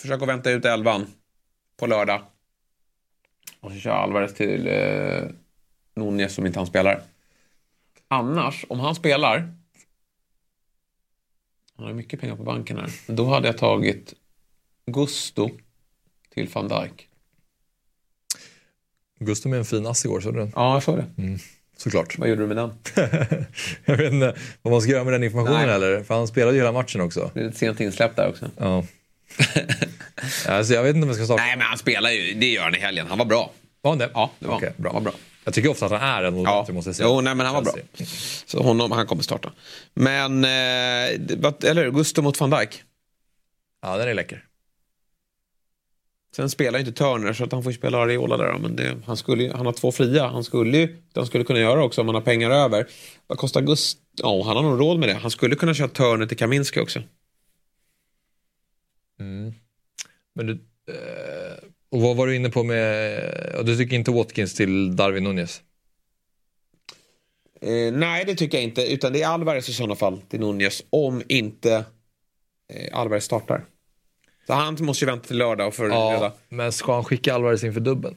Försök 0.00 0.22
att 0.22 0.28
vänta 0.28 0.50
ut 0.50 0.64
elvan 0.64 1.06
på 1.76 1.86
lördag. 1.86 2.22
Och 3.60 3.72
så 3.72 3.78
kör 3.78 3.90
Alvarez 3.90 4.34
till 4.34 4.66
eh, 4.66 5.22
Nunez 5.94 6.34
som 6.34 6.46
inte 6.46 6.58
han 6.58 6.66
spelar. 6.66 7.02
Annars, 8.08 8.64
om 8.68 8.80
han 8.80 8.94
spelar... 8.94 9.54
Han 11.76 11.86
har 11.86 11.92
mycket 11.92 12.20
pengar 12.20 12.36
på 12.36 12.42
banken 12.42 12.76
här. 12.76 12.90
Då 13.06 13.24
hade 13.24 13.48
jag 13.48 13.58
tagit 13.58 14.14
Gusto 14.86 15.50
till 16.34 16.48
van 16.48 16.68
Dijk. 16.68 17.08
Gustav 19.18 19.50
med 19.50 19.58
en 19.58 19.64
fin 19.64 19.86
ass 19.86 20.04
igår, 20.04 20.20
så 20.20 20.30
du 20.30 20.38
den? 20.38 20.52
Ja, 20.54 20.74
jag 20.74 20.82
såg 20.82 20.96
det. 20.98 21.38
Såklart. 21.76 22.18
Vad 22.18 22.28
gjorde 22.28 22.42
du 22.42 22.46
med 22.46 22.56
den? 22.56 22.72
jag 23.84 23.96
vet 23.96 24.12
inte 24.12 24.36
vad 24.62 24.72
man 24.72 24.80
ska 24.80 24.90
göra 24.90 25.04
med 25.04 25.12
den 25.12 25.22
informationen 25.22 25.60
Nej. 25.60 25.70
heller. 25.70 26.02
För 26.02 26.14
han 26.14 26.26
spelade 26.26 26.52
ju 26.52 26.58
hela 26.58 26.72
matchen 26.72 27.00
också. 27.00 27.30
Det 27.34 27.40
är 27.40 27.48
ett 27.48 27.56
sent 27.56 27.80
insläpp 27.80 28.16
där 28.16 28.28
också. 28.28 28.50
Ja. 28.58 28.84
alltså, 30.48 30.74
jag 30.74 30.82
vet 30.82 30.94
inte 30.96 31.02
om 31.04 31.08
jag 31.08 31.16
ska 31.16 31.24
starta. 31.24 31.42
Nej, 31.42 31.56
men 31.56 31.66
han 31.66 31.78
spelar 31.78 32.10
ju. 32.10 32.34
Det 32.34 32.46
gör 32.46 32.62
han 32.62 32.74
i 32.74 32.78
helgen. 32.78 33.06
Han 33.08 33.18
var 33.18 33.24
bra. 33.24 33.52
Var 33.82 33.90
han 33.90 33.98
det? 33.98 34.10
Ja, 34.14 34.30
det 34.38 34.46
var 34.46 34.60
han. 34.60 34.72
bra. 34.76 34.92
Var 34.92 35.00
bra. 35.00 35.12
Jag 35.44 35.54
tycker 35.54 35.68
ofta 35.70 35.86
att 35.86 35.92
han 35.92 36.02
är 36.02 36.22
en 36.22 36.34
mot 36.34 36.44
Ja, 36.46 36.66
måste 36.72 36.88
jag 36.88 36.96
säga. 36.96 37.08
jo, 37.08 37.20
nej, 37.20 37.34
men 37.34 37.46
han 37.46 37.54
var 37.54 37.62
bra. 37.62 37.72
Chelsea. 37.94 38.06
Så 38.46 38.62
honom, 38.62 38.92
han 38.92 39.06
kommer 39.06 39.22
starta. 39.22 39.52
Men, 39.94 40.44
eh, 40.44 41.20
det- 41.20 41.64
eller 41.64 41.84
hur? 41.84 41.90
Gusto 41.90 42.22
mot 42.22 42.40
van 42.40 42.50
Dijk. 42.50 42.82
Ja, 43.82 43.96
den 43.96 44.08
är 44.08 44.14
läcker. 44.14 44.44
Sen 46.36 46.50
spelar 46.50 46.78
ju 46.78 46.84
inte 46.86 46.98
Turner 46.98 47.32
så 47.32 47.44
att 47.44 47.52
han 47.52 47.62
får 47.62 47.72
ju 47.72 47.78
spela 47.78 47.98
Areola 47.98 48.36
där. 48.36 48.58
Men 48.58 48.76
det, 48.76 48.96
han, 49.06 49.16
skulle, 49.16 49.52
han 49.56 49.66
har 49.66 49.72
två 49.72 49.92
fria. 49.92 50.26
Han 50.26 50.44
skulle 50.44 50.78
ju, 50.78 50.96
han 51.14 51.26
skulle 51.26 51.44
kunna 51.44 51.58
göra 51.58 51.84
också 51.84 52.00
om 52.00 52.08
han 52.08 52.14
har 52.14 52.22
pengar 52.22 52.50
över. 52.50 52.86
Vad 53.26 53.38
kostar 53.38 53.60
Gusto? 53.60 54.00
Ja, 54.22 54.42
han 54.46 54.56
har 54.56 54.62
nog 54.62 54.80
råd 54.80 54.98
med 54.98 55.08
det. 55.08 55.14
Han 55.14 55.30
skulle 55.30 55.56
kunna 55.56 55.74
köra 55.74 55.88
Turner 55.88 56.26
till 56.26 56.36
Kaminski 56.36 56.80
också. 56.80 57.02
Men 59.16 60.46
du, 60.46 60.52
eh, 60.88 61.64
och 61.90 62.00
vad 62.00 62.16
var 62.16 62.26
du 62.26 62.36
inne 62.36 62.50
på 62.50 62.62
med... 62.62 63.22
Du 63.64 63.76
tycker 63.76 63.96
inte 63.96 64.10
Watkins 64.10 64.54
till 64.54 64.96
Darwin 64.96 65.24
Nunez? 65.24 65.62
Eh, 67.60 67.92
nej, 67.92 68.24
det 68.24 68.34
tycker 68.34 68.58
jag 68.58 68.64
inte. 68.64 68.92
Utan 68.92 69.12
det 69.12 69.22
är 69.22 69.28
Alvarez 69.28 69.68
i 69.68 69.72
sådana 69.72 69.94
fall 69.94 70.20
till 70.20 70.40
Nunez. 70.40 70.82
Om 70.90 71.22
inte 71.28 71.84
eh, 72.72 72.98
Alvarez 72.98 73.24
startar. 73.24 73.64
Så 74.46 74.52
han 74.52 74.76
måste 74.80 75.04
ju 75.04 75.10
vänta 75.10 75.28
till 75.28 75.38
lördag 75.38 75.68
och. 75.68 75.74
Ja, 75.78 76.34
men 76.48 76.72
ska 76.72 76.94
han 76.94 77.04
skicka 77.04 77.34
Alvarez 77.34 77.64
inför 77.64 77.80
dubben? 77.80 78.16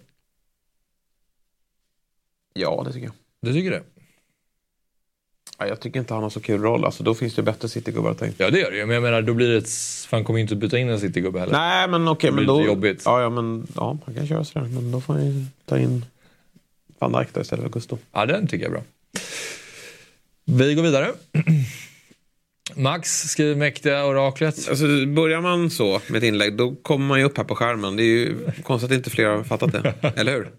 Ja, 2.54 2.84
det 2.86 2.93
tycker 2.93 3.06
jag. 3.06 3.16
Du 3.41 3.54
tycker 3.54 3.72
det? 3.72 3.84
Ja, 5.60 5.68
jag 5.68 5.80
tycker 5.80 5.99
inte 5.99 6.14
han 6.14 6.24
har 6.24 6.30
så 6.30 6.39
kul 6.39 6.62
roll. 6.62 6.86
Alltså, 6.86 7.03
då 7.03 7.16
finns 7.16 7.36
det 7.36 7.43
bättre 7.43 7.70
Citygubbar 7.70 8.12
att 8.12 8.18
ta 8.20 8.26
in. 8.26 8.34
Ja 8.38 8.49
det 8.49 8.60
gör 8.60 8.72
det 8.72 8.78
ju. 8.78 8.86
Men 8.86 8.93
jag 8.93 9.03
menar 9.03 9.22
då 9.22 9.34
blir 9.34 9.49
det 9.49 9.58
ett... 9.58 9.70
För 10.10 10.18
han 10.18 10.24
kommer 10.24 10.39
ju 10.39 10.41
inte 10.41 10.55
byta 10.55 10.78
in 10.78 10.89
en 10.89 10.99
Citygubbe 10.99 11.39
heller. 11.39 11.53
Nej, 11.53 11.88
men 11.88 12.08
okej. 12.08 12.30
Det 12.30 12.36
men 12.36 12.45
då... 12.45 12.66
jobbigt. 12.66 13.01
Ja, 13.05 13.22
ja, 13.22 13.30
men 13.30 13.68
ja, 13.76 13.97
han 14.05 14.16
kan 14.16 14.28
köra 14.28 14.43
sådär. 14.43 14.68
Men 14.68 14.91
då 14.91 15.01
får 15.01 15.14
han 15.14 15.26
ju 15.26 15.45
ta 15.66 15.78
in 15.78 16.05
Van 16.99 17.12
Dijk 17.12 17.28
då 17.34 17.41
istället 17.41 17.64
för 17.64 17.72
Gusto. 17.72 17.97
Ja, 18.12 18.26
den 18.26 18.47
tycker 18.47 18.66
jag 18.66 18.70
är 18.70 18.74
bra. 18.74 18.84
Vi 20.45 20.76
går 20.76 20.84
vidare. 20.84 21.12
Max 22.76 23.24
skriver 23.24 23.55
mäktiga 23.55 24.05
oraklet. 24.05 24.70
Alltså, 24.70 24.86
börjar 25.05 25.41
man 25.41 25.70
så 25.70 26.01
med 26.08 26.18
ett 26.18 26.24
inlägg 26.24 26.58
då 26.58 26.76
kommer 26.76 27.05
man 27.05 27.20
ju 27.20 27.26
upp 27.26 27.38
här 27.38 27.43
på 27.43 27.55
skärmen. 27.55 27.95
Det 27.95 28.03
är 28.03 28.05
ju 28.05 28.36
konstigt 28.64 28.91
att 28.91 28.97
inte 28.97 29.10
fler 29.10 29.26
har 29.26 29.43
fattat 29.43 29.72
det. 29.72 29.93
Eller 30.16 30.32
hur? 30.32 30.49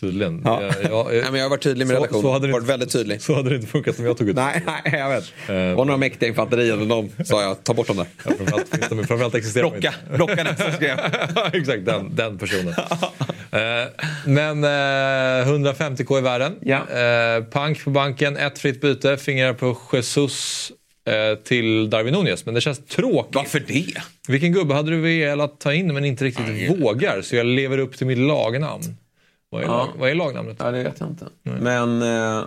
Tydligen. 0.00 0.42
Ja. 0.44 0.62
Jag, 0.62 0.74
jag, 0.92 1.06
Nej, 1.06 1.22
men 1.22 1.34
jag 1.34 1.42
har 1.44 1.50
varit 1.50 1.62
tydlig 1.62 1.86
med 1.86 1.94
redaktionen. 1.94 2.22
så 2.22 2.32
hade 2.32 2.46
det 2.46 2.52
varit 2.52 2.62
inte- 2.62 2.72
väldigt 2.72 2.92
tydlig. 2.92 3.22
Så 3.22 3.34
hade 3.34 3.50
det 3.50 3.56
inte 3.56 3.68
funkat 3.68 3.96
som 3.96 4.04
jag 4.04 4.16
tog 4.18 4.28
ut 4.28 4.36
Nej, 4.36 4.62
nej, 4.66 4.82
jag 5.00 5.08
vet. 5.10 5.24
Eh, 5.48 5.54
Det 5.54 5.74
var 5.74 5.84
några 5.84 5.96
mäktiga 5.98 6.28
infanterier 6.28 6.80
och 6.80 6.86
de 6.86 7.10
sa 7.24 7.42
jag, 7.42 7.64
ta 7.64 7.74
bort 7.74 7.86
dem 7.86 7.96
där. 7.96 8.06
Ja, 8.24 8.30
framförallt, 8.36 8.68
finns 8.68 8.88
de, 8.88 9.04
framförallt 9.06 9.34
existerar 9.34 9.64
de 9.64 9.70
Blocka, 9.70 9.94
inte. 10.04 10.16
blocka 10.16 10.44
den 10.44 10.56
som 10.56 10.72
skrev. 10.72 10.98
Exakt, 11.52 11.84
den, 11.86 12.16
den 12.16 12.38
personen. 12.38 12.74
Eh, 13.52 13.88
men 14.26 14.64
eh, 14.64 14.68
150k 15.48 16.18
i 16.18 16.20
världen. 16.20 16.52
Ja. 16.60 16.76
Eh, 16.90 17.44
pank 17.44 17.84
på 17.84 17.90
banken, 17.90 18.36
ett 18.36 18.58
fritt 18.58 18.80
byte, 18.80 19.16
fingrar 19.16 19.52
på 19.52 19.76
Jesus 19.92 20.72
eh, 21.06 21.38
till 21.44 21.90
Darwin 21.90 22.14
Nunez. 22.14 22.46
Men 22.46 22.54
det 22.54 22.60
känns 22.60 22.86
tråkigt. 22.86 23.34
Varför 23.34 23.60
det? 23.66 23.86
Vilken 24.28 24.52
gubbe 24.52 24.74
hade 24.74 24.90
du 24.90 25.00
velat 25.00 25.60
ta 25.60 25.74
in 25.74 25.94
men 25.94 26.04
inte 26.04 26.24
riktigt 26.24 26.70
vågar? 26.80 27.22
Så 27.22 27.36
jag 27.36 27.46
lever 27.46 27.78
upp 27.78 27.96
till 27.98 28.06
mitt 28.06 28.18
lagnamn. 28.18 28.82
Vad 29.50 29.62
är, 29.62 29.66
Ja. 29.66 29.76
lag, 29.86 29.92
vad 29.98 30.10
är 30.10 30.14
lagnamnet? 30.14 30.56
Ja, 30.60 30.70
det 30.70 30.82
vet 30.82 31.00
jag 31.00 31.08
inte. 31.08 31.28
Men... 31.42 32.02
Eh, 32.02 32.44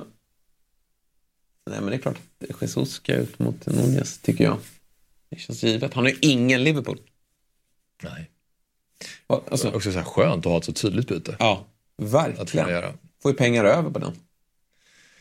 nej, 1.70 1.82
men 1.82 1.86
det 1.86 1.95
är 1.95 1.99
klart. 1.99 2.18
att 2.51 2.62
Jesus 2.62 2.91
ska 2.91 3.14
ut 3.16 3.39
mot 3.39 3.66
Nunez, 3.66 4.18
tycker 4.18 4.43
jag. 4.43 4.58
Det 5.30 5.36
känns 5.39 5.64
givet. 5.64 5.93
Han 5.93 6.04
har 6.04 6.12
ju 6.12 6.18
ingen 6.22 6.64
Liverpool. 6.64 6.97
Nej. 8.04 8.30
Alltså, 9.28 9.72
Också 9.72 9.91
så 9.91 9.97
här 9.97 10.06
skönt 10.06 10.45
att 10.45 10.51
ha 10.51 10.58
ett 10.58 10.66
så 10.66 10.74
tydligt 10.74 11.08
byte. 11.08 11.36
ja, 11.39 11.66
Att 11.97 12.14
verkligen. 12.14 12.70
göra. 12.70 12.93
Får 13.22 13.32
ju 13.32 13.38
pengar 13.38 13.66
över 13.66 13.89
på 13.89 13.99
den. 13.99 14.12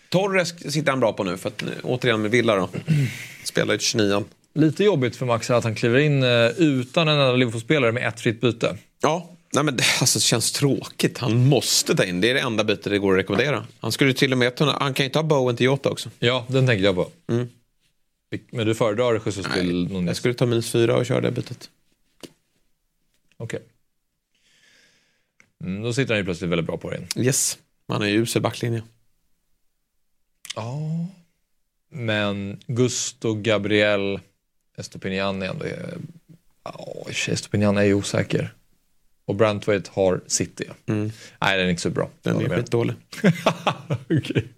Torres 0.08 0.72
sitter 0.72 0.90
han 0.90 1.00
bra 1.00 1.12
på 1.12 1.24
nu, 1.24 1.36
för 1.36 1.48
att, 1.48 1.62
eh, 1.62 1.68
återigen 1.82 2.22
med 2.22 2.30
Villa 2.30 2.56
då. 2.56 2.68
Spelar 3.44 3.72
ju 3.74 3.78
29 3.78 4.24
Lite 4.54 4.84
jobbigt 4.84 5.16
för 5.16 5.26
Max 5.26 5.50
att 5.50 5.64
han 5.64 5.74
kliver 5.74 5.98
in 5.98 6.22
eh, 6.22 6.46
utan 6.58 7.08
en 7.08 7.14
enda 7.18 7.32
Liverpool-spelare 7.32 7.92
med 7.92 8.08
ett 8.08 8.20
fritt 8.20 8.40
byte. 8.40 8.76
Ja, 9.02 9.30
nej 9.54 9.64
men 9.64 9.76
det, 9.76 9.84
alltså, 10.00 10.18
det 10.18 10.22
känns 10.22 10.52
tråkigt. 10.52 11.18
Han 11.18 11.46
måste 11.46 11.96
ta 11.96 12.04
in. 12.04 12.20
Det 12.20 12.30
är 12.30 12.34
det 12.34 12.40
enda 12.40 12.64
bytet 12.64 12.84
det 12.84 12.98
går 12.98 13.12
att 13.12 13.18
rekommendera. 13.18 13.66
Han 13.80 13.92
skulle 13.92 14.14
till 14.14 14.32
och 14.32 14.38
med 14.38 14.56
kunna, 14.56 14.76
han 14.80 14.94
kan 14.94 15.06
ju 15.06 15.10
ta 15.10 15.22
Bowen 15.22 15.56
till 15.56 15.66
Jota 15.66 15.90
också. 15.90 16.10
Ja, 16.18 16.46
den 16.48 16.66
tänker 16.66 16.84
jag 16.84 16.94
på. 16.94 17.10
Mm. 17.28 17.48
Men 18.50 18.66
du 18.66 18.74
föredrar 18.74 19.14
Jesus 19.26 19.46
till 19.54 19.82
Jag 19.82 19.92
Nunez? 19.92 20.16
skulle 20.16 20.34
ta 20.34 20.46
minus 20.46 20.70
fyra 20.70 20.96
och 20.96 21.06
köra 21.06 21.20
det 21.20 21.30
bytet. 21.30 21.70
Okej. 23.36 23.60
Mm, 25.64 25.82
då 25.82 25.92
sitter 25.92 26.14
han 26.14 26.18
ju 26.18 26.24
plötsligt 26.24 26.50
väldigt 26.50 26.66
bra 26.66 26.76
på 26.76 26.90
det. 26.90 27.06
Yes, 27.16 27.58
han 27.88 28.02
är 28.02 28.06
ju 28.06 28.22
usel 28.22 28.42
backlinje. 28.42 28.82
Ja. 30.56 31.06
Men 31.90 32.60
Gusto, 32.66 33.34
Gabriel, 33.34 34.20
Estopinian 34.76 35.42
är 35.42 35.48
ändå... 35.48 35.66
Ja, 36.64 37.04
Estopinian 37.28 37.76
är 37.76 37.82
ju 37.82 37.94
osäker. 37.94 38.54
Och 39.24 39.34
Brantwaite 39.36 39.90
har 39.94 40.20
City. 40.26 40.64
Nej, 40.84 41.10
den 41.40 41.66
är 41.66 41.68
inte 41.68 41.82
så 41.82 41.90
bra. 41.90 42.10
Den 42.22 42.40
är 42.40 42.56
skitdålig. 42.56 42.94
Okej. 44.10 44.48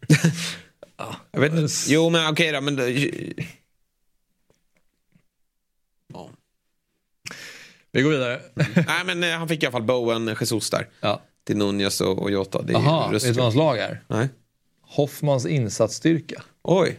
Jag 1.30 1.40
vet 1.40 1.52
inte. 1.52 1.72
Jo, 1.86 2.10
men 2.10 2.30
okej 2.32 2.52
då. 2.52 2.60
Men, 2.60 2.76
det- 2.76 3.32
ja. 6.12 6.30
Vi 7.92 8.02
går 8.02 8.10
vidare. 8.10 8.40
Nej, 8.86 9.04
men 9.06 9.24
eh, 9.24 9.30
han 9.38 9.48
fick 9.48 9.62
i 9.62 9.66
alla 9.66 9.72
fall 9.72 9.82
Bowen, 9.82 10.36
Jesus 10.40 10.70
där. 10.70 10.88
Ja. 11.00 11.22
Till 11.44 11.56
Nunez 11.56 12.00
och, 12.00 12.18
och 12.22 12.30
Jota. 12.30 12.62
Det 12.62 12.72
är 12.72 12.74
Jaha, 12.74 13.06
ju 13.06 13.12
vet 13.12 13.22
du 13.22 13.32
vad 13.32 13.42
hans 13.44 13.54
lag 13.54 13.78
är? 13.78 14.02
Nej. 14.08 14.28
Hoffmans 14.80 15.46
insatsstyrka. 15.46 16.42
Oj. 16.62 16.98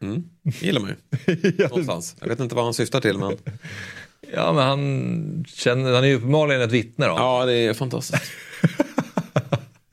Mm. 0.00 0.28
Det 0.42 0.62
gillar 0.62 0.80
man 0.80 0.90
ju. 1.26 1.52
Någonstans. 1.68 2.16
Jag 2.20 2.28
vet 2.28 2.40
inte 2.40 2.54
vad 2.54 2.64
han 2.64 2.74
syftar 2.74 3.00
till, 3.00 3.18
men 3.18 3.36
Ja, 4.34 4.52
men 4.52 4.64
han, 4.64 5.44
känner, 5.48 5.94
han 5.94 6.04
är 6.04 6.08
ju 6.08 6.14
uppenbarligen 6.14 6.62
ett 6.62 6.72
vittne 6.72 7.06
då. 7.06 7.14
ja, 7.18 7.46
det 7.46 7.54
är 7.54 7.74
fantastiskt. 7.74 8.22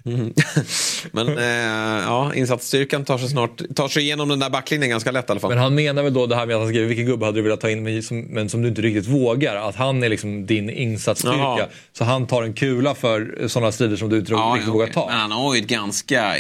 Mm. 0.06 0.34
Men 1.12 1.38
eh, 1.38 2.04
ja, 2.04 2.34
insatsstyrkan 2.36 3.06
tar 3.06 3.18
sig 3.18 3.30
snart 3.30 3.62
tar 3.76 3.88
sig 3.88 4.04
igenom 4.04 4.30
den 4.30 4.40
där 4.40 4.50
backlinjen 4.50 4.90
ganska 4.90 5.12
lätt 5.12 5.30
i 5.30 5.32
alla 5.32 5.40
fall. 5.40 5.50
Men 5.50 5.60
han 5.60 5.76
menar 5.76 6.04
väl 6.04 6.14
då 6.14 6.26
det 6.26 6.36
här 6.36 6.46
med 6.46 6.56
att 6.56 6.62
han 6.62 6.70
skriver 6.70 6.88
vilken 6.88 7.06
gubbe 7.06 7.26
hade 7.26 7.38
du 7.38 7.42
velat 7.42 7.62
ta 7.62 7.70
in 7.70 7.84
men 7.84 8.04
som, 8.04 8.20
men 8.20 8.50
som 8.50 8.62
du 8.62 8.68
inte 8.68 8.82
riktigt 8.82 9.08
vågar. 9.08 9.56
Att 9.56 9.76
han 9.76 10.04
är 10.04 10.10
liksom 10.10 10.46
din 10.46 10.70
insatsstyrka. 10.70 11.38
Jaha. 11.38 11.68
Så 11.94 12.04
han 12.04 12.28
tar 12.28 12.44
en 12.44 12.54
kula 12.54 12.96
för 12.96 13.48
sådana 13.48 13.72
strider 13.72 13.96
som 13.96 14.10
du 14.10 14.20
inte 14.20 14.32
ja, 14.32 14.52
riktigt 14.56 14.68
ja, 14.68 14.74
vågar 14.74 14.88
ta. 14.88 15.08
Men 15.08 15.20
han 15.20 15.32
har 15.32 15.56
ju 15.56 15.62
ett 15.62 15.68
ganska... 15.68 16.34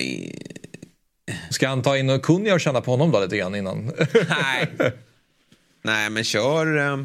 Ska 1.49 1.67
han 1.67 1.81
ta 1.81 1.97
in 1.97 2.09
och 2.09 2.21
Kunja 2.21 2.53
och 2.53 2.61
känna 2.61 2.81
på 2.81 2.91
honom 2.91 3.11
då 3.11 3.19
lite 3.19 3.37
grann 3.37 3.55
innan? 3.55 3.91
Nej. 4.29 4.67
Nej, 5.83 6.09
men 6.09 6.23
kör... 6.23 6.77
Eh... 6.77 6.97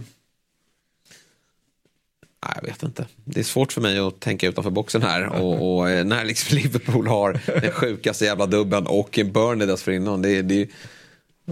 Jag 2.56 2.68
vet 2.68 2.82
inte. 2.82 3.06
Det 3.24 3.40
är 3.40 3.44
svårt 3.44 3.72
för 3.72 3.80
mig 3.80 3.98
att 3.98 4.20
tänka 4.20 4.48
utanför 4.48 4.70
boxen 4.70 5.02
här. 5.02 5.26
Och, 5.42 5.76
och 5.76 5.90
eh, 5.90 6.04
när 6.04 6.24
liksom 6.24 6.58
Liverpool 6.62 7.06
har 7.06 7.40
den 7.46 7.72
sjukaste 7.72 8.24
jävla 8.24 8.46
dubben 8.46 8.86
och 8.86 9.18
en 9.18 9.32
Burnley 9.32 9.66
dessförinnan. 9.66 10.22
Det, 10.22 10.42
det, 10.42 10.68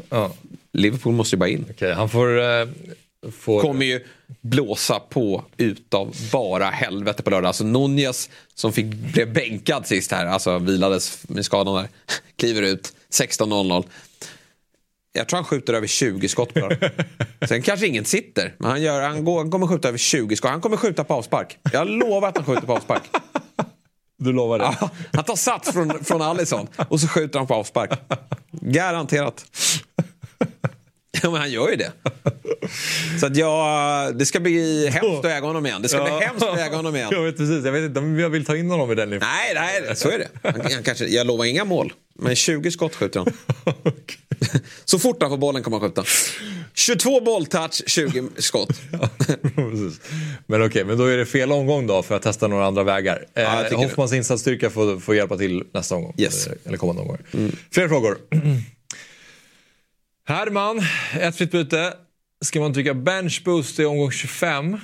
ja. 0.08 0.32
Liverpool 0.72 1.12
måste 1.12 1.36
ju 1.36 1.40
bara 1.40 1.48
in. 1.48 1.64
Okej, 1.70 1.92
han 1.92 2.08
får... 2.08 2.40
Eh, 2.40 2.66
får... 3.32 3.60
kommer 3.60 3.86
ju 3.86 4.04
blåsa 4.40 5.00
på 5.00 5.44
utav 5.56 6.16
bara 6.32 6.70
helvete 6.70 7.22
på 7.22 7.30
lördag. 7.30 7.48
Alltså 7.48 7.64
Nunez 7.64 8.30
som 8.54 8.72
fick, 8.72 8.86
blev 8.86 9.32
bänkad 9.32 9.86
sist 9.86 10.12
här, 10.12 10.26
alltså 10.26 10.58
vilades 10.58 11.28
med 11.28 11.44
skadan 11.44 11.74
där, 11.74 11.88
kliver 12.36 12.62
ut 12.62 12.92
16.00. 13.10 13.84
Jag 15.12 15.28
tror 15.28 15.36
han 15.36 15.44
skjuter 15.44 15.74
över 15.74 15.86
20 15.86 16.28
skott 16.28 16.54
på. 16.54 16.70
Sen 17.48 17.62
kanske 17.62 17.86
ingen 17.86 18.04
sitter, 18.04 18.54
men 18.58 18.70
han, 18.70 18.82
gör, 18.82 19.02
han, 19.02 19.24
går, 19.24 19.38
han 19.38 19.50
kommer 19.50 19.66
skjuta 19.66 19.88
över 19.88 19.98
20 19.98 20.36
skott. 20.36 20.50
Han 20.50 20.60
kommer 20.60 20.76
skjuta 20.76 21.04
på 21.04 21.14
avspark. 21.14 21.58
Jag 21.72 21.88
lovar 21.88 22.28
att 22.28 22.36
han 22.36 22.46
skjuter 22.46 22.66
på 22.66 22.72
avspark. 22.72 23.02
Du 24.18 24.32
lovar 24.32 24.58
det? 24.58 24.64
Ja, 24.80 24.90
han 25.12 25.24
tar 25.24 25.36
sats 25.36 25.72
från, 25.72 26.04
från 26.04 26.22
Alisson 26.22 26.66
och 26.88 27.00
så 27.00 27.08
skjuter 27.08 27.38
han 27.38 27.46
på 27.48 27.54
avspark. 27.54 27.90
Garanterat. 28.52 29.44
Ja, 31.22 31.30
men 31.30 31.40
han 31.40 31.50
gör 31.50 31.68
ju 31.70 31.76
det. 31.76 31.92
Så 33.20 33.26
att 33.26 33.36
jag, 33.36 34.18
det 34.18 34.26
ska 34.26 34.40
bli 34.40 34.88
hemskt 34.88 35.18
att 35.18 35.24
äga 35.24 35.46
honom 35.46 35.66
igen. 35.66 35.82
Det 35.82 35.88
ska 35.88 36.02
bli 36.04 36.12
hemskt 36.26 36.42
att 36.46 36.58
äga 36.58 36.76
honom 36.76 36.96
igen. 36.96 37.08
Jag 37.12 37.22
vet 37.22 37.36
precis, 37.36 37.64
jag 37.64 37.72
vet 37.72 37.82
inte 37.82 38.00
om 38.00 38.18
jag 38.18 38.30
vill 38.30 38.44
ta 38.44 38.56
in 38.56 38.70
honom 38.70 38.92
i 38.92 38.94
den 38.94 39.10
livs- 39.14 39.20
Nej, 39.20 39.54
nej, 39.84 39.96
så 39.96 40.08
är 40.10 40.18
det. 40.18 40.28
Han, 40.42 40.60
han 40.72 40.82
kanske, 40.82 41.04
jag 41.06 41.26
lovar 41.26 41.44
inga 41.44 41.64
mål, 41.64 41.92
men 42.14 42.36
20 42.36 42.70
skott 42.70 42.94
skjuter 42.94 43.20
han. 43.20 43.32
Så 44.84 44.98
fort 44.98 45.22
han 45.22 45.30
får 45.30 45.38
bollen 45.38 45.62
kommer 45.62 45.78
han 45.78 45.88
skjuta. 45.88 46.04
22 46.74 47.20
bolltouch, 47.20 47.82
20 47.86 48.28
skott. 48.36 48.80
Precis. 49.54 50.00
Men 50.46 50.66
okej, 50.66 50.84
men 50.84 50.98
då 50.98 51.04
är 51.04 51.16
det 51.16 51.26
fel 51.26 51.52
omgång 51.52 51.86
då 51.86 52.02
för 52.02 52.16
att 52.16 52.22
testa 52.22 52.48
några 52.48 52.66
andra 52.66 52.82
vägar. 52.82 53.24
jag 53.34 53.72
Eh, 53.72 53.78
Hoffmans 53.78 54.12
insatsstyrka 54.12 54.70
får, 54.70 55.00
får 55.00 55.14
hjälpa 55.14 55.36
till 55.36 55.64
nästa 55.72 55.94
omgång. 55.94 56.14
Yes. 56.18 56.48
Eller, 56.64 56.76
kommande 56.76 57.02
omgångar. 57.02 57.22
Fler 57.70 57.88
frågor. 57.88 58.18
Herman, 60.26 60.82
ett 61.20 61.36
fritt 61.36 61.52
byte. 61.52 61.94
Ska 62.44 62.60
man 62.60 62.74
trycka 62.74 62.94
bench 62.94 63.42
boost 63.44 63.78
i 63.78 63.84
omgång 63.84 64.10
25, 64.10 64.80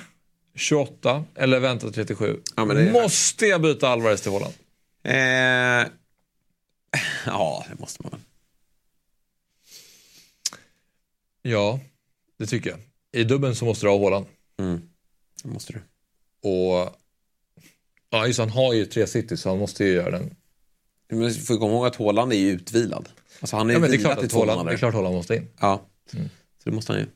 28 0.55 1.23
eller 1.35 1.59
vänta 1.59 1.85
till 1.87 1.95
37? 1.95 2.39
Ja, 2.55 2.65
Måste 2.65 3.45
jag 3.45 3.61
byta 3.61 3.89
Alvarez 3.89 4.21
till 4.21 4.31
Holland? 4.31 4.53
Eh, 5.03 5.91
ja, 7.25 7.65
det 7.69 7.79
måste 7.79 8.03
man. 8.03 8.21
Ja, 11.41 11.79
det 12.37 12.45
tycker 12.45 12.69
jag. 12.69 12.79
I 13.11 13.23
dubben 13.23 13.55
så 13.55 13.65
måste 13.65 13.85
du 13.85 13.89
ha 13.89 13.97
Holland. 13.97 14.25
Det 15.43 15.49
måste 15.49 15.73
du. 15.73 15.81
Och 16.49 16.95
ja, 18.09 18.27
just 18.27 18.39
han 18.39 18.49
har 18.49 18.73
ju 18.73 18.85
tre 18.85 19.07
city 19.07 19.37
så 19.37 19.49
han 19.49 19.59
måste 19.59 19.83
ju 19.83 19.93
göra 19.93 20.11
den. 20.11 20.35
Men 21.09 21.33
får 21.33 21.57
komma 21.57 21.73
ihåg 21.73 21.85
att 21.85 21.95
Haaland 21.95 22.33
är 22.33 22.37
ju 22.37 22.49
utvilad. 22.49 23.09
Alltså 23.39 23.55
han 23.55 23.69
är 23.69 23.73
Ja, 23.73 23.79
men 23.79 23.89
det 23.91 23.95
är 23.95 23.99
klart 23.99 24.17
att 24.17 24.29
två 24.29 24.39
Holland, 24.39 24.67
det 24.67 24.73
är 24.73 24.77
klart 24.77 24.93
Holland 24.93 25.15
måste 25.15 25.35
in. 25.35 25.47
Ja, 25.59 25.81
så 26.11 26.17
det 26.63 26.71
måste 26.71 26.91
han 26.91 27.01
ju. 27.01 27.07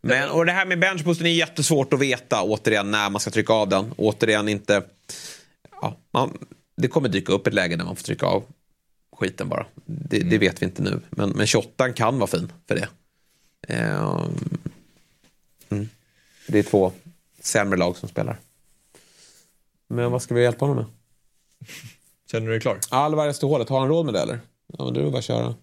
Men, 0.00 0.30
och 0.30 0.46
det 0.46 0.52
här 0.52 0.66
med 0.66 0.78
benchboosten 0.78 1.26
är 1.26 1.30
jättesvårt 1.30 1.92
att 1.92 2.00
veta 2.00 2.42
återigen 2.42 2.90
när 2.90 3.10
man 3.10 3.20
ska 3.20 3.30
trycka 3.30 3.52
av 3.52 3.68
den. 3.68 3.92
Återigen 3.96 4.48
inte... 4.48 4.82
Ja, 5.82 5.96
man, 6.12 6.38
det 6.76 6.88
kommer 6.88 7.08
dyka 7.08 7.32
upp 7.32 7.46
ett 7.46 7.54
läge 7.54 7.76
där 7.76 7.84
man 7.84 7.96
får 7.96 8.02
trycka 8.02 8.26
av 8.26 8.44
skiten 9.18 9.48
bara. 9.48 9.66
Det, 9.84 10.18
det 10.18 10.38
vet 10.38 10.62
vi 10.62 10.66
inte 10.66 10.82
nu. 10.82 11.00
Men, 11.10 11.30
men 11.30 11.46
28 11.46 11.92
kan 11.92 12.18
vara 12.18 12.26
fin 12.26 12.52
för 12.68 12.74
det. 12.74 12.88
Ehm, 13.68 14.58
mm. 15.68 15.88
Det 16.48 16.58
är 16.58 16.62
två 16.62 16.92
sämre 17.40 17.78
lag 17.78 17.96
som 17.96 18.08
spelar. 18.08 18.40
Men 19.88 20.12
vad 20.12 20.22
ska 20.22 20.34
vi 20.34 20.42
hjälpa 20.42 20.64
honom 20.64 20.76
med? 20.76 20.86
Känner 22.30 22.46
du 22.46 22.52
dig 22.52 22.60
klar? 22.60 22.78
Alvarez 22.90 23.38
till 23.38 23.48
hålet, 23.48 23.68
har 23.68 23.80
han 23.80 23.88
råd 23.88 24.04
med 24.04 24.14
det 24.14 24.20
eller? 24.20 24.40
Ja, 24.66 24.84
men 24.84 24.94
då 24.94 25.00
är 25.00 25.04
det 25.04 25.10
bara 25.10 25.18
att 25.18 25.24
köra. 25.24 25.54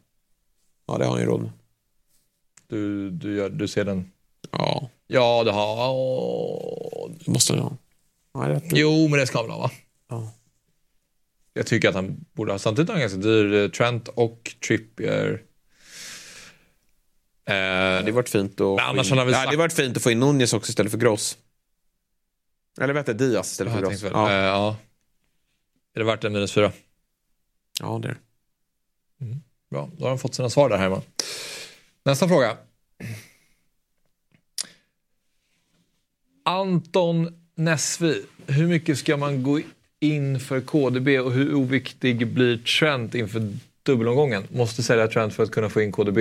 Ja, 0.85 0.97
det 0.97 1.05
har 1.05 1.11
han 1.11 1.21
ju 1.21 1.25
råd 1.25 1.41
med. 1.41 1.51
Du, 2.67 3.09
du, 3.11 3.35
gör, 3.35 3.49
du 3.49 3.67
ser 3.67 3.85
den? 3.85 4.11
Ja, 4.51 4.89
Ja, 5.07 5.43
det 5.43 5.51
har... 5.51 7.09
det 7.25 7.31
måste 7.31 7.53
han 7.53 7.61
ha. 7.61 7.77
Ja, 8.33 8.47
det. 8.47 8.61
Jo, 8.71 9.07
men 9.07 9.19
det 9.19 9.27
ska 9.27 9.37
han 9.37 9.47
väl 9.47 9.55
ha 9.55 9.61
va? 9.61 9.71
Ja. 10.09 10.31
Jag 11.53 11.67
tycker 11.67 11.89
att 11.89 11.95
han 11.95 12.25
borde 12.33 12.51
ha. 12.51 12.59
Samtidigt 12.59 12.89
är 12.89 12.93
han 12.93 13.01
ganska 13.01 13.19
dyr. 13.19 13.53
eh, 13.53 13.67
Trent 13.69 14.07
och 14.07 14.55
Trippier. 14.67 15.41
Eh, 17.45 18.05
Det 18.05 18.11
varit 18.11 18.29
fint 18.29 18.61
att, 18.61 18.79
annars 18.79 19.07
in... 19.07 19.11
har 19.11 19.17
han 19.17 19.27
väl 19.27 19.33
det 19.33 19.43
sagt- 19.45 19.57
varit 19.57 19.73
fint 19.73 19.97
att 19.97 20.03
få 20.03 20.11
in 20.11 20.19
Nunez 20.19 20.53
också 20.53 20.69
istället 20.69 20.91
för 20.91 20.99
Gross. 20.99 21.37
Eller 22.81 22.93
vet 22.93 23.05
du, 23.05 23.13
Diaz 23.13 23.51
istället 23.51 23.73
för 23.73 23.81
tänkte 23.85 24.09
Gross. 24.09 24.13
Ja. 24.13 24.29
eh, 24.31 24.35
ja. 24.37 24.77
Är 25.95 25.99
det 25.99 26.05
värt 26.05 26.23
en 26.23 26.33
minus 26.33 26.51
fyra? 26.53 26.71
ja, 27.79 27.99
det 28.01 28.07
är 28.07 28.11
det. 28.11 28.19
Bra, 29.69 29.89
då 29.97 30.03
har 30.05 30.09
han 30.09 30.19
fått 30.19 30.35
sina 30.35 30.49
svar 30.49 30.69
där 30.69 30.77
hemma. 30.77 31.01
Nästa 32.05 32.27
fråga. 32.27 32.57
Anton 36.45 37.39
Nesvi. 37.55 38.25
Hur 38.47 38.67
mycket 38.67 38.97
ska 38.97 39.17
man 39.17 39.43
gå 39.43 39.59
inför 40.03 40.61
KDB 40.61 41.07
och 41.07 41.31
hur 41.31 41.55
oviktig 41.55 42.27
blir 42.27 42.57
Trent 42.57 43.15
inför 43.15 43.53
dubbelomgången? 43.83 44.43
Måste 44.51 44.83
sälja 44.83 45.07
Trent 45.07 45.33
för 45.33 45.43
att 45.43 45.51
kunna 45.51 45.69
få 45.69 45.81
in 45.81 45.91
KDB. 45.91 46.19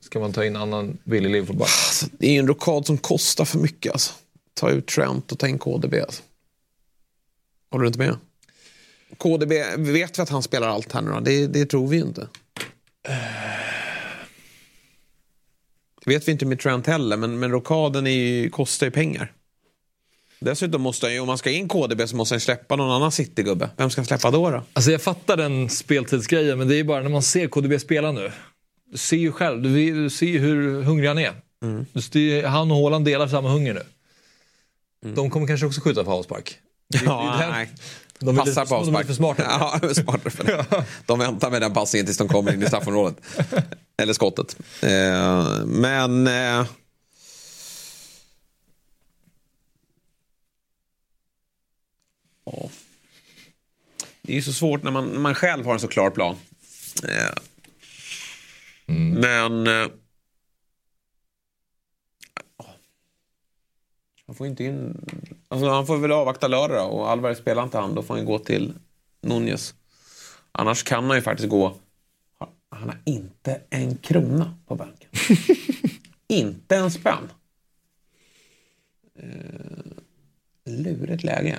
Ska 0.00 0.20
man 0.20 0.32
ta 0.32 0.44
in 0.44 0.56
annan 0.56 0.98
billig 1.04 1.30
Liverpoolback? 1.30 1.68
Alltså, 1.68 2.06
det 2.18 2.26
är 2.26 2.38
en 2.38 2.46
rokad 2.46 2.86
som 2.86 2.98
kostar 2.98 3.44
för 3.44 3.58
mycket 3.58 3.92
alltså. 3.92 4.12
Ta 4.54 4.70
ut 4.70 4.86
Trent 4.86 5.32
och 5.32 5.38
ta 5.38 5.48
in 5.48 5.58
KDB 5.58 5.94
alltså. 5.94 6.22
Håller 7.70 7.82
du 7.82 7.86
inte 7.86 7.98
med? 7.98 8.16
KDB, 9.16 9.52
vet 9.76 10.18
vi 10.18 10.22
att 10.22 10.28
han 10.28 10.42
spelar 10.42 10.68
allt 10.68 10.92
här 10.92 11.02
nu 11.02 11.10
då? 11.10 11.20
Det, 11.20 11.46
det 11.46 11.66
tror 11.66 11.88
vi 11.88 11.96
ju 11.96 12.02
inte. 12.02 12.28
Det 16.04 16.10
vet 16.10 16.28
vi 16.28 16.32
inte 16.32 16.46
med 16.46 16.60
Trent 16.60 16.86
heller, 16.86 17.16
men, 17.16 17.38
men 17.38 17.50
rokaden 17.50 18.06
är 18.06 18.10
ju, 18.10 18.50
kostar 18.50 18.86
ju 18.86 18.90
pengar. 18.90 19.32
Dessutom 20.44 20.82
måste 20.82 21.06
han 21.06 21.12
ju, 21.14 21.20
om 21.20 21.26
man 21.26 21.38
ska 21.38 21.50
in 21.50 21.68
KDB 21.68 22.08
så 22.08 22.16
måste 22.16 22.34
han 22.34 22.40
släppa 22.40 22.76
någon 22.76 22.90
annan 22.90 23.12
City-gubbe. 23.12 23.70
Vem 23.76 23.90
ska 23.90 24.00
han 24.00 24.06
släppa 24.06 24.30
då? 24.30 24.50
då? 24.50 24.62
Alltså 24.72 24.90
jag 24.90 25.02
fattar 25.02 25.36
den 25.36 25.68
speltidsgrejen, 25.68 26.58
men 26.58 26.68
det 26.68 26.76
är 26.76 26.84
bara 26.84 27.02
när 27.02 27.10
man 27.10 27.22
ser 27.22 27.48
KDB 27.48 27.80
spela 27.80 28.12
nu. 28.12 28.32
Du 28.92 28.98
ser 28.98 29.16
ju 29.16 29.32
själv, 29.32 29.62
du, 29.62 30.10
ser 30.10 30.26
ju 30.26 30.38
hur 30.38 30.82
hungrig 30.82 31.08
han 31.08 31.18
är. 31.18 31.32
Du 31.92 32.02
ser, 32.02 32.46
han 32.46 32.70
och 32.70 32.76
Haaland 32.76 33.04
delar 33.04 33.28
samma 33.28 33.48
hunger 33.48 33.74
nu. 33.74 33.82
De 35.14 35.30
kommer 35.30 35.46
kanske 35.46 35.66
också 35.66 35.80
skjuta 35.80 36.04
på 36.04 36.10
avspark. 36.12 36.58
Ja, 37.04 37.36
den- 37.40 37.50
nej. 37.50 37.70
De 38.18 38.36
Passar 38.36 38.62
lite, 38.62 38.74
på 38.74 38.74
de 38.74 38.74
är 38.74 38.88
avspark. 38.88 39.06
för 39.06 39.14
smarta. 39.14 39.42
Ja, 39.42 39.78
de 39.80 39.86
är 39.90 39.94
smartare 39.94 40.30
för 40.30 40.44
det. 40.44 40.64
De 41.06 41.18
väntar 41.18 41.50
med 41.50 41.62
den 41.62 41.72
passningen 41.72 42.06
tills 42.06 42.18
de 42.18 42.28
kommer 42.28 42.54
in 42.54 42.62
i 42.62 42.66
straffområdet. 42.66 43.16
Eller 44.02 44.12
skottet. 44.12 44.56
Eh, 44.82 45.64
men... 45.66 46.26
Eh, 46.26 46.66
ja. 52.44 52.68
Det 54.22 54.32
är 54.32 54.36
ju 54.36 54.42
så 54.42 54.52
svårt 54.52 54.82
när 54.82 54.90
man, 54.90 55.08
när 55.08 55.20
man 55.20 55.34
själv 55.34 55.64
har 55.64 55.74
en 55.74 55.80
så 55.80 55.88
klar 55.88 56.10
plan. 56.10 56.36
Eh, 57.08 57.34
Men... 58.86 59.66
Eh, 59.66 59.88
han 64.26 64.36
får 64.36 64.46
inte 64.46 64.64
in... 64.64 65.06
Alltså, 65.48 65.68
han 65.68 65.86
får 65.86 65.98
väl 65.98 66.12
avvakta 66.12 66.48
lördag 66.48 66.92
och 66.92 67.10
Alvarez 67.10 67.38
spelar 67.38 67.62
inte 67.62 67.78
han. 67.78 67.94
Då 67.94 68.02
får 68.02 68.16
han 68.16 68.24
gå 68.24 68.38
till 68.38 68.72
Nunez. 69.20 69.74
Annars 70.52 70.82
kan 70.82 71.04
han 71.04 71.16
ju 71.16 71.22
faktiskt 71.22 71.48
gå... 71.48 71.76
Han 72.68 72.88
har 72.88 72.98
inte 73.04 73.60
en 73.70 73.96
krona 73.96 74.58
på 74.66 74.74
banken. 74.74 75.10
inte 76.28 76.76
en 76.76 76.90
spänn. 76.90 77.30
Eh, 79.18 79.92
lurigt 80.64 81.24
läge. 81.24 81.58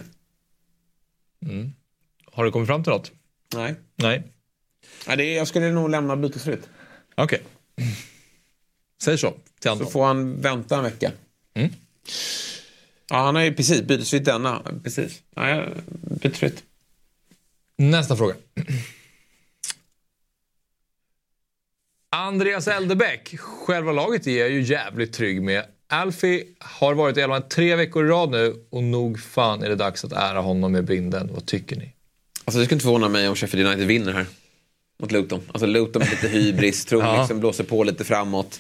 Har 2.32 2.44
du 2.46 2.52
kommit 2.52 2.68
fram 2.68 2.84
till 2.84 2.92
något? 2.94 3.12
Nej. 3.56 3.76
Nej. 3.96 4.24
Nej 5.08 5.18
det 5.18 5.24
är, 5.24 5.38
jag 5.38 5.48
skulle 5.48 5.72
nog 5.72 5.90
lämna 5.90 6.16
bytesfritt. 6.16 6.70
Okej. 7.16 7.42
Säg 9.02 9.18
så 9.18 9.32
till 9.32 9.40
Så 9.64 9.70
Anton. 9.72 9.92
får 9.92 10.06
han 10.06 10.42
vänta 10.42 10.78
en 10.78 10.84
vecka. 10.84 11.12
Mm. 11.54 11.70
Ja, 13.10 13.16
han 13.26 13.36
har 13.36 13.42
ju 13.44 13.54
precis 13.54 13.82
bytesfritt 13.82 14.26
denna. 14.26 14.62
Precis. 14.84 15.22
Ja, 15.36 15.50
ja, 15.50 15.66
bytesfritt. 16.22 16.64
Nästa 17.78 18.16
fråga. 18.18 18.36
Andreas 22.10 22.68
Eldebäck. 22.68 23.36
Själva 23.40 23.92
laget 23.92 24.28
är 24.28 24.40
jag 24.40 24.50
ju 24.50 24.62
jävligt 24.62 25.14
trygg 25.14 25.42
med. 25.42 25.66
Alfie 25.94 26.44
har 26.60 26.94
varit 26.94 27.18
i 27.18 27.22
elvan 27.22 27.44
tre 27.50 27.76
veckor 27.76 28.06
i 28.06 28.10
rad 28.10 28.30
nu 28.32 28.56
och 28.70 28.84
nog 28.84 29.20
fan 29.20 29.64
är 29.64 29.70
det 29.70 29.76
dags 29.76 30.06
att 30.06 30.12
ära 30.12 30.40
honom 30.42 30.72
med 30.72 30.86
binden. 30.86 31.30
Vad 31.34 31.46
tycker 31.46 31.76
ni? 31.76 31.94
Alltså 32.46 32.60
det 32.60 32.66
skulle 32.66 32.76
inte 32.76 32.84
förvåna 32.84 33.10
mig 33.10 33.30
om 33.30 33.36
Sheffield 33.36 33.68
United 33.68 33.88
vinner 33.88 34.14
här. 34.14 34.26
Mot 35.00 35.12
Luton. 35.12 35.42
Alltså 35.48 35.66
Luton 35.66 36.00
med 36.00 36.10
lite 36.12 36.28
hybris, 36.28 36.86
tror 36.90 37.04
Ja. 37.04 37.20
liksom 37.20 37.40
blåser 37.40 37.64
på 37.64 37.84
lite 37.84 38.04
framåt. 38.04 38.60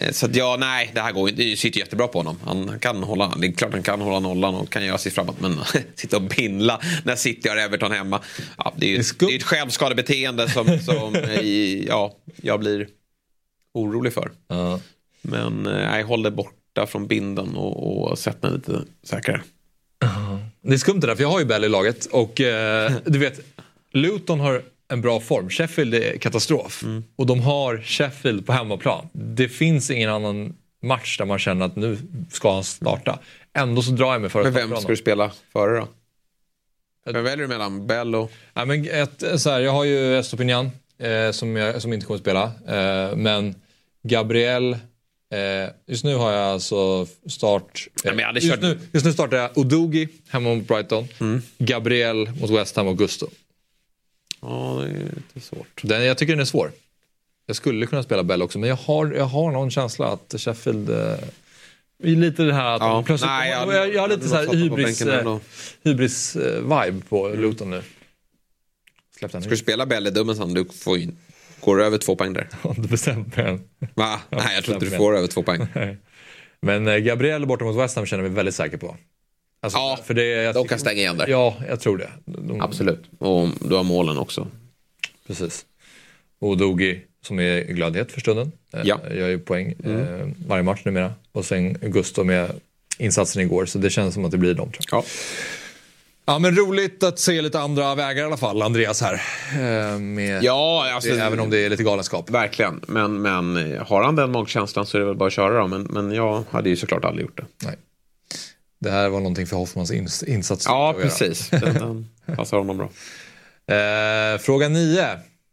Eh, 0.00 0.10
Så 0.12 0.26
att 0.26 0.36
ja, 0.36 0.56
nej, 0.60 0.90
det 0.94 1.00
här 1.00 1.12
går 1.12 1.28
inte. 1.28 1.42
Det 1.42 1.56
sitter 1.56 1.80
jättebra 1.80 2.08
på 2.08 2.18
honom. 2.18 2.36
Han 2.44 2.78
kan 2.78 3.02
hålla, 3.02 3.34
det 3.38 3.46
är 3.46 3.52
klart 3.52 3.72
han 3.72 3.82
kan 3.82 4.00
hålla 4.00 4.18
nollan 4.20 4.54
och 4.54 4.70
kan 4.70 4.84
göra 4.84 4.98
sitt 4.98 5.12
framåt. 5.14 5.40
Men 5.40 5.56
sitta 5.94 6.16
och 6.16 6.22
bindla 6.22 6.80
när 7.04 7.16
City 7.16 7.48
har 7.48 7.56
Everton 7.56 7.92
hemma. 7.92 8.20
Ja, 8.58 8.74
det 8.76 8.86
är 8.86 8.90
ju 8.90 9.02
Det 9.18 9.24
är 9.26 9.36
ett, 9.36 9.42
självskadebeteende 9.42 10.48
som, 10.48 10.78
som 10.78 11.16
i, 11.42 11.84
ja, 11.88 12.16
jag 12.42 12.60
blir 12.60 12.88
orolig 13.74 14.12
för. 14.12 14.32
Ja. 14.48 14.80
Men 15.22 15.66
eh, 15.66 15.72
nej, 15.72 16.02
håll 16.02 16.22
det 16.22 16.30
borta 16.78 16.90
från 16.90 17.06
binden 17.06 17.56
och, 17.56 18.10
och 18.10 18.18
sätt 18.18 18.42
mig 18.42 18.52
lite 18.52 18.84
säkrare. 19.02 19.42
Det 20.62 20.74
är 20.74 20.78
skumt 20.78 21.00
det 21.00 21.06
där, 21.06 21.14
för 21.14 21.22
jag 21.22 21.30
har 21.30 21.38
ju 21.38 21.44
Bell 21.44 21.64
i 21.64 21.68
laget 21.68 22.06
och 22.06 22.40
eh, 22.40 22.92
du 23.04 23.18
vet, 23.18 23.40
Luton 23.92 24.40
har 24.40 24.62
en 24.88 25.00
bra 25.00 25.20
form. 25.20 25.50
Sheffield 25.50 25.94
är 25.94 26.18
katastrof. 26.18 26.84
Och 27.16 27.26
de 27.26 27.40
har 27.40 27.78
Sheffield 27.78 28.46
på 28.46 28.52
hemmaplan. 28.52 29.08
Det 29.12 29.48
finns 29.48 29.90
ingen 29.90 30.10
annan 30.10 30.56
match 30.82 31.18
där 31.18 31.24
man 31.24 31.38
känner 31.38 31.66
att 31.66 31.76
nu 31.76 31.98
ska 32.30 32.54
han 32.54 32.64
starta. 32.64 33.18
Ändå 33.54 33.82
så 33.82 33.90
drar 33.90 34.12
jag 34.12 34.20
mig 34.20 34.30
för 34.30 34.40
att 34.40 34.54
Men 34.54 34.70
vem 34.70 34.76
ska 34.76 34.88
du 34.88 34.96
spela 34.96 35.32
före 35.52 35.80
då? 35.80 35.88
Vem 37.12 37.24
väljer 37.24 37.46
du 37.46 37.48
mellan? 37.48 37.86
Bell 37.86 38.14
och... 38.14 38.32
Ja, 38.54 38.64
men 38.64 38.88
ett, 38.90 39.40
så 39.40 39.50
här, 39.50 39.60
jag 39.60 39.72
har 39.72 39.84
ju 39.84 40.18
Estopinian 40.18 40.70
eh, 40.98 41.30
som, 41.30 41.56
jag, 41.56 41.82
som 41.82 41.92
inte 41.92 42.06
kommer 42.06 42.16
att 42.16 42.22
spela. 42.22 42.44
Eh, 42.66 43.16
men 43.16 43.54
Gabriel, 44.02 44.76
eh, 45.30 45.70
just 45.86 46.04
nu 46.04 46.14
har 46.14 46.32
jag 46.32 46.44
alltså 46.44 47.06
start... 47.26 47.88
Eh, 48.04 48.14
men 48.14 48.18
jag 48.18 48.34
just, 48.42 48.62
nu, 48.62 48.78
just 48.92 49.06
nu 49.06 49.12
startar 49.12 49.36
jag 49.36 49.58
Odogi 49.58 50.08
hemma 50.28 50.54
mot 50.54 50.68
Brighton. 50.68 51.08
Mm. 51.20 51.42
Gabriel 51.58 52.30
mot 52.40 52.50
West 52.50 52.76
Ham 52.76 52.86
och 52.86 52.98
Gusto. 52.98 53.26
Ja, 54.40 54.82
det 54.84 54.90
är 54.90 55.12
lite 55.34 55.46
svårt. 55.46 55.80
Den, 55.82 56.04
jag 56.04 56.18
tycker 56.18 56.32
den 56.32 56.40
är 56.40 56.44
svår. 56.44 56.72
Jag 57.46 57.56
skulle 57.56 57.86
kunna 57.86 58.02
spela 58.02 58.22
Bell 58.22 58.42
också, 58.42 58.58
men 58.58 58.68
jag 58.68 58.76
har, 58.76 59.12
jag 59.12 59.24
har 59.24 59.50
någon 59.50 59.70
känsla 59.70 60.06
att 60.06 60.34
Sheffield... 60.38 60.90
Eh, 60.90 61.14
lite 62.02 62.42
det 62.42 62.54
här 62.54 62.74
att 62.74 62.80
Ja, 62.80 63.02
plötsligt... 63.06 63.28
nej, 63.30 63.50
jag, 63.50 63.74
jag- 63.74 63.94
jag, 63.94 64.00
har 64.00 64.08
lite 64.08 64.28
så 64.28 64.34
här 64.36 64.54
hybris, 64.54 65.02
eh, 65.02 65.18
ändå. 65.18 65.40
hybris 65.82 66.36
eh, 66.36 66.62
vibe 66.62 67.02
på 67.08 67.28
Luton 67.28 67.70
nu. 67.70 67.82
Släpp 69.18 69.32
den 69.32 69.42
Ska 69.42 69.50
du 69.50 69.56
spela 69.56 69.86
Bell 69.86 70.06
i 70.06 70.10
dubbelsen? 70.10 70.54
Du 70.54 70.64
får 70.64 70.98
ju... 70.98 71.08
Går 71.60 71.76
du 71.76 71.84
över 71.84 71.98
två 71.98 72.16
poäng 72.16 72.32
där? 72.32 72.48
Inte 72.64 72.88
bestämt 72.88 73.36
mig 73.36 73.46
än. 73.46 73.60
Va? 73.94 74.20
Nej, 74.30 74.54
jag 74.54 74.64
tror 74.64 74.74
inte 74.76 74.86
du 74.86 74.96
får 74.96 75.16
över 75.16 75.26
två 75.28 75.42
poäng. 75.42 75.66
Men 76.60 76.88
eh, 76.88 76.96
Gabriel 76.96 77.46
borta 77.46 77.64
mot 77.64 77.76
West 77.76 77.96
Ham 77.96 78.06
känner 78.06 78.22
mig 78.22 78.32
väldigt 78.32 78.54
säker 78.54 78.76
på. 78.76 78.96
Alltså, 79.60 79.78
Ja, 79.78 79.98
för 80.04 80.14
det, 80.14 80.24
jag 80.24 80.54
De 80.54 80.68
kan 80.68 80.78
stänga 80.78 81.00
igen 81.00 81.16
där. 81.16 81.28
Ja, 81.28 81.56
jag 81.68 81.80
tror 81.80 81.98
det. 81.98 82.10
De, 82.24 82.60
Absolut. 82.60 83.04
Och 83.18 83.48
du 83.60 83.74
har 83.74 83.82
målen 83.84 84.18
också. 84.18 84.46
Precis. 85.26 85.66
Och 86.40 86.56
Dogi 86.56 87.00
som 87.22 87.40
är 87.40 87.60
glödhet 87.64 88.12
för 88.12 88.20
stunden. 88.20 88.52
Eh, 88.72 88.80
Ja. 88.84 89.00
Mm. 89.06 89.18
Gör 89.18 89.28
ju 89.28 89.38
poäng 89.38 89.74
eh, 89.84 90.28
varje 90.46 90.62
match 90.62 90.80
numera. 90.84 91.12
Och 91.32 91.44
sen 91.44 91.72
Gusto 91.82 92.24
med 92.24 92.50
insatsen 92.98 93.42
igår. 93.42 93.66
Så 93.66 93.78
det 93.78 93.90
känns 93.90 94.14
som 94.14 94.24
att 94.24 94.30
det 94.30 94.38
blir 94.38 94.54
dem 94.54 94.72
tror 94.72 94.84
jag. 94.90 94.98
Ja. 94.98 95.04
Ja 96.28 96.38
men 96.38 96.56
roligt 96.56 97.02
att 97.02 97.18
se 97.18 97.42
lite 97.42 97.60
andra 97.60 97.94
vägar 97.94 98.22
i 98.22 98.26
alla 98.26 98.36
fall, 98.36 98.62
Andreas 98.62 99.00
här. 99.02 99.14
Eh, 99.52 99.98
med, 99.98 100.42
Ja, 100.44 100.92
alltså, 100.94 101.10
det, 101.10 101.22
även 101.22 101.40
om 101.40 101.50
det 101.50 101.58
är 101.58 101.70
lite 101.70 101.82
galenskap. 101.82 102.30
Verkligen. 102.30 102.80
Men, 102.88 103.22
men 103.22 103.76
har 103.86 104.02
han 104.02 104.16
den 104.16 104.32
magkänslan 104.32 104.86
så 104.86 104.96
är 104.96 105.00
det 105.00 105.06
väl 105.06 105.16
bara 105.16 105.26
att 105.26 105.32
köra 105.32 105.60
då. 105.60 105.66
Men, 105.66 105.82
men 105.82 106.12
jag 106.12 106.44
hade 106.50 106.68
ju 106.68 106.76
såklart 106.76 107.04
aldrig 107.04 107.26
gjort 107.26 107.36
det. 107.36 107.46
Nej. 107.66 107.76
Det 108.80 108.90
här 108.90 109.08
var 109.08 109.18
någonting 109.18 109.46
för 109.46 109.56
Hoffmans 109.56 109.92
ins- 109.92 110.24
insats. 110.28 110.66
Ja, 110.66 110.94
precis. 111.02 111.50
Den, 111.50 111.74
den 112.26 112.36
passar 112.36 112.56
honom 112.58 112.76
bra. 112.78 112.88
Eh, 113.74 114.38
fråga 114.38 114.68
nio. 114.68 115.06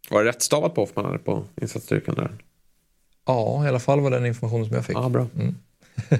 Var 0.10 0.24
det 0.24 0.30
rätt 0.30 0.42
stavat 0.42 0.76
på 0.76 0.82
Hoffman 0.82 1.06
eller 1.06 1.18
på 1.18 1.46
insatsstyrkan 1.62 2.16
där? 2.16 2.32
Ja, 3.28 3.66
i 3.66 3.68
alla 3.68 3.80
fall 3.80 4.00
var 4.00 4.12
den 4.12 4.26
informationen 4.26 4.66
som 4.66 4.76
jag 4.76 4.86
fick. 4.86 4.96
Ja, 4.96 5.10
bra. 5.10 5.28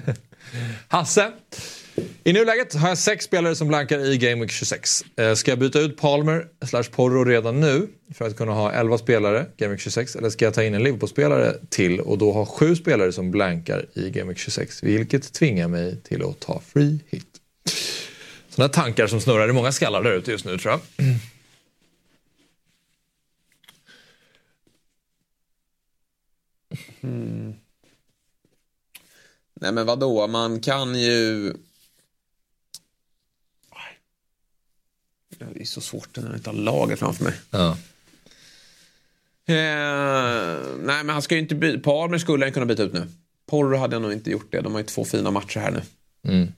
Hasse. 0.88 1.32
I 2.24 2.32
nuläget 2.32 2.74
har 2.74 2.88
jag 2.88 2.98
sex 2.98 3.24
spelare 3.24 3.54
som 3.54 3.68
blankar 3.68 3.98
i 3.98 4.18
Game 4.18 4.40
Week 4.40 4.50
26. 4.50 5.04
Eh, 5.16 5.34
ska 5.34 5.50
jag 5.50 5.58
byta 5.58 5.80
ut 5.80 5.96
Palmer 5.96 6.46
slash 6.66 6.82
Porro 6.82 7.24
redan 7.24 7.60
nu 7.60 7.88
för 8.14 8.26
att 8.26 8.36
kunna 8.36 8.52
ha 8.52 8.72
11 8.72 8.98
spelare 8.98 9.46
Game 9.56 9.72
Week 9.72 9.80
26? 9.80 10.16
Eller 10.16 10.30
ska 10.30 10.44
jag 10.44 10.54
ta 10.54 10.62
in 10.62 10.74
en 10.74 10.82
Liverpool-spelare 10.82 11.54
till 11.68 12.00
och 12.00 12.18
då 12.18 12.32
ha 12.32 12.46
sju 12.46 12.76
spelare 12.76 13.12
som 13.12 13.30
blankar 13.30 13.86
i 13.94 14.10
Game 14.10 14.28
Week 14.28 14.38
26? 14.38 14.82
Vilket 14.82 15.32
tvingar 15.32 15.68
mig 15.68 15.96
till 16.02 16.22
att 16.24 16.40
ta 16.40 16.60
free 16.60 17.00
hit. 17.08 17.40
Sådana 18.48 18.68
tankar 18.68 19.06
som 19.06 19.20
snurrar 19.20 19.48
i 19.48 19.52
många 19.52 19.72
skallar 19.72 20.02
där 20.02 20.12
ute 20.12 20.30
just 20.30 20.44
nu 20.44 20.58
tror 20.58 20.72
jag. 20.72 20.80
Mm. 27.00 27.54
Nej 29.60 29.72
men 29.72 29.86
vadå, 29.86 30.26
man 30.26 30.60
kan 30.60 30.94
ju... 30.94 31.54
Det 35.38 35.60
är 35.60 35.64
så 35.64 35.80
svårt 35.80 36.16
när 36.16 36.26
jag 36.26 36.36
inte 36.36 36.50
har 36.50 36.54
laget 36.56 36.98
framför 36.98 37.24
mig. 37.24 37.34
Ja. 37.50 37.76
Eh, 39.48 40.56
nej 40.78 41.04
men 41.04 41.08
han 41.08 41.22
ska 41.22 41.34
ju 41.34 41.40
inte 41.40 41.54
byta. 41.54 41.78
Palmer 41.80 42.18
skulle 42.18 42.44
han 42.44 42.52
kunna 42.52 42.66
byta 42.66 42.82
ut 42.82 42.92
nu. 42.92 43.06
Porro 43.46 43.76
hade 43.76 43.94
jag 43.94 44.02
nog 44.02 44.12
inte 44.12 44.30
gjort 44.30 44.52
det. 44.52 44.60
De 44.60 44.72
har 44.72 44.80
ju 44.80 44.86
två 44.86 45.04
fina 45.04 45.30
matcher 45.30 45.60
här 45.60 45.82
nu. 46.22 46.48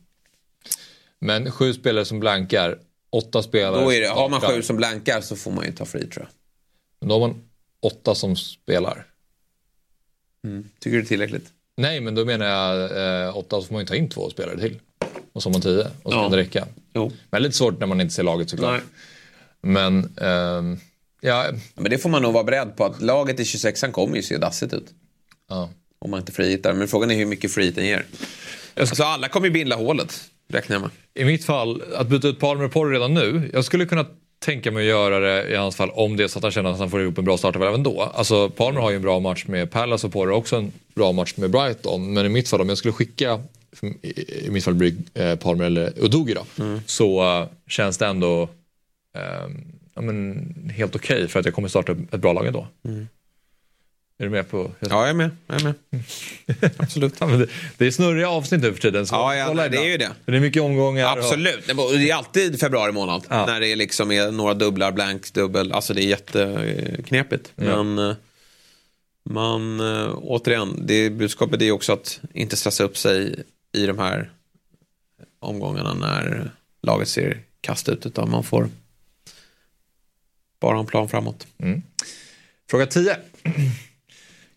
Men 1.19 1.51
sju 1.51 1.75
spelare 1.75 2.05
som 2.05 2.21
blankar, 2.21 2.79
åtta 3.11 3.43
spelare 3.43 3.85
Då 3.85 3.93
är 3.93 4.01
det, 4.01 4.09
har 4.09 4.29
man 4.29 4.41
sju 4.41 4.63
som 4.63 4.77
blankar 4.77 5.21
så 5.21 5.37
får 5.37 5.51
man 5.51 5.65
ju 5.67 5.73
ta 5.73 5.85
fri 5.85 6.07
tror 6.07 6.27
jag. 7.01 7.09
Då 7.09 7.15
har 7.21 7.29
man 7.29 7.43
åtta 7.81 8.15
som 8.15 8.37
spelar. 8.37 9.07
Tycker 10.79 10.97
du 10.97 11.01
det 11.03 11.07
är 11.07 11.09
tillräckligt? 11.09 11.53
Nej, 11.77 12.01
men 12.01 12.15
då 12.15 12.25
menar 12.25 12.47
jag 12.47 13.25
eh, 13.27 13.37
åtta 13.37 13.61
så 13.61 13.67
får 13.67 13.73
man 13.75 13.83
ju 13.83 13.87
ta 13.87 13.95
in 13.95 14.09
två 14.09 14.31
spelare 14.31 14.59
till. 14.61 14.79
Och 15.33 15.43
så 15.43 15.49
har 15.49 15.53
man 15.53 15.63
tio 15.63 15.85
och 16.03 16.13
så 16.13 16.19
Ja. 16.19 16.23
kan 16.23 16.31
det 16.31 16.37
räcka. 16.37 16.67
Jo. 16.95 17.13
Men 17.31 17.43
lite 17.43 17.57
svårt 17.57 17.81
när 17.81 17.87
man 17.87 18.01
inte 18.01 18.15
ser 18.15 18.23
laget 18.23 18.51
såklart. 18.51 18.73
Nej. 18.73 18.83
Men 19.75 20.17
ehm, 20.21 20.79
ja, 21.21 21.45
Men 21.75 21.91
det 21.91 21.99
får 21.99 22.09
man 22.11 22.23
nog 22.23 22.33
vara 22.33 22.45
beredd 22.45 22.77
på 22.77 22.85
att 22.85 23.03
laget 23.03 23.41
i 23.41 23.43
26an 23.43 23.91
kommer 23.93 24.17
ju 24.17 24.23
se 24.23 24.37
dassigt 24.37 24.73
ut. 24.73 24.87
ja. 25.49 25.71
Om 26.01 26.11
man 26.11 26.21
inte 26.21 26.33
frihittar. 26.33 26.73
Men 26.73 26.89
frågan 26.89 27.11
är 27.11 27.15
hur 27.15 27.27
mycket 27.27 27.53
frihiten 27.53 27.87
ger. 27.87 28.05
Alltså 28.81 29.03
alla 29.03 29.29
kommer 29.29 29.47
ju 29.47 29.53
binda 29.53 29.77
hålet. 29.77 30.21
Räknar 30.49 30.77
jag 30.77 30.81
med. 30.81 30.91
I 31.15 31.25
mitt 31.25 31.45
fall, 31.45 31.83
att 31.97 32.07
byta 32.09 32.29
ut 32.29 32.41
Palmer 32.41 32.69
Porro 32.69 32.91
redan 32.91 33.15
nu. 33.15 33.51
Jag 33.55 33.65
skulle 33.65 33.87
kunna 33.87 34.07
tänka 34.39 34.71
mig 34.71 34.83
att 34.83 34.89
göra 34.89 35.19
det 35.19 35.49
i 35.53 35.57
hans 35.57 35.77
fall 35.77 35.91
om 35.91 36.17
det 36.17 36.25
är 36.25 36.29
så 36.29 36.39
att 36.39 36.43
han 36.43 36.53
känner 36.53 36.71
att 36.71 36.79
han 36.79 36.91
får 36.91 37.03
ihop 37.03 37.19
en 37.19 37.25
bra 37.25 37.39
start 37.39 37.57
även 37.57 37.83
då. 37.83 38.03
Alltså 38.03 38.51
Palmer 38.51 38.81
har 38.81 38.91
ju 38.91 38.97
en 38.97 39.03
bra 39.03 39.21
match 39.21 39.45
med 39.47 39.71
Palace 39.71 40.07
och 40.07 40.13
Porro 40.13 40.35
också 40.35 40.57
en 40.57 40.73
bra 40.95 41.13
match 41.13 41.35
med 41.37 41.51
Brighton. 41.51 42.13
Men 42.13 42.27
i 42.27 42.29
mitt 42.29 42.49
fall, 42.49 42.61
om 42.61 42.69
jag 42.69 42.79
skulle 42.79 42.93
skicka, 42.93 43.41
i 43.83 44.47
i 44.47 44.51
mitt 44.51 44.65
fall 44.65 44.75
blir 44.75 44.95
eh, 45.15 45.37
Palmer 45.37 45.65
eller 45.65 45.93
Udogi 45.97 46.35
då, 46.35 46.47
så 46.87 47.23
eh, 47.41 47.49
känns 47.69 47.99
det 47.99 48.07
ändå 48.07 48.43
eh, 49.17 49.49
ja, 49.95 50.01
men, 50.03 50.55
helt 50.77 50.97
okej 50.97 51.29
för 51.29 51.41
att 51.41 51.45
jag 51.47 51.55
kommer 51.55 51.69
starta 51.69 51.93
ett 52.13 52.21
bra 52.21 52.33
lag 52.33 52.47
ändå. 52.47 52.67
Är 54.21 54.25
du 54.25 54.31
med 54.31 54.51
på? 54.51 54.71
Ja, 54.81 54.89
jag 54.91 55.09
är 55.09 55.15
med. 55.15 55.31
Jag 55.47 55.61
är 55.61 55.65
med. 55.65 55.75
Absolut. 56.77 57.15
Ja, 57.21 57.27
det, 57.27 57.47
det 57.79 57.87
är 57.87 57.91
snurriga 57.91 58.29
avsnitt 58.31 58.61
nu 58.63 58.73
för 58.73 58.81
tiden. 58.81 59.07
Så 59.07 59.15
Ja, 59.15 59.35
ja, 59.37 59.53
nej, 59.53 59.71
det 59.71 59.77
är 59.77 59.85
ju 59.91 59.97
det. 59.97 60.11
Det 60.25 60.37
är 60.37 60.41
mycket 60.41 60.63
omgångar. 60.63 61.13
och- 61.17 61.19
Absolut. 61.25 61.67
Det 61.67 61.75
var- 61.75 61.93
det 61.99 62.11
är 62.11 62.15
alltid 62.15 62.61
februari 62.61 62.93
månad. 62.93 63.25
Ja. 63.29 63.47
När 63.47 63.61
det 63.61 63.69
är 63.73 63.77
liksom 63.77 64.13
är 64.13 64.31
några 64.31 64.55
dubblar, 64.55 64.93
blank, 64.93 65.33
dubbel. 65.33 65.73
Alltså 65.73 65.95
det 65.95 66.03
är 66.03 66.07
jätteknepigt. 66.07 67.53
Ja. 67.57 67.83
Men 67.83 68.11
eh, 68.11 68.17
man, 69.31 69.81
eh, 69.81 70.15
återigen, 70.23 70.83
det 70.87 71.11
budskapet 71.11 71.63
är 71.63 71.71
också 71.73 71.93
att 71.93 72.21
inte 72.35 72.57
stressa 72.57 72.85
upp 72.85 72.97
sig 72.97 73.43
i 73.73 73.87
de 73.87 73.99
här 73.99 74.33
omgångarna 75.39 75.95
när 75.95 76.51
laget 76.83 77.09
ser 77.09 77.43
kast 77.61 77.89
ut. 77.89 78.07
Utan 78.07 78.31
man 78.31 78.45
får 78.45 78.69
bara 80.61 80.75
ha 80.75 80.81
en 80.81 80.87
plan 80.87 81.09
framåt. 81.09 81.47
Fråga 82.71 82.87
10. 82.87 83.17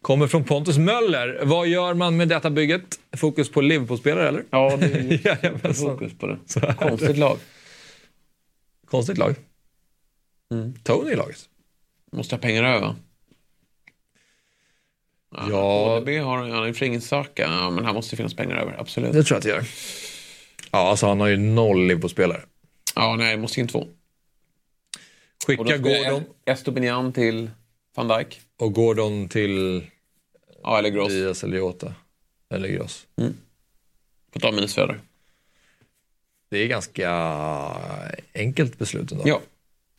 Kommer 0.02 0.28
från 0.28 0.44
Pontus 0.44 0.78
Möller. 0.78 1.42
Vad 1.44 1.68
gör 1.68 1.94
man 1.94 2.18
med 2.18 2.28
detta 2.28 2.50
bygget? 2.50 3.00
Fokus 3.18 3.52
på 3.52 3.62
Liverpool-spelare 3.62 4.28
eller? 4.28 4.46
Ja, 4.50 4.78
det 4.78 4.86
är 5.26 5.74
fokus 5.74 6.14
på 6.18 6.28
det. 6.28 6.40
Konstigt 6.80 7.18
lag. 7.18 7.38
Konstigt 8.86 9.18
lag. 9.18 9.36
Mm. 10.52 10.74
Tony 10.84 11.12
i 11.12 11.16
laget. 11.16 11.50
Måste 12.12 12.36
ha 12.36 12.40
pengar 12.42 12.64
över. 12.64 12.96
Ja. 15.36 15.98
HDB 16.00 16.10
har 16.10 16.38
han 16.38 16.52
har 16.52 16.68
ju 16.68 16.86
ingen 16.86 17.02
ja, 17.36 17.70
men 17.70 17.86
här 17.86 17.94
måste 17.94 18.16
finnas 18.16 18.34
pengar 18.34 18.56
över. 18.56 18.76
Absolut. 18.80 19.14
Det 19.14 19.24
tror 19.24 19.36
jag 19.36 19.38
att 19.38 19.44
det 19.44 19.50
gör. 19.50 19.64
Ja, 20.72 20.90
alltså 20.90 21.08
han 21.08 21.20
har 21.20 21.28
ju 21.28 21.38
noll 21.38 21.88
Liverpool-spelare. 21.88 22.42
Ja, 22.96 23.16
nej, 23.16 23.38
måste 23.38 23.60
in 23.60 23.68
två. 23.68 23.88
Skicka 25.48 25.78
Gordon 25.78 26.24
Estopinian 26.46 27.14
till 27.14 27.50
van 27.96 28.08
Dijk. 28.08 28.42
och 28.58 28.74
Gordon 28.74 29.30
till 29.30 29.86
Ja, 30.64 30.80
eller 30.80 30.90
Gross. 30.90 31.10
Diaz 31.10 31.44
eller 31.44 31.58
Jota. 31.58 31.94
Eller 32.54 32.70
Gross. 32.70 33.08
Får 34.34 34.40
ta 34.40 34.52
minusföder. 34.52 35.00
Det 36.50 36.58
är 36.58 36.68
ganska 36.68 37.12
enkelt 38.34 38.80
beslut 38.80 39.12
ändå. 39.12 39.24
Ja. 39.28 39.42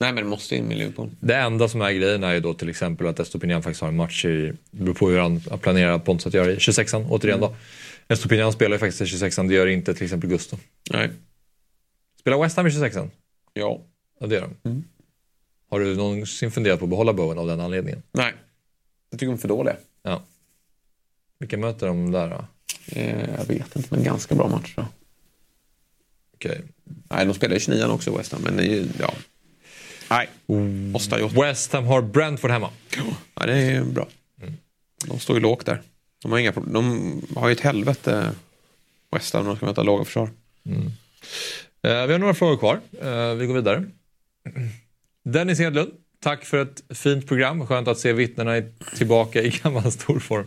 Nej, 0.03 0.13
men 0.13 0.25
det 0.25 0.31
måste 0.31 0.57
in 0.57 0.65
med 0.65 0.77
Liverpool. 0.77 1.11
Det 1.21 1.37
enda 1.37 1.69
som 1.69 1.81
är 1.81 1.93
grejen 1.93 2.25
är 2.25 2.33
ju 2.33 2.41
då 2.41 2.55
till 2.55 2.69
exempel 2.69 3.07
att 3.07 3.21
Estopinian 3.21 3.63
faktiskt 3.63 3.81
har 3.81 3.89
en 3.89 3.97
match 3.97 4.25
i, 4.25 4.53
det 4.71 4.85
beror 4.85 4.95
på 4.95 5.09
hur 5.09 5.19
han 5.19 5.41
har 5.51 5.59
planerat 5.59 6.05
Pontus 6.05 6.27
att 6.27 6.35
göra 6.35 6.51
i 6.51 6.57
26an 6.57 7.07
återigen 7.11 7.41
då. 7.41 7.57
Estopinian 8.09 8.53
spelar 8.53 8.75
ju 8.75 8.79
faktiskt 8.79 9.01
i 9.01 9.17
26an, 9.17 9.49
det 9.49 9.55
gör 9.55 9.67
inte 9.67 9.95
till 9.95 10.05
exempel 10.05 10.31
Gusto. 10.31 10.57
Nej. 10.91 11.11
Spelar 12.21 12.39
West 12.39 12.57
Ham 12.57 12.67
i 12.67 12.71
26an? 12.71 13.11
Ja. 13.53 13.81
Ja 14.21 14.27
det 14.27 14.35
gör 14.35 14.49
de. 14.63 14.85
Har 15.71 15.81
du 15.81 15.97
någonsin 15.97 16.51
funderat 16.51 16.79
på 16.79 16.85
att 16.85 16.91
behålla 16.91 17.13
Bowen 17.13 17.39
av 17.39 17.47
den 17.47 17.61
anledningen? 17.61 18.03
Nej. 18.13 18.33
Jag 19.11 19.21
tycker 19.21 19.27
de 19.27 19.35
är 19.35 19.39
för 19.39 19.49
dåliga. 19.49 19.77
Ja. 20.03 20.23
Vilka 21.39 21.57
möter 21.57 21.87
de 21.87 22.11
där 22.11 22.31
då? 22.31 22.45
Eh, 23.01 23.31
jag 23.39 23.45
vet 23.45 23.77
inte, 23.77 23.89
men 23.91 24.05
ganska 24.05 24.35
bra 24.35 24.49
match 24.49 24.73
då. 24.77 24.87
Okej. 26.35 26.61
Nej, 27.11 27.27
de 27.27 27.35
spelar 27.35 27.57
i 27.57 27.61
29 27.61 27.85
också, 27.85 28.17
West 28.17 28.33
Ham, 28.33 28.43
men 28.43 28.57
det 28.57 28.63
är 28.63 28.67
ju, 28.67 28.89
ja. 28.99 29.15
Nej, 30.13 30.29
måste 30.93 31.15
ha 31.15 31.21
gjort. 31.21 31.33
West 31.33 31.73
Ham 31.73 31.85
har 31.85 32.03
Brentford 32.03 32.51
hemma. 32.51 32.71
Ja, 33.35 33.47
det 33.47 33.53
är 33.55 33.85
bra. 33.85 34.09
De 35.07 35.19
står 35.19 35.37
ju 35.37 35.43
lågt 35.43 35.67
där. 35.67 35.83
De 36.23 36.33
har, 36.33 36.39
inga, 36.39 36.51
de 36.53 37.23
har 37.37 37.49
ju 37.49 37.53
ett 37.53 37.61
helvete, 37.61 38.31
West 39.13 39.35
Ham, 39.35 39.43
när 39.45 39.51
de 39.51 39.57
ska 39.57 39.67
möta 39.67 39.83
låga 39.83 40.05
försvar. 40.05 40.31
Eh, 41.85 42.07
vi 42.07 42.13
har 42.13 42.19
några 42.19 42.35
frågor 42.35 42.57
kvar. 42.57 42.81
Eh, 43.03 43.35
vi 43.35 43.47
går 43.47 43.55
vidare. 43.55 43.85
Dennis 45.25 45.59
Hedlund, 45.59 45.91
tack 46.23 46.45
för 46.45 46.63
ett 46.63 46.83
fint 46.99 47.27
program. 47.29 47.67
Skönt 47.67 47.89
att 47.89 47.99
se 47.99 48.13
vittnena 48.13 48.59
i- 48.59 48.73
tillbaka 48.97 49.43
i 49.43 49.49
gammal 49.63 49.93
storform. 49.93 50.47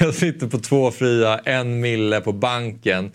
Jag 0.00 0.14
sitter 0.14 0.46
på 0.46 0.58
två 0.58 0.90
fria, 0.90 1.38
en 1.38 1.80
mille 1.80 2.20
på 2.20 2.32
banken. 2.32 3.12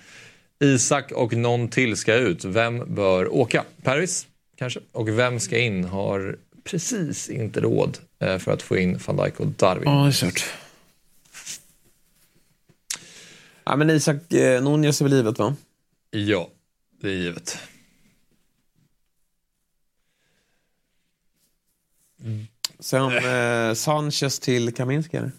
Isak 0.64 1.12
och 1.12 1.34
någon 1.34 1.68
till 1.68 1.96
ska 1.96 2.14
ut. 2.16 2.46
Vem 2.46 2.96
bör 2.96 3.34
åka? 3.34 3.64
Paris 3.84 4.28
kanske? 4.62 4.80
Och 4.92 5.08
vem 5.08 5.40
ska 5.40 5.58
in? 5.58 5.84
Har 5.84 6.40
precis 6.64 7.30
inte 7.30 7.60
råd 7.60 7.98
eh, 8.20 8.38
för 8.38 8.52
att 8.52 8.62
få 8.62 8.78
in 8.78 9.00
van 9.08 9.18
Dijk 9.18 9.40
och 9.40 9.48
Darwin. 9.48 9.84
Ja, 9.90 10.04
det 10.04 10.08
är 10.08 10.12
kört. 10.12 10.44
Ja, 13.64 13.76
men 13.76 13.90
Isak 13.90 14.34
eh, 14.34 14.64
Nunez 14.64 15.02
är 15.02 15.06
väl 15.06 15.14
livet, 15.14 15.40
va? 15.40 15.56
Ja, 16.12 16.50
det 17.02 17.08
är 17.08 17.14
givet. 17.14 17.58
Sen 22.80 23.18
eh, 23.18 23.74
Sanchez 23.74 24.40
till 24.40 24.74
Kaminski, 24.74 25.18
eller? 25.18 25.32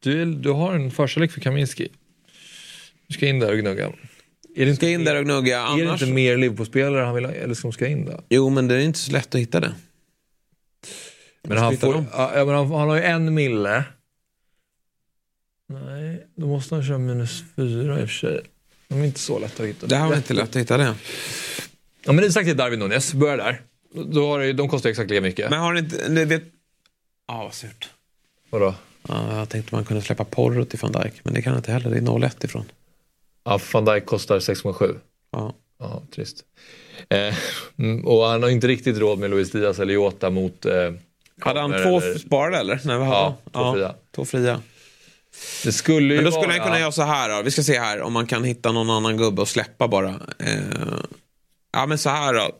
Du, 0.00 0.34
du 0.34 0.50
har 0.50 0.74
en 0.74 0.90
förkärlek 0.90 1.32
för 1.32 1.40
Kaminski. 1.40 1.88
Du 3.06 3.14
ska 3.14 3.26
in 3.26 3.38
där 3.38 3.52
och 3.52 3.58
gnugga. 3.58 3.92
Är 4.56 4.64
det 4.64 4.70
inte, 4.70 4.76
Ska 4.76 4.88
in 4.88 5.04
där 5.04 5.16
och 5.16 5.24
gnugga, 5.24 5.60
är 5.60 5.76
det 5.76 5.88
annars... 5.88 6.02
inte 6.02 6.14
mer 6.14 6.36
Liverpool-spelare 6.36 7.04
han 7.04 7.14
vill 7.14 7.24
ha, 7.24 7.32
eller 7.32 7.54
som 7.54 7.72
ska 7.72 7.86
in 7.86 8.04
där? 8.04 8.20
Jo, 8.28 8.50
men 8.50 8.68
det 8.68 8.74
är 8.74 8.80
inte 8.80 8.98
så 8.98 9.12
lätt 9.12 9.34
att 9.34 9.40
hitta 9.40 9.60
det. 9.60 9.74
Men 11.42 11.58
han, 11.58 11.76
får, 11.76 12.04
ja, 12.12 12.32
men 12.34 12.48
han, 12.48 12.70
han 12.70 12.88
har 12.88 12.96
ju 12.96 13.02
en 13.02 13.34
mille. 13.34 13.84
Nej, 15.68 16.26
då 16.34 16.46
måste 16.46 16.74
han 16.74 16.84
köra 16.84 16.98
minus 16.98 17.42
fyra 17.56 18.00
i 18.00 18.04
och 18.04 18.08
för 18.08 18.16
sig. 18.16 18.40
De 18.88 19.00
är 19.00 19.04
inte 19.04 19.20
så 19.20 19.38
lätta 19.38 19.62
att 19.62 19.68
hitta. 19.68 19.86
Det 19.86 19.96
här 19.96 20.08
var 20.08 20.16
inte 20.16 20.34
lätt 20.34 20.48
att 20.48 20.56
hitta 20.56 20.76
det. 20.76 20.94
Ja, 22.04 22.12
men 22.12 22.24
Isak 22.24 22.44
till 22.44 22.56
Darwin 22.56 22.78
Nunez, 22.78 23.14
börja 23.14 23.36
där. 23.36 23.62
Då 23.94 24.26
har 24.26 24.40
det, 24.40 24.52
de 24.52 24.68
kostar 24.68 24.90
exakt 24.90 25.10
lika 25.10 25.20
mycket. 25.20 25.50
Men 25.50 25.60
har 25.60 25.72
ni 25.72 25.78
inte... 25.78 26.08
Ni 26.08 26.24
vet... 26.24 26.42
Ja, 27.28 27.44
vad 27.44 27.54
surt. 27.54 27.90
Vadå? 28.50 28.74
Ja, 29.08 29.38
jag 29.38 29.48
tänkte 29.48 29.74
man 29.74 29.84
kunde 29.84 30.02
släppa 30.02 30.24
Porro 30.24 30.64
till 30.64 30.78
van 30.82 30.92
Dijk, 30.92 31.20
men 31.22 31.34
det 31.34 31.42
kan 31.42 31.52
jag 31.52 31.58
inte 31.58 31.72
heller. 31.72 31.90
Det 31.90 31.96
är 31.96 32.00
0-1 32.00 32.44
ifrån. 32.44 32.64
Ja, 33.44 33.60
van 33.72 33.84
Dijk 33.84 34.06
kostar 34.06 34.38
6,7. 34.38 34.98
Ja. 35.32 35.54
Ja, 35.78 36.02
trist. 36.14 36.44
Eh, 37.08 37.34
mm, 37.78 38.06
och 38.06 38.24
han 38.24 38.42
har 38.42 38.50
inte 38.50 38.68
riktigt 38.68 38.98
råd 38.98 39.18
med 39.18 39.30
Luis 39.30 39.50
Diaz 39.50 39.78
eller 39.78 39.94
Jota 39.94 40.30
mot... 40.30 40.66
Eh, 40.66 40.92
Hade 41.40 41.60
han 41.60 41.70
två 41.70 42.00
eller- 42.00 42.18
sparade 42.18 42.56
eller? 42.58 42.80
Nej, 42.84 42.98
vad 42.98 43.08
Ja, 43.08 43.36
två 43.52 43.72
fria. 43.74 43.94
Två 44.14 44.24
fria. 44.24 44.62
Det 45.64 45.72
skulle 45.72 46.14
ju 46.14 46.20
Men 46.20 46.24
då 46.24 46.30
skulle 46.32 46.46
vara... 46.46 46.56
han 46.58 46.66
kunna 46.66 46.80
göra 46.80 46.92
så 46.92 47.02
här 47.02 47.36
då. 47.36 47.42
Vi 47.42 47.50
ska 47.50 47.62
se 47.62 47.78
här 47.78 48.00
om 48.00 48.12
man 48.12 48.26
kan 48.26 48.44
hitta 48.44 48.72
någon 48.72 48.90
annan 48.90 49.16
gubbe 49.16 49.42
och 49.42 49.48
släppa 49.48 49.88
bara. 49.88 50.08
Eh, 50.38 50.60
ja 51.72 51.86
men 51.86 51.98
så 51.98 52.10
här 52.10 52.34
då. 52.34 52.50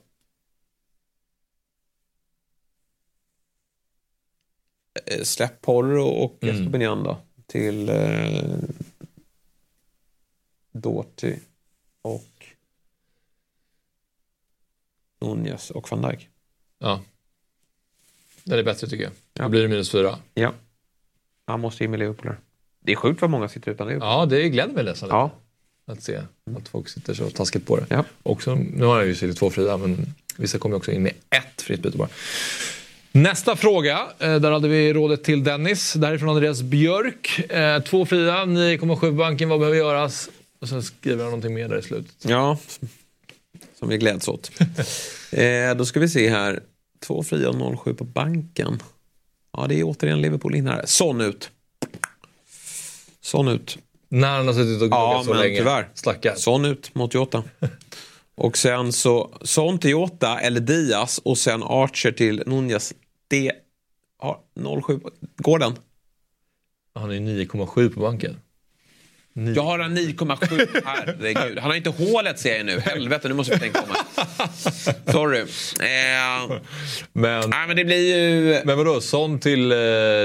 Eh, 5.06 5.22
Släpp 5.22 5.60
Porro 5.62 6.04
och 6.08 6.38
Mm. 6.42 6.56
Estopinian 6.56 7.02
då. 7.02 7.18
Till 7.46 7.88
eh, 7.88 8.42
Doughty 10.72 11.34
och 12.02 12.44
Nunez 15.20 15.70
och 15.70 15.90
van 15.90 16.02
Dijk. 16.02 16.28
Ja. 16.78 17.00
Det 18.44 18.58
är 18.58 18.62
bättre 18.62 18.86
tycker 18.86 19.04
jag. 19.04 19.12
Ja. 19.34 19.42
Då 19.42 19.48
blir 19.48 19.62
det 19.62 19.68
minus 19.68 19.90
fyra. 19.90 20.18
Ja. 20.34 20.52
Han 21.46 21.60
måste 21.60 21.84
in 21.84 21.90
med 21.90 22.00
Liverpool. 22.00 22.32
Det 22.80 22.92
är 22.92 22.96
sjukt 22.96 23.20
vad 23.20 23.30
många 23.30 23.48
sitter 23.48 23.70
utan 23.70 23.86
Liverpool. 23.88 24.08
Ja, 24.08 24.26
det 24.26 24.48
gläder 24.48 24.74
mig 24.74 24.84
nästan. 24.84 25.08
Ja. 25.08 25.30
Att 25.86 26.02
se 26.02 26.16
att 26.56 26.68
folk 26.68 26.88
sitter 26.88 27.14
så 27.14 27.30
taskigt 27.30 27.66
på 27.66 27.76
det. 27.76 27.86
Ja. 27.88 28.04
Också, 28.22 28.54
nu 28.54 28.84
har 28.84 28.98
jag 28.98 29.06
ju 29.06 29.14
suttit 29.14 29.38
två 29.38 29.50
fria, 29.50 29.76
men 29.76 30.14
vissa 30.36 30.58
kommer 30.58 30.76
också 30.76 30.92
in 30.92 31.02
med 31.02 31.12
ett 31.30 31.62
fritt 31.62 31.82
byte 31.82 31.98
bara. 31.98 32.08
Nästa 33.12 33.56
fråga, 33.56 34.08
eh, 34.18 34.36
där 34.36 34.50
hade 34.50 34.68
vi 34.68 34.92
rådet 34.92 35.24
till 35.24 35.44
Dennis. 35.44 35.92
Därifrån 35.92 36.28
Andreas 36.28 36.62
Björk. 36.62 37.50
Eh, 37.50 37.82
Två 37.82 38.06
fria, 38.06 38.44
9,7 38.44 39.00
på 39.00 39.12
banken, 39.12 39.48
vad 39.48 39.58
behöver 39.58 39.78
göras? 39.78 40.30
Och 40.60 40.68
sen 40.68 40.82
skriver 40.82 41.16
han 41.22 41.24
någonting 41.30 41.54
mer 41.54 41.68
där 41.68 41.78
i 41.78 41.82
slutet. 41.82 42.16
Ja, 42.24 42.58
som 43.78 43.88
vi 43.88 43.98
gläds 43.98 44.28
åt. 44.28 44.50
eh, 45.32 45.74
då 45.76 45.84
ska 45.84 46.00
vi 46.00 46.08
se 46.08 46.28
här. 46.30 46.62
Två 47.00 47.22
fria 47.22 47.48
och 47.48 47.54
0,7 47.54 47.94
på 47.94 48.04
banken. 48.04 48.82
Ja, 49.52 49.66
det 49.68 49.74
är 49.80 49.84
återigen 49.84 50.20
Liverpool 50.22 50.54
in 50.54 50.66
här. 50.66 50.82
Sån 50.86 51.20
ut. 51.20 51.50
Sån 53.20 53.48
ut. 53.48 53.78
När 54.08 54.36
han 54.36 54.46
har 54.46 54.54
suttit 54.54 54.82
och 54.82 54.88
Ja, 54.90 55.08
gnuggat 55.10 55.24
så 55.24 55.30
men 55.30 55.40
länge. 55.42 55.58
tyvärr. 55.58 55.88
Stackar. 55.94 56.34
Sån 56.34 56.64
ut 56.64 56.94
mot 56.94 57.14
Jota. 57.14 57.44
Och 58.34 58.58
sen 58.58 58.92
så 58.92 59.38
Son 59.42 59.78
till 59.78 59.90
Jota 59.90 60.40
eller 60.40 60.60
Diaz 60.60 61.20
och 61.24 61.38
sen 61.38 61.62
Archer 61.62 62.12
till 62.12 62.42
Nunez. 62.46 62.94
Det 63.28 63.52
har 64.18 64.38
0,7. 64.54 64.98
på- 65.00 65.10
Går 65.36 65.58
den? 65.58 65.72
Han 66.94 67.10
är 67.10 67.14
ju 67.14 67.20
9,7 67.20 67.88
på 67.94 68.00
banken. 68.00 68.36
Jag 69.56 69.62
har 69.62 69.78
en 69.78 69.98
9,7. 69.98 70.82
Herregud. 70.84 71.58
Han 71.58 71.70
har 71.70 71.76
inte 71.76 71.90
hålet 71.90 72.38
ser 72.38 72.56
jag 72.56 72.66
nu. 72.66 72.80
Helvete, 72.80 73.28
nu 73.28 73.34
måste 73.34 73.54
vi 73.54 73.60
tänka 73.60 73.80
om. 73.80 73.86
Sorry. 75.12 75.40
Eh, 75.40 76.58
Men, 77.12 77.50
nej, 77.50 77.66
men 77.66 77.76
det 77.76 77.84
blir 77.84 78.16
ju... 78.16 78.60
men 78.64 78.78
vadå, 78.78 79.00
Son 79.00 79.38
till 79.38 79.72
eh, 79.72 79.76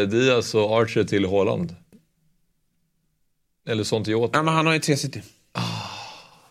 Diaz 0.08 0.56
och 0.56 0.82
Archer 0.82 1.04
till 1.04 1.26
Haaland? 1.26 1.76
Eller 3.70 3.84
Son 3.84 4.04
till 4.04 4.12
Jota? 4.14 4.38
Ja, 4.38 4.44
men 4.44 4.54
han 4.54 4.66
har 4.66 4.74
ju 4.74 4.80
tre 4.80 4.98
city. 4.98 5.22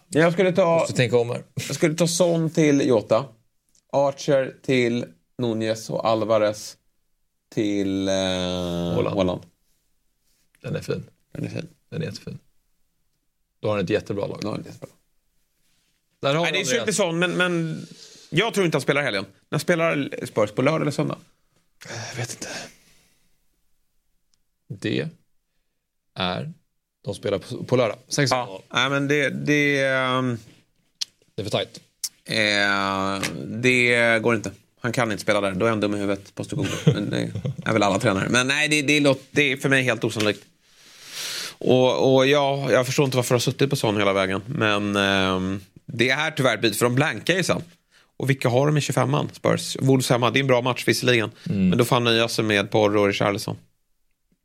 Jag 0.08 0.32
skulle 0.32 0.52
ta, 0.52 0.78
Måste 0.78 0.92
tänka 0.94 1.18
om 1.18 1.30
här. 1.30 1.42
jag 1.54 1.76
skulle 1.76 1.94
ta 1.94 2.06
Son 2.06 2.50
till 2.50 2.88
Jota. 2.88 3.24
Archer 3.92 4.54
till 4.62 5.04
Nunez 5.38 5.90
och 5.90 6.06
Alvarez 6.08 6.76
till 7.54 8.08
eh. 8.08 8.14
Haaland. 8.94 9.42
Den 10.62 10.76
är 10.76 10.80
fin. 10.80 11.04
Den 11.34 11.44
är 11.44 11.48
fin. 11.48 11.68
Den 11.90 12.02
är 12.02 12.06
jättefin. 12.06 12.38
Då 13.64 13.70
har 13.70 13.76
han 13.76 13.84
ett 13.84 13.90
jättebra 13.90 14.26
lag. 14.26 14.40
Ja, 14.42 14.58
det 14.64 14.68
är. 14.68 14.74
Där 16.20 16.34
har 16.34 16.42
Nej, 16.42 16.52
det 16.52 16.60
är 16.60 16.64
synd 16.64 16.86
med. 16.86 16.94
Son, 16.94 17.18
men, 17.18 17.36
men 17.36 17.86
jag 18.30 18.54
tror 18.54 18.66
inte 18.66 18.76
han 18.76 18.82
spelar 18.82 19.02
helgen. 19.02 19.26
När 19.48 19.58
spelar 19.58 20.10
Spurs? 20.26 20.50
På 20.50 20.62
lördag 20.62 20.80
eller 20.80 20.90
söndag? 20.90 21.18
Jag 22.10 22.16
vet 22.16 22.30
inte. 22.30 22.48
Det 24.68 25.08
är... 26.14 26.52
De 27.04 27.14
spelar 27.14 27.38
på, 27.38 27.64
på 27.64 27.76
lördag. 27.76 27.96
6 28.08 28.30
Ja. 28.30 28.62
Nej, 28.74 28.90
men 28.90 29.08
det... 29.08 29.30
det 29.30 29.84
ehm, 29.84 30.38
Det 31.34 31.42
är 31.42 31.44
för 31.44 31.50
tajt. 31.50 31.80
Eh, 32.24 33.30
det 33.46 34.18
går 34.22 34.34
inte. 34.34 34.50
Han 34.80 34.92
kan 34.92 35.12
inte 35.12 35.22
spela 35.22 35.40
där. 35.40 35.52
Då 35.52 35.66
är 35.66 35.70
han 35.70 35.80
dum 35.80 35.94
i 35.94 35.98
huvudet, 35.98 36.34
Postecoglou. 36.34 36.72
Men 36.86 37.10
det 37.10 37.32
är 37.64 37.72
väl 37.72 37.82
alla 37.82 37.98
tränare. 37.98 38.28
Men 38.28 38.46
nej, 38.48 38.68
det, 38.68 38.82
det, 38.82 39.00
låter, 39.00 39.24
det 39.30 39.52
är 39.52 39.56
för 39.56 39.68
mig 39.68 39.82
helt 39.82 40.04
osannolikt. 40.04 40.44
Och, 41.58 42.14
och 42.14 42.26
jag, 42.26 42.72
jag 42.72 42.86
förstår 42.86 43.04
inte 43.04 43.16
varför 43.16 43.34
jag 43.34 43.38
har 43.38 43.40
suttit 43.40 43.70
på 43.70 43.76
sån 43.76 43.96
hela 43.96 44.12
vägen. 44.12 44.42
Men 44.46 44.96
ehm, 44.96 45.60
det 45.86 46.10
är 46.10 46.30
tyvärr 46.30 46.54
ett 46.54 46.60
byte, 46.60 46.78
för 46.78 46.84
de 46.84 46.94
blankar 46.94 47.34
ju 47.34 47.42
sen. 47.42 47.62
Och 48.16 48.30
vilka 48.30 48.48
har 48.48 48.66
de 48.66 48.76
i 48.76 48.80
25an? 48.80 49.28
Spurs. 49.32 49.76
Wolves 49.80 50.10
hemma, 50.10 50.30
det 50.30 50.38
är 50.38 50.40
en 50.40 50.46
bra 50.46 50.62
match 50.62 50.84
visserligen. 50.86 51.30
Men 51.42 51.78
då 51.78 51.84
får 51.84 51.96
han 51.96 52.04
nöja 52.04 52.28
sig 52.28 52.44
med 52.44 52.70
Porro 52.70 53.00
och 53.00 53.06
Richarlison. 53.06 53.56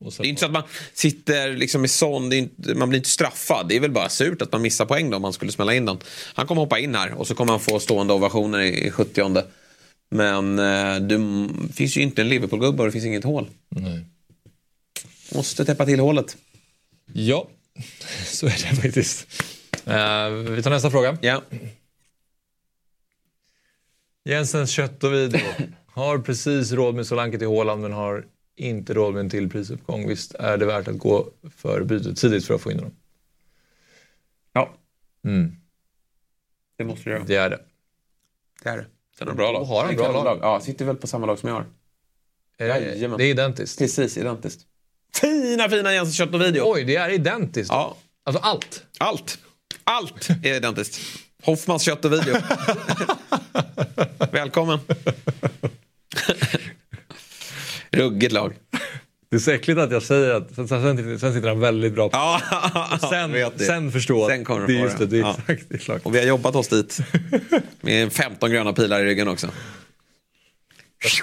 Och 0.05 0.14
Det 0.18 0.24
är 0.24 0.30
inte 0.30 0.39
så 0.39 0.45
att 0.45 0.51
man 0.51 0.64
sitter 0.93 1.53
liksom 1.53 1.86
i 1.86 1.88
sån, 1.88 2.34
inte, 2.34 2.76
man 2.76 2.89
blir 2.89 2.99
inte 2.99 3.10
straffad. 3.10 3.68
Det 3.70 3.76
är 3.76 3.80
väl 3.80 3.91
bara 3.91 4.10
surt 4.10 4.41
att 4.41 4.51
man 4.51 4.62
missar 4.62 4.86
poäng 4.86 5.10
då 5.10 5.16
om 5.16 5.22
man 5.22 5.34
skulle 5.34 5.51
smälla 5.51 5.74
in 5.74 5.86
den. 5.86 5.97
Han 6.34 6.47
kommer 6.47 6.62
hoppa 6.62 6.80
in 6.80 6.95
här 6.95 7.14
och 7.14 7.28
så 7.28 7.36
kommer 7.36 7.51
han 7.51 7.60
få 7.60 7.80
stående 7.80 8.14
ovationer 8.14 8.60
i, 8.60 8.88
i 8.88 8.91
70 8.91 9.43
Men 10.10 10.60
eh, 10.60 10.95
det 10.95 11.20
finns 11.74 11.97
ju 11.97 12.01
inte 12.01 12.22
en 12.22 12.30
Liverpool-gubbe 12.30 12.80
och 12.80 12.86
det 12.86 12.91
finns 12.91 13.05
inget 13.05 13.24
hål. 13.24 13.49
Nej. 13.70 14.05
Måste 15.36 15.66
täppa 15.66 15.86
till 15.86 15.99
hålet. 15.99 16.38
Ja, 17.14 17.49
så 18.26 18.45
är 18.45 18.49
det 18.70 18.82
faktiskt. 18.82 19.28
Eh, 19.86 20.30
vi 20.30 20.64
tar 20.64 20.70
nästa 20.70 20.91
fråga. 20.91 21.18
Ja. 21.22 21.41
Jensens 24.26 24.72
kött 24.72 25.03
och 25.03 25.14
video. 25.14 25.39
Har 25.88 26.20
precis 26.20 26.72
råd 26.72 26.95
med 26.95 27.07
Solanke 27.07 27.38
till 27.38 27.47
Håland 27.47 27.82
men 27.82 27.91
har 27.93 28.26
inte 28.55 28.93
råd 28.93 29.14
med 29.14 29.20
en 29.20 29.30
till 29.30 29.49
prisuppgång. 29.49 30.07
Visst 30.07 30.36
är 30.36 30.57
det 30.57 30.66
värt 30.66 30.88
att 30.88 30.97
gå 30.97 31.30
för 31.55 31.84
bytet 31.84 32.18
tidigt 32.18 32.45
för 32.45 32.53
att 32.53 32.62
få 32.62 32.72
in 32.72 32.78
honom? 32.80 32.95
ja, 34.53 34.74
Mm, 35.24 35.55
det 36.78 36.84
måste 36.84 37.03
du 37.03 37.10
göra. 37.12 37.24
det 37.24 37.36
är 37.36 37.49
det. 37.49 37.60
Det 38.64 38.70
är 38.70 38.78
det. 38.78 38.86
Den 39.20 39.28
har 39.28 39.36
bra 39.36 39.51
lag. 39.51 39.62
Och 39.62 39.68
har 39.68 39.89
En 39.89 39.95
bra 39.95 40.05
kanonlag. 40.05 40.26
lag? 40.39 40.39
Ja, 40.41 40.60
sitter 40.62 40.86
väl 40.86 40.95
på 40.95 41.07
samma 41.07 41.26
lag 41.26 41.39
som 41.39 41.49
jag 41.49 41.55
har. 41.55 41.66
Eh, 42.57 42.68
Jajamän. 42.68 43.18
Det 43.18 43.24
är 43.26 43.30
identiskt. 43.32 43.80
Precis 43.80 44.18
identiskt. 44.18 44.62
Fina, 45.16 45.70
fina 45.70 45.93
Jensens 45.93 46.16
kött 46.18 46.34
och 46.34 46.41
video. 46.41 46.64
Oj, 46.74 46.84
det 46.84 46.95
är 46.95 47.10
identiskt. 47.10 47.70
Ja, 47.72 47.97
Alltså 48.26 48.41
allt. 48.43 48.84
Allt. 48.99 49.38
Allt 49.84 50.30
är 50.43 50.53
identiskt. 50.55 50.99
Hoffmans 51.43 51.84
kött 51.84 52.05
och 52.05 52.14
video. 52.14 52.36
Välkommen. 54.32 54.80
Ruggigt 57.91 58.34
lag. 58.34 58.53
Det 59.30 59.36
är 59.36 59.39
så 59.39 59.51
äckligt 59.51 59.80
att 59.80 59.91
jag 59.91 60.03
säger 60.03 60.34
att 60.34 60.55
sen, 60.55 60.68
sen, 60.68 61.20
sen 61.20 61.34
sitter 61.34 61.47
han 61.47 61.60
väldigt 61.60 61.93
bra 61.93 62.10
på 62.10 62.16
Ja, 62.18 62.99
Sen, 63.10 63.32
det. 63.32 63.60
sen 63.66 63.91
förstå 63.91 64.24
att 64.24 64.30
Sen 64.30 64.45
kommer 64.45 64.62
det 64.62 64.68
få 64.68 64.72
just 64.84 64.97
det. 64.97 65.05
det. 65.05 65.12
Det 65.12 65.18
är 65.18 65.22
Ja. 65.22 65.36
exakt 65.47 65.70
det 65.70 65.76
är 65.76 65.80
klart. 65.80 66.01
Och 66.03 66.16
vi 66.16 66.20
har 66.20 66.26
jobbat 66.26 66.55
oss 66.55 66.68
dit. 66.68 66.99
Med 67.82 68.14
15 68.14 68.51
gröna 68.51 68.74
pilar 68.74 68.99
i 68.99 69.03
ryggen 69.05 69.28
också. 69.28 69.47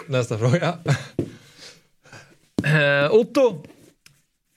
Nästa 0.07 0.39
fråga. 0.39 0.78
Eh, 2.64 3.11
Otto. 3.14 3.64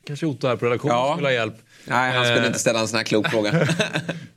Kanske 0.09 0.25
Otto 0.25 0.47
här 0.47 0.55
på 0.55 0.65
redaktionen 0.65 0.95
Ja. 0.95 1.15
vill 1.15 1.25
ha 1.25 1.31
hjälp. 1.31 1.53
Nej, 1.85 2.11
han 2.13 2.25
skulle 2.25 2.41
Eh, 2.41 2.47
inte 2.47 2.59
ställa 2.59 2.79
en 2.79 2.87
sån 2.87 2.97
här 2.97 3.03
klok 3.03 3.29
fråga. 3.29 3.51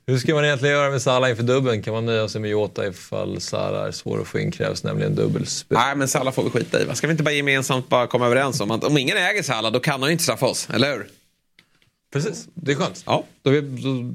Hur 0.07 0.17
ska 0.17 0.33
man 0.35 0.45
egentligen 0.45 0.75
göra 0.75 0.89
med 0.91 1.01
Salah 1.01 1.29
inför 1.29 1.43
dubbeln? 1.43 1.81
Kan 1.83 1.93
man 1.93 2.05
nöja 2.05 2.27
sig 2.29 2.41
med 2.41 2.49
Jota 2.49 2.87
ifall 2.87 3.41
Salah 3.41 3.87
är 3.87 3.91
svår 3.91 4.21
att 4.21 4.27
få 4.27 4.39
in? 4.39 4.51
Krävs 4.51 4.83
nämligen 4.83 5.15
dubbelspel. 5.15 5.77
Nej, 5.77 5.95
men 5.95 6.07
Salah 6.07 6.33
får 6.33 6.43
vi 6.43 6.49
skita 6.49 6.81
i. 6.81 6.85
va? 6.85 6.95
Ska 6.95 7.07
vi 7.07 7.11
inte 7.11 7.23
bara 7.23 7.31
gemensamt 7.33 7.89
bara 7.89 8.07
komma 8.07 8.25
överens 8.25 8.61
om 8.61 8.71
att 8.71 8.83
om 8.83 8.97
ingen 8.97 9.17
äger 9.17 9.43
Salah 9.43 9.71
då 9.71 9.79
kan 9.79 9.99
han 10.01 10.09
ju 10.09 10.11
inte 10.11 10.23
straffa 10.23 10.45
oss, 10.45 10.67
eller 10.73 10.91
hur? 10.91 11.07
Precis, 12.13 12.47
det 12.53 12.71
är 12.71 12.75
skönt. 12.75 13.03
Ja. 13.05 13.23
Då, 13.41 13.49
vi, 13.51 13.61
då, 13.61 14.13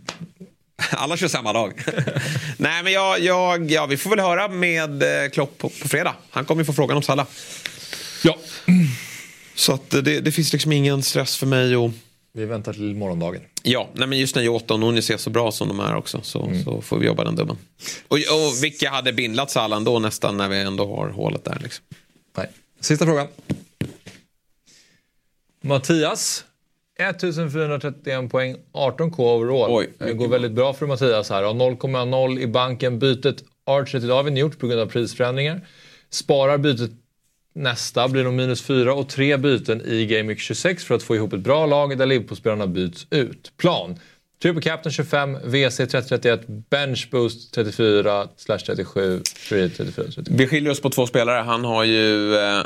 Alla 0.97 1.17
kör 1.17 1.29
samma 1.29 1.53
dag. 1.53 1.73
Nej, 2.57 2.83
men 2.83 2.93
jag, 2.93 3.21
jag, 3.21 3.71
ja, 3.71 3.87
vi 3.87 3.97
får 3.97 4.11
väl 4.11 4.21
höra 4.21 4.49
med 4.49 5.03
eh, 5.03 5.31
Klopp 5.31 5.59
på, 5.59 5.69
på 5.69 5.89
fredag. 5.89 6.15
Han 6.31 6.45
kommer 6.45 6.61
ju 6.63 6.67
få 6.67 6.73
frågan 6.73 6.97
om 6.97 7.03
Salah. 7.03 7.27
ja. 8.25 8.37
Så 9.59 9.73
att 9.73 9.91
det, 9.91 10.21
det 10.21 10.33
finns 10.33 10.53
liksom 10.53 10.73
ingen 10.73 11.03
stress 11.03 11.37
för 11.37 11.47
mig. 11.47 11.77
Och, 11.77 11.91
vi 12.33 12.45
väntar 12.45 12.73
till 12.73 12.95
morgondagen. 12.95 13.43
ja, 13.63 13.89
nej, 13.93 14.09
men 14.09 14.19
just 14.19 14.35
när 14.35 14.43
Jota 14.43 14.75
och 14.75 14.81
Nunez 14.81 15.11
är 15.11 15.17
så 15.17 15.31
bra 15.31 15.53
som 15.53 15.69
de 15.69 15.81
är 15.81 15.97
också 15.97 16.21
så, 16.23 16.51
så 16.65 16.83
får 16.83 16.99
vi 16.99 17.07
jobba 17.07 17.25
den 17.25 17.37
dubben. 17.37 17.57
Och, 18.09 18.17
och 18.17 18.65
vilka 18.65 18.91
hade 18.91 19.13
bindlat 19.13 19.51
Salah 19.51 19.77
ändå 19.77 19.99
nästan 19.99 20.37
när 20.37 20.49
vi 20.49 20.61
ändå 20.61 20.97
har 20.97 21.09
hålet 21.09 21.45
där. 21.45 21.59
Liksom. 21.63 21.85
Nej. 22.37 22.47
Sista 22.81 23.05
frågan. 23.05 23.27
Mattias. 25.61 26.45
1431 26.99 28.31
poäng, 28.31 28.57
18k 28.73 29.21
overall. 29.21 29.71
Oj, 29.71 29.93
det 29.99 30.13
går 30.13 30.29
väldigt 30.29 30.53
bra 30.53 30.75
för 30.75 30.87
Mattias 30.87 31.31
här. 31.31 31.43
Har 31.43 31.55
0,0 31.55 32.41
i 32.41 32.47
banken. 32.47 32.99
Bytet 32.99 33.45
Archer 33.67 33.99
till 34.01 34.09
David 34.09 34.39
gjort 34.39 34.59
på 34.59 34.67
grund 34.67 34.81
av 34.81 34.87
prisförändringar. 34.87 35.67
Sparar 36.11 36.59
bytet 36.59 36.91
nästa, 37.59 38.09
blir 38.09 38.25
nog 38.25 38.35
minus 38.35 38.63
4 38.63 38.95
och 38.95 39.09
tre 39.09 39.37
byten 39.37 39.81
i 39.81 40.07
Game 40.07 40.29
Week 40.29 40.39
26 40.39 40.85
för 40.85 40.95
att 40.95 41.03
få 41.03 41.17
ihop 41.17 41.33
ett 41.33 41.41
bra 41.41 41.67
lag 41.67 41.99
där 41.99 42.07
Liverpool-spelarna 42.07 42.67
byts 42.67 43.07
ut. 43.11 43.53
Plan. 43.57 43.99
Triple 44.43 44.63
Captain 44.63 44.93
25, 44.93 45.35
WC 45.35 45.77
3031, 45.77 46.41
Bench 46.71 47.09
Boost 47.11 47.55
34, 47.55 48.29
slash 48.37 48.59
37, 48.59 49.23
Free 49.37 49.71
34, 49.71 50.05
37. 50.05 50.37
Vi 50.37 50.47
skiljer 50.47 50.73
oss 50.73 50.81
på 50.81 50.91
två 50.91 51.07
spelare. 51.07 51.43
Han 51.43 51.65
har 51.65 51.85
ju 51.85 52.37
eh, 52.37 52.63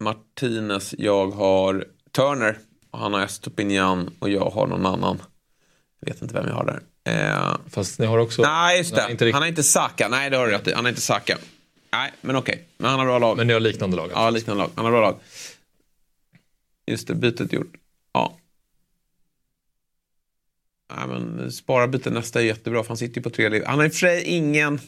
Martinez, 0.00 0.94
jag 0.98 1.30
har 1.30 1.84
Turner. 2.16 2.58
Han 2.92 3.14
har 3.14 3.24
Estopinian 3.24 4.10
och 4.18 4.30
jag 4.30 4.50
har 4.50 4.66
någon 4.66 4.86
annan. 4.86 5.22
Jag 6.00 6.12
vet 6.12 6.22
inte 6.22 6.34
vem 6.34 6.46
jag 6.46 6.54
har 6.54 6.64
där. 6.64 6.80
Eh, 7.04 7.56
Fast 7.70 7.98
ni 7.98 8.06
har 8.06 8.18
också... 8.18 8.42
nej, 8.42 8.78
just 8.78 8.94
det. 8.94 9.16
Nej, 9.20 9.32
han 9.32 9.42
har 9.42 9.48
inte 9.48 9.62
Saka. 9.62 10.08
Nej, 10.08 10.30
det 10.30 10.36
har 10.36 10.46
du 10.46 10.52
rätt 10.52 10.68
i. 10.68 10.72
Han 10.72 10.84
har 10.84 10.88
inte 10.88 11.00
Saka. 11.00 11.38
Nej, 11.92 12.12
men 12.20 12.36
okej. 12.36 12.68
Men 12.76 12.90
han 12.90 12.98
har 12.98 13.06
bra 13.06 13.18
lag. 13.18 13.36
Men 13.36 13.46
ni 13.46 13.52
har 13.52 13.60
liknande 13.60 13.96
lag? 13.96 14.04
alltså. 14.04 14.18
Ja, 14.18 14.30
liknande 14.30 14.62
lag. 14.62 14.70
Han 14.74 14.84
har 14.84 14.92
bra 14.92 15.00
lag. 15.00 15.16
Just 16.86 17.08
det, 17.08 17.14
bytet 17.14 17.52
gjort. 17.52 17.72
Ja. 18.12 18.36
Nej, 20.96 21.08
men 21.08 21.52
spara 21.52 21.88
bytet 21.88 22.12
nästa 22.12 22.40
är 22.40 22.44
jättebra 22.44 22.82
för 22.82 22.88
han 22.88 22.96
sitter 22.96 23.16
ju 23.16 23.22
på 23.22 23.30
tre 23.30 23.48
liv. 23.48 23.62
Han 23.66 23.78
har 23.78 23.86
i 23.86 23.88
och 23.88 23.92
för 23.92 23.98
sig 23.98 24.24
ingen... 24.24 24.80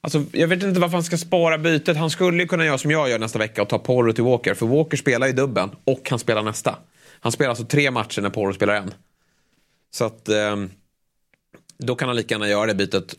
Alltså, 0.00 0.24
jag 0.32 0.48
vet 0.48 0.62
inte 0.62 0.80
varför 0.80 0.96
han 0.96 1.04
ska 1.04 1.18
spara 1.18 1.58
bytet. 1.58 1.96
Han 1.96 2.10
skulle 2.10 2.42
ju 2.42 2.48
kunna 2.48 2.64
göra 2.64 2.78
som 2.78 2.90
jag 2.90 3.10
gör 3.10 3.18
nästa 3.18 3.38
vecka 3.38 3.62
och 3.62 3.68
ta 3.68 3.78
Porro 3.78 4.12
till 4.12 4.24
Walker. 4.24 4.54
För 4.54 4.66
Walker 4.66 4.96
spelar 4.96 5.26
ju 5.26 5.32
dubben 5.32 5.70
och 5.84 6.10
han 6.10 6.18
spelar 6.18 6.42
nästa. 6.42 6.78
Han 7.20 7.32
spelar 7.32 7.50
alltså 7.50 7.64
tre 7.64 7.90
matcher 7.90 8.20
när 8.22 8.30
Porro 8.30 8.52
spelar 8.52 8.74
en. 8.74 8.94
Så 9.90 10.04
att 10.04 10.28
ehm, 10.28 10.70
då 11.78 11.94
kan 11.94 12.08
han 12.08 12.16
lika 12.16 12.34
gärna 12.34 12.48
göra 12.48 12.66
det 12.66 12.74
bytet. 12.74 13.14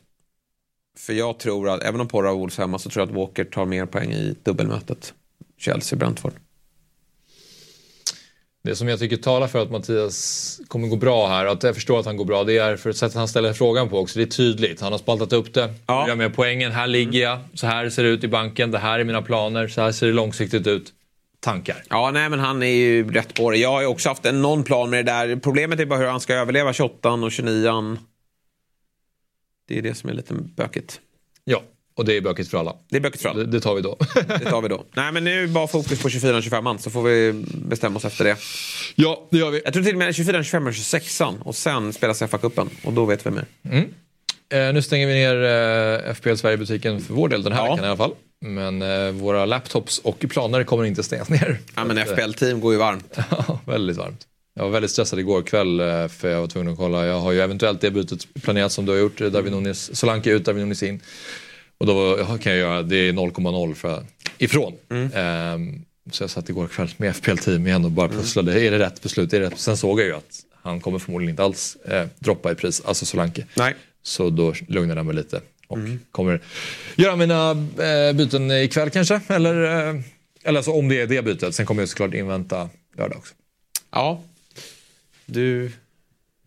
För 0.97 1.13
jag 1.13 1.39
tror 1.39 1.69
att, 1.69 1.83
även 1.83 2.01
om 2.01 2.07
Porro 2.07 2.27
har 2.27 2.35
Wolves 2.35 2.57
hemma, 2.57 2.79
så 2.79 2.89
tror 2.89 3.01
jag 3.01 3.09
att 3.09 3.15
Walker 3.15 3.43
tar 3.43 3.65
mer 3.65 3.85
poäng 3.85 4.11
i 4.11 4.35
dubbelmötet. 4.43 5.13
Chelsea-Brentford. 5.59 6.33
Det 8.63 8.75
som 8.75 8.87
jag 8.87 8.99
tycker 8.99 9.17
talar 9.17 9.47
för 9.47 9.61
att 9.61 9.71
Mattias 9.71 10.59
kommer 10.67 10.87
gå 10.87 10.95
bra 10.95 11.27
här, 11.27 11.45
att 11.45 11.63
jag 11.63 11.75
förstår 11.75 11.99
att 11.99 12.05
han 12.05 12.17
går 12.17 12.25
bra, 12.25 12.43
det 12.43 12.57
är 12.57 12.77
för 12.77 12.91
sättet 12.91 13.15
han 13.15 13.27
ställer 13.27 13.53
frågan 13.53 13.89
på 13.89 13.99
också. 13.99 14.19
Det 14.19 14.23
är 14.23 14.27
tydligt. 14.27 14.81
Han 14.81 14.91
har 14.91 14.99
spaltat 14.99 15.33
upp 15.33 15.53
det. 15.53 15.73
Ja. 15.87 16.07
Jag 16.07 16.17
med 16.17 16.35
poängen. 16.35 16.71
Här 16.71 16.87
ligger 16.87 17.21
jag. 17.21 17.39
Så 17.53 17.67
här 17.67 17.89
ser 17.89 18.03
det 18.03 18.09
ut 18.09 18.23
i 18.23 18.27
banken. 18.27 18.71
Det 18.71 18.77
här 18.77 18.99
är 18.99 19.03
mina 19.03 19.21
planer. 19.21 19.67
Så 19.67 19.81
här 19.81 19.91
ser 19.91 20.07
det 20.07 20.13
långsiktigt 20.13 20.67
ut. 20.67 20.93
Tankar. 21.39 21.83
Ja, 21.89 22.11
nej, 22.13 22.29
men 22.29 22.39
han 22.39 22.63
är 22.63 22.67
ju 22.67 23.11
rätt 23.11 23.33
på 23.33 23.51
det. 23.51 23.57
Jag 23.57 23.71
har 23.71 23.81
ju 23.81 23.87
också 23.87 24.09
haft 24.09 24.25
en, 24.25 24.41
någon 24.41 24.63
plan 24.63 24.89
med 24.89 25.05
det 25.05 25.11
där. 25.11 25.35
Problemet 25.35 25.79
är 25.79 25.85
bara 25.85 25.99
hur 25.99 26.07
han 26.07 26.19
ska 26.19 26.33
överleva 26.33 26.73
28 26.73 27.13
och 27.13 27.31
29 27.31 27.97
Det 29.67 29.77
är 29.77 29.81
det 29.81 29.95
som 29.95 30.09
är 30.09 30.13
lite 30.13 30.33
bökigt. 30.33 30.99
Ja, 31.45 31.63
och 31.95 32.05
det 32.05 32.17
är 32.17 32.21
bökigt 32.21 32.49
för 32.49 32.57
alla. 32.57 32.75
Det 32.89 32.97
är 32.97 33.01
bökigt 33.01 33.21
för 33.21 33.29
alla. 33.29 33.39
Det, 33.39 33.45
det 33.45 33.59
tar 33.59 33.75
vi 33.75 33.81
då. 33.81 33.97
Det 34.27 34.39
tar 34.49 34.61
vi 34.61 34.67
då. 34.67 34.85
Nej, 34.93 35.11
men 35.11 35.23
nu 35.23 35.47
bara 35.47 35.67
fokus 35.67 36.01
på 36.01 36.09
24 36.09 36.37
och 36.37 36.43
25 36.43 36.77
så 36.77 36.89
får 36.89 37.03
vi 37.03 37.43
bestämma 37.47 37.97
oss 37.97 38.05
efter 38.05 38.23
det. 38.23 38.37
ja, 38.95 39.27
det 39.31 39.37
gör 39.37 39.49
vi. 39.51 39.61
Jag 39.65 39.73
tror 39.73 39.83
till 39.83 39.93
och 39.93 39.99
med 39.99 40.15
24, 40.15 40.43
25 40.43 40.67
och 40.67 40.73
26 40.73 41.21
och 41.41 41.55
sen 41.55 41.93
spelas 41.93 42.21
FA-cupen 42.21 42.69
och 42.83 42.93
då 42.93 43.05
vet 43.05 43.25
vi 43.25 43.31
mer. 43.31 43.45
Eh, 44.53 44.73
nu 44.73 44.81
stänger 44.81 45.07
vi 45.07 45.13
ner 45.13 45.35
eh, 46.07 46.13
FPL 46.13 46.35
Sverige-butiken 46.35 47.01
för 47.01 47.13
vår 47.13 47.29
del 47.29 47.43
den 47.43 47.53
här 47.53 47.65
Ja. 47.65 47.71
veckan 47.71 47.85
i 47.85 47.87
alla 47.87 47.97
fall. 47.97 48.13
Men 48.45 48.81
eh, 48.81 49.11
våra 49.11 49.45
laptops 49.45 49.99
och 49.99 50.19
planer 50.29 50.63
kommer 50.63 50.83
inte 50.85 51.03
stängas 51.03 51.29
ner. 51.29 51.59
Ja, 51.75 51.83
men 51.85 51.97
FPL-team 51.97 52.61
går 52.61 52.73
ju 52.73 52.79
varmt. 52.79 53.17
Ja, 53.29 53.59
väldigt 53.65 53.97
varmt. 53.97 54.27
Jag 54.55 54.63
var 54.63 54.69
väldigt 54.69 54.91
stressad 54.91 55.19
igår 55.19 55.41
kväll 55.41 55.79
eh, 55.79 56.07
för 56.07 56.29
jag 56.29 56.39
var 56.39 56.47
tvungen 56.47 56.73
att 56.73 56.77
kolla. 56.77 57.05
Jag 57.05 57.19
har 57.19 57.31
ju 57.31 57.41
eventuellt 57.41 57.81
det 57.81 57.91
bytet 57.91 58.27
planerat 58.41 58.71
som 58.71 58.85
du 58.85 58.91
har 58.91 58.99
gjort. 58.99 59.17
David 59.17 59.51
Nunes, 59.51 59.99
Solanke 59.99 60.31
ut, 60.31 60.45
David 60.45 60.61
Nunes 60.63 60.83
in. 60.83 61.01
Och 61.77 61.85
då 61.85 62.17
ja, 62.19 62.37
kan 62.37 62.51
jag 62.51 62.59
göra, 62.59 62.81
det 62.81 62.95
är 62.95 63.13
0,0 63.13 63.73
för, 63.73 64.05
ifrån. 64.37 64.73
Ehm, 65.13 65.85
så 66.11 66.23
jag 66.23 66.29
satt 66.29 66.49
igår 66.49 66.67
kväll 66.67 66.89
med 66.97 67.15
FPL-team 67.15 67.67
igen 67.67 67.85
och 67.85 67.91
bara 67.91 68.09
pusslade. 68.09 68.61
Är 68.67 68.71
det 68.71 68.79
rätt 68.79 69.01
beslut? 69.01 69.33
Är 69.33 69.39
det 69.39 69.45
rätt? 69.45 69.59
Sen 69.59 69.77
såg 69.77 69.99
jag 69.99 70.07
ju 70.07 70.15
att 70.15 70.39
han 70.61 70.81
kommer 70.81 70.99
förmodligen 70.99 71.29
inte 71.29 71.43
alls 71.43 71.75
eh, 71.75 72.07
droppa 72.19 72.51
i 72.51 72.55
pris, 72.55 72.81
alltså 72.85 73.05
Solanke. 73.05 73.45
Nej. 73.55 73.75
Så 74.03 74.29
då 74.29 74.53
lugnade 74.67 74.99
jag 74.99 75.05
mig 75.05 75.15
lite 75.15 75.41
och 75.67 75.77
kommer 76.11 76.41
göra 76.95 77.15
mina 77.15 77.51
eh, 77.51 78.13
byten 78.13 78.51
ikväll 78.51 78.89
kanske. 78.89 79.21
Eller, 79.27 79.63
eh, 79.63 80.01
eller 80.43 80.59
alltså 80.59 80.71
om 80.71 80.89
det 80.89 81.01
är 81.01 81.07
det 81.07 81.25
bytet. 81.25 81.55
Sen 81.55 81.65
kommer 81.65 81.81
jag 81.81 81.89
såklart 81.89 82.13
invänta 82.13 82.69
lördag 82.97 83.17
också. 83.17 83.33
Ja. 83.91 84.23
Du 85.25 85.71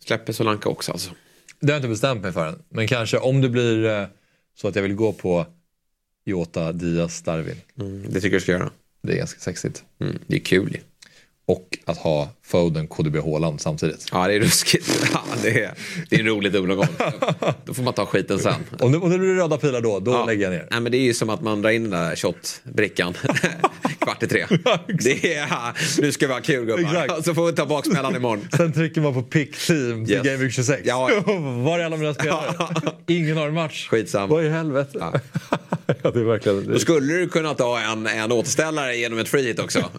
släpper 0.04 0.32
Solanka 0.32 0.68
också 0.68 0.92
alltså. 0.92 1.10
Det 1.60 1.66
har 1.66 1.72
jag 1.72 1.78
inte 1.78 1.88
bestämt 1.88 2.22
mig 2.22 2.32
för 2.32 2.46
än. 2.46 2.62
Men 2.68 2.88
kanske 2.88 3.18
om 3.18 3.40
det 3.40 3.48
blir 3.48 3.84
eh, 3.84 4.06
så 4.54 4.68
att 4.68 4.76
jag 4.76 4.82
vill 4.82 4.94
gå 4.94 5.12
på 5.12 5.46
Jota, 6.24 6.72
Diaz, 6.72 7.22
Darwin. 7.22 7.56
Mm, 7.78 8.06
det 8.08 8.20
tycker 8.20 8.34
jag 8.34 8.42
ska 8.42 8.52
göra. 8.52 8.70
Det 9.02 9.12
är 9.12 9.16
ganska 9.16 9.40
sexigt. 9.40 9.84
Mm, 10.00 10.18
det 10.26 10.36
är 10.36 10.40
kul 10.40 10.72
ju. 10.74 10.80
Och 11.46 11.78
att 11.84 11.98
ha 11.98 12.30
Foden, 12.46 12.86
KDB, 12.86 13.16
Haaland 13.16 13.60
samtidigt. 13.60 14.06
Ja, 14.12 14.26
det 14.28 14.34
är 14.34 14.40
ruskigt. 14.40 15.08
Ja, 15.12 15.22
det, 15.42 15.62
är, 15.64 15.74
det 16.10 16.16
är 16.16 16.20
en 16.20 16.26
rolig 16.26 16.52
dubbelomgång. 16.52 16.86
Då 17.64 17.74
får 17.74 17.82
man 17.82 17.94
ta 17.94 18.06
skiten 18.06 18.38
sen. 18.38 18.54
Om 18.80 18.92
det, 18.92 18.98
om 18.98 19.10
det 19.10 19.18
blir 19.18 19.34
röda 19.34 19.58
pilar 19.58 19.80
då, 19.80 20.00
då 20.00 20.10
Ja. 20.12 20.24
lägger 20.24 20.42
jag 20.42 20.50
ner. 20.50 20.66
Nej, 20.70 20.80
men 20.80 20.92
det 20.92 20.98
är 20.98 21.02
ju 21.02 21.14
som 21.14 21.30
att 21.30 21.42
man 21.42 21.62
drar 21.62 21.70
in 21.70 21.82
den 21.82 21.90
där 21.90 22.16
shot-brickan 22.16 23.14
kvart 24.00 24.22
i 24.22 24.26
tre. 24.26 24.46
det 25.04 25.34
är, 25.34 25.50
nu 26.00 26.12
ska 26.12 26.26
vi 26.26 26.32
ha 26.32 26.40
kul 26.40 26.64
gubbar. 26.66 27.02
Exakt. 27.04 27.24
Så 27.24 27.34
får 27.34 27.46
vi 27.46 27.52
ta 27.52 27.66
baksmällan 27.66 28.16
imorgon. 28.16 28.48
Sen 28.56 28.72
trycker 28.72 29.00
man 29.00 29.14
på 29.14 29.22
pick 29.22 29.56
team 29.66 30.06
till 30.06 30.14
Yes. 30.14 30.24
Game 30.26 30.36
Week 30.36 30.52
26. 30.52 30.82
Ja. 30.84 31.10
Var 31.64 31.78
är 31.78 31.84
alla 31.84 31.96
mina 31.96 32.14
spelare? 32.14 32.54
Ingen 33.06 33.36
har 33.36 33.48
en 33.48 33.54
match. 33.54 33.88
Skitsamma. 33.88 34.26
Vad 34.26 34.44
i 34.44 34.48
helvete? 34.48 34.90
Ja. 35.00 35.12
Ja, 36.02 36.10
det 36.10 36.20
är 36.20 36.24
verkligen... 36.24 36.72
Då 36.72 36.78
skulle 36.78 37.14
du 37.14 37.28
kunna 37.28 37.54
ta 37.54 37.80
en, 37.80 38.06
en 38.06 38.32
återställare 38.32 38.96
genom 38.96 39.18
ett 39.18 39.28
free 39.28 39.42
hit 39.46 39.58
också. 39.58 39.90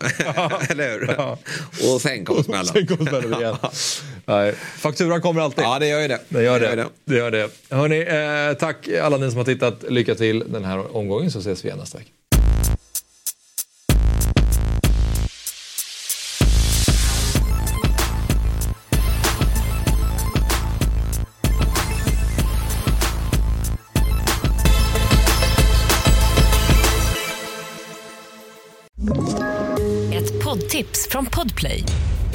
Eller 0.69 0.91
hur? 0.91 1.19
Och 1.93 2.01
sen 2.01 2.25
kommer 2.25 2.36
smällen. 2.43 2.65
Sen 2.65 2.87
kommer 2.87 3.09
smällen 3.09 3.39
igen. 3.39 3.55
Nej, 4.25 4.53
fakturan 4.77 5.21
kommer 5.21 5.41
alltid. 5.41 5.63
Ja, 5.63 5.79
det 5.79 5.87
gör 5.87 5.99
ju 6.01 6.07
det. 6.07 6.19
Det 6.29 6.43
gör 6.43 6.59
gör 6.61 6.75
det. 6.75 6.87
det, 7.05 7.15
gör 7.15 7.31
det. 7.31 7.49
Hörrni, 7.69 7.99
eh, 8.51 8.57
tack 8.57 8.87
alla 9.01 9.17
ni 9.17 9.29
som 9.29 9.37
har 9.37 9.45
tittat. 9.45 9.83
Lycka 9.89 10.15
till 10.15 10.43
den 10.47 10.65
här 10.65 10.95
omgången 10.95 11.31
så 11.31 11.39
ses 11.39 11.65
vi 11.65 11.67
igen 11.67 11.79
nästa 11.79 11.97
vecka. 11.97 12.09
Ett 30.13 30.43
poddtips 30.43 31.07
från 31.11 31.25
Podplay. 31.25 31.83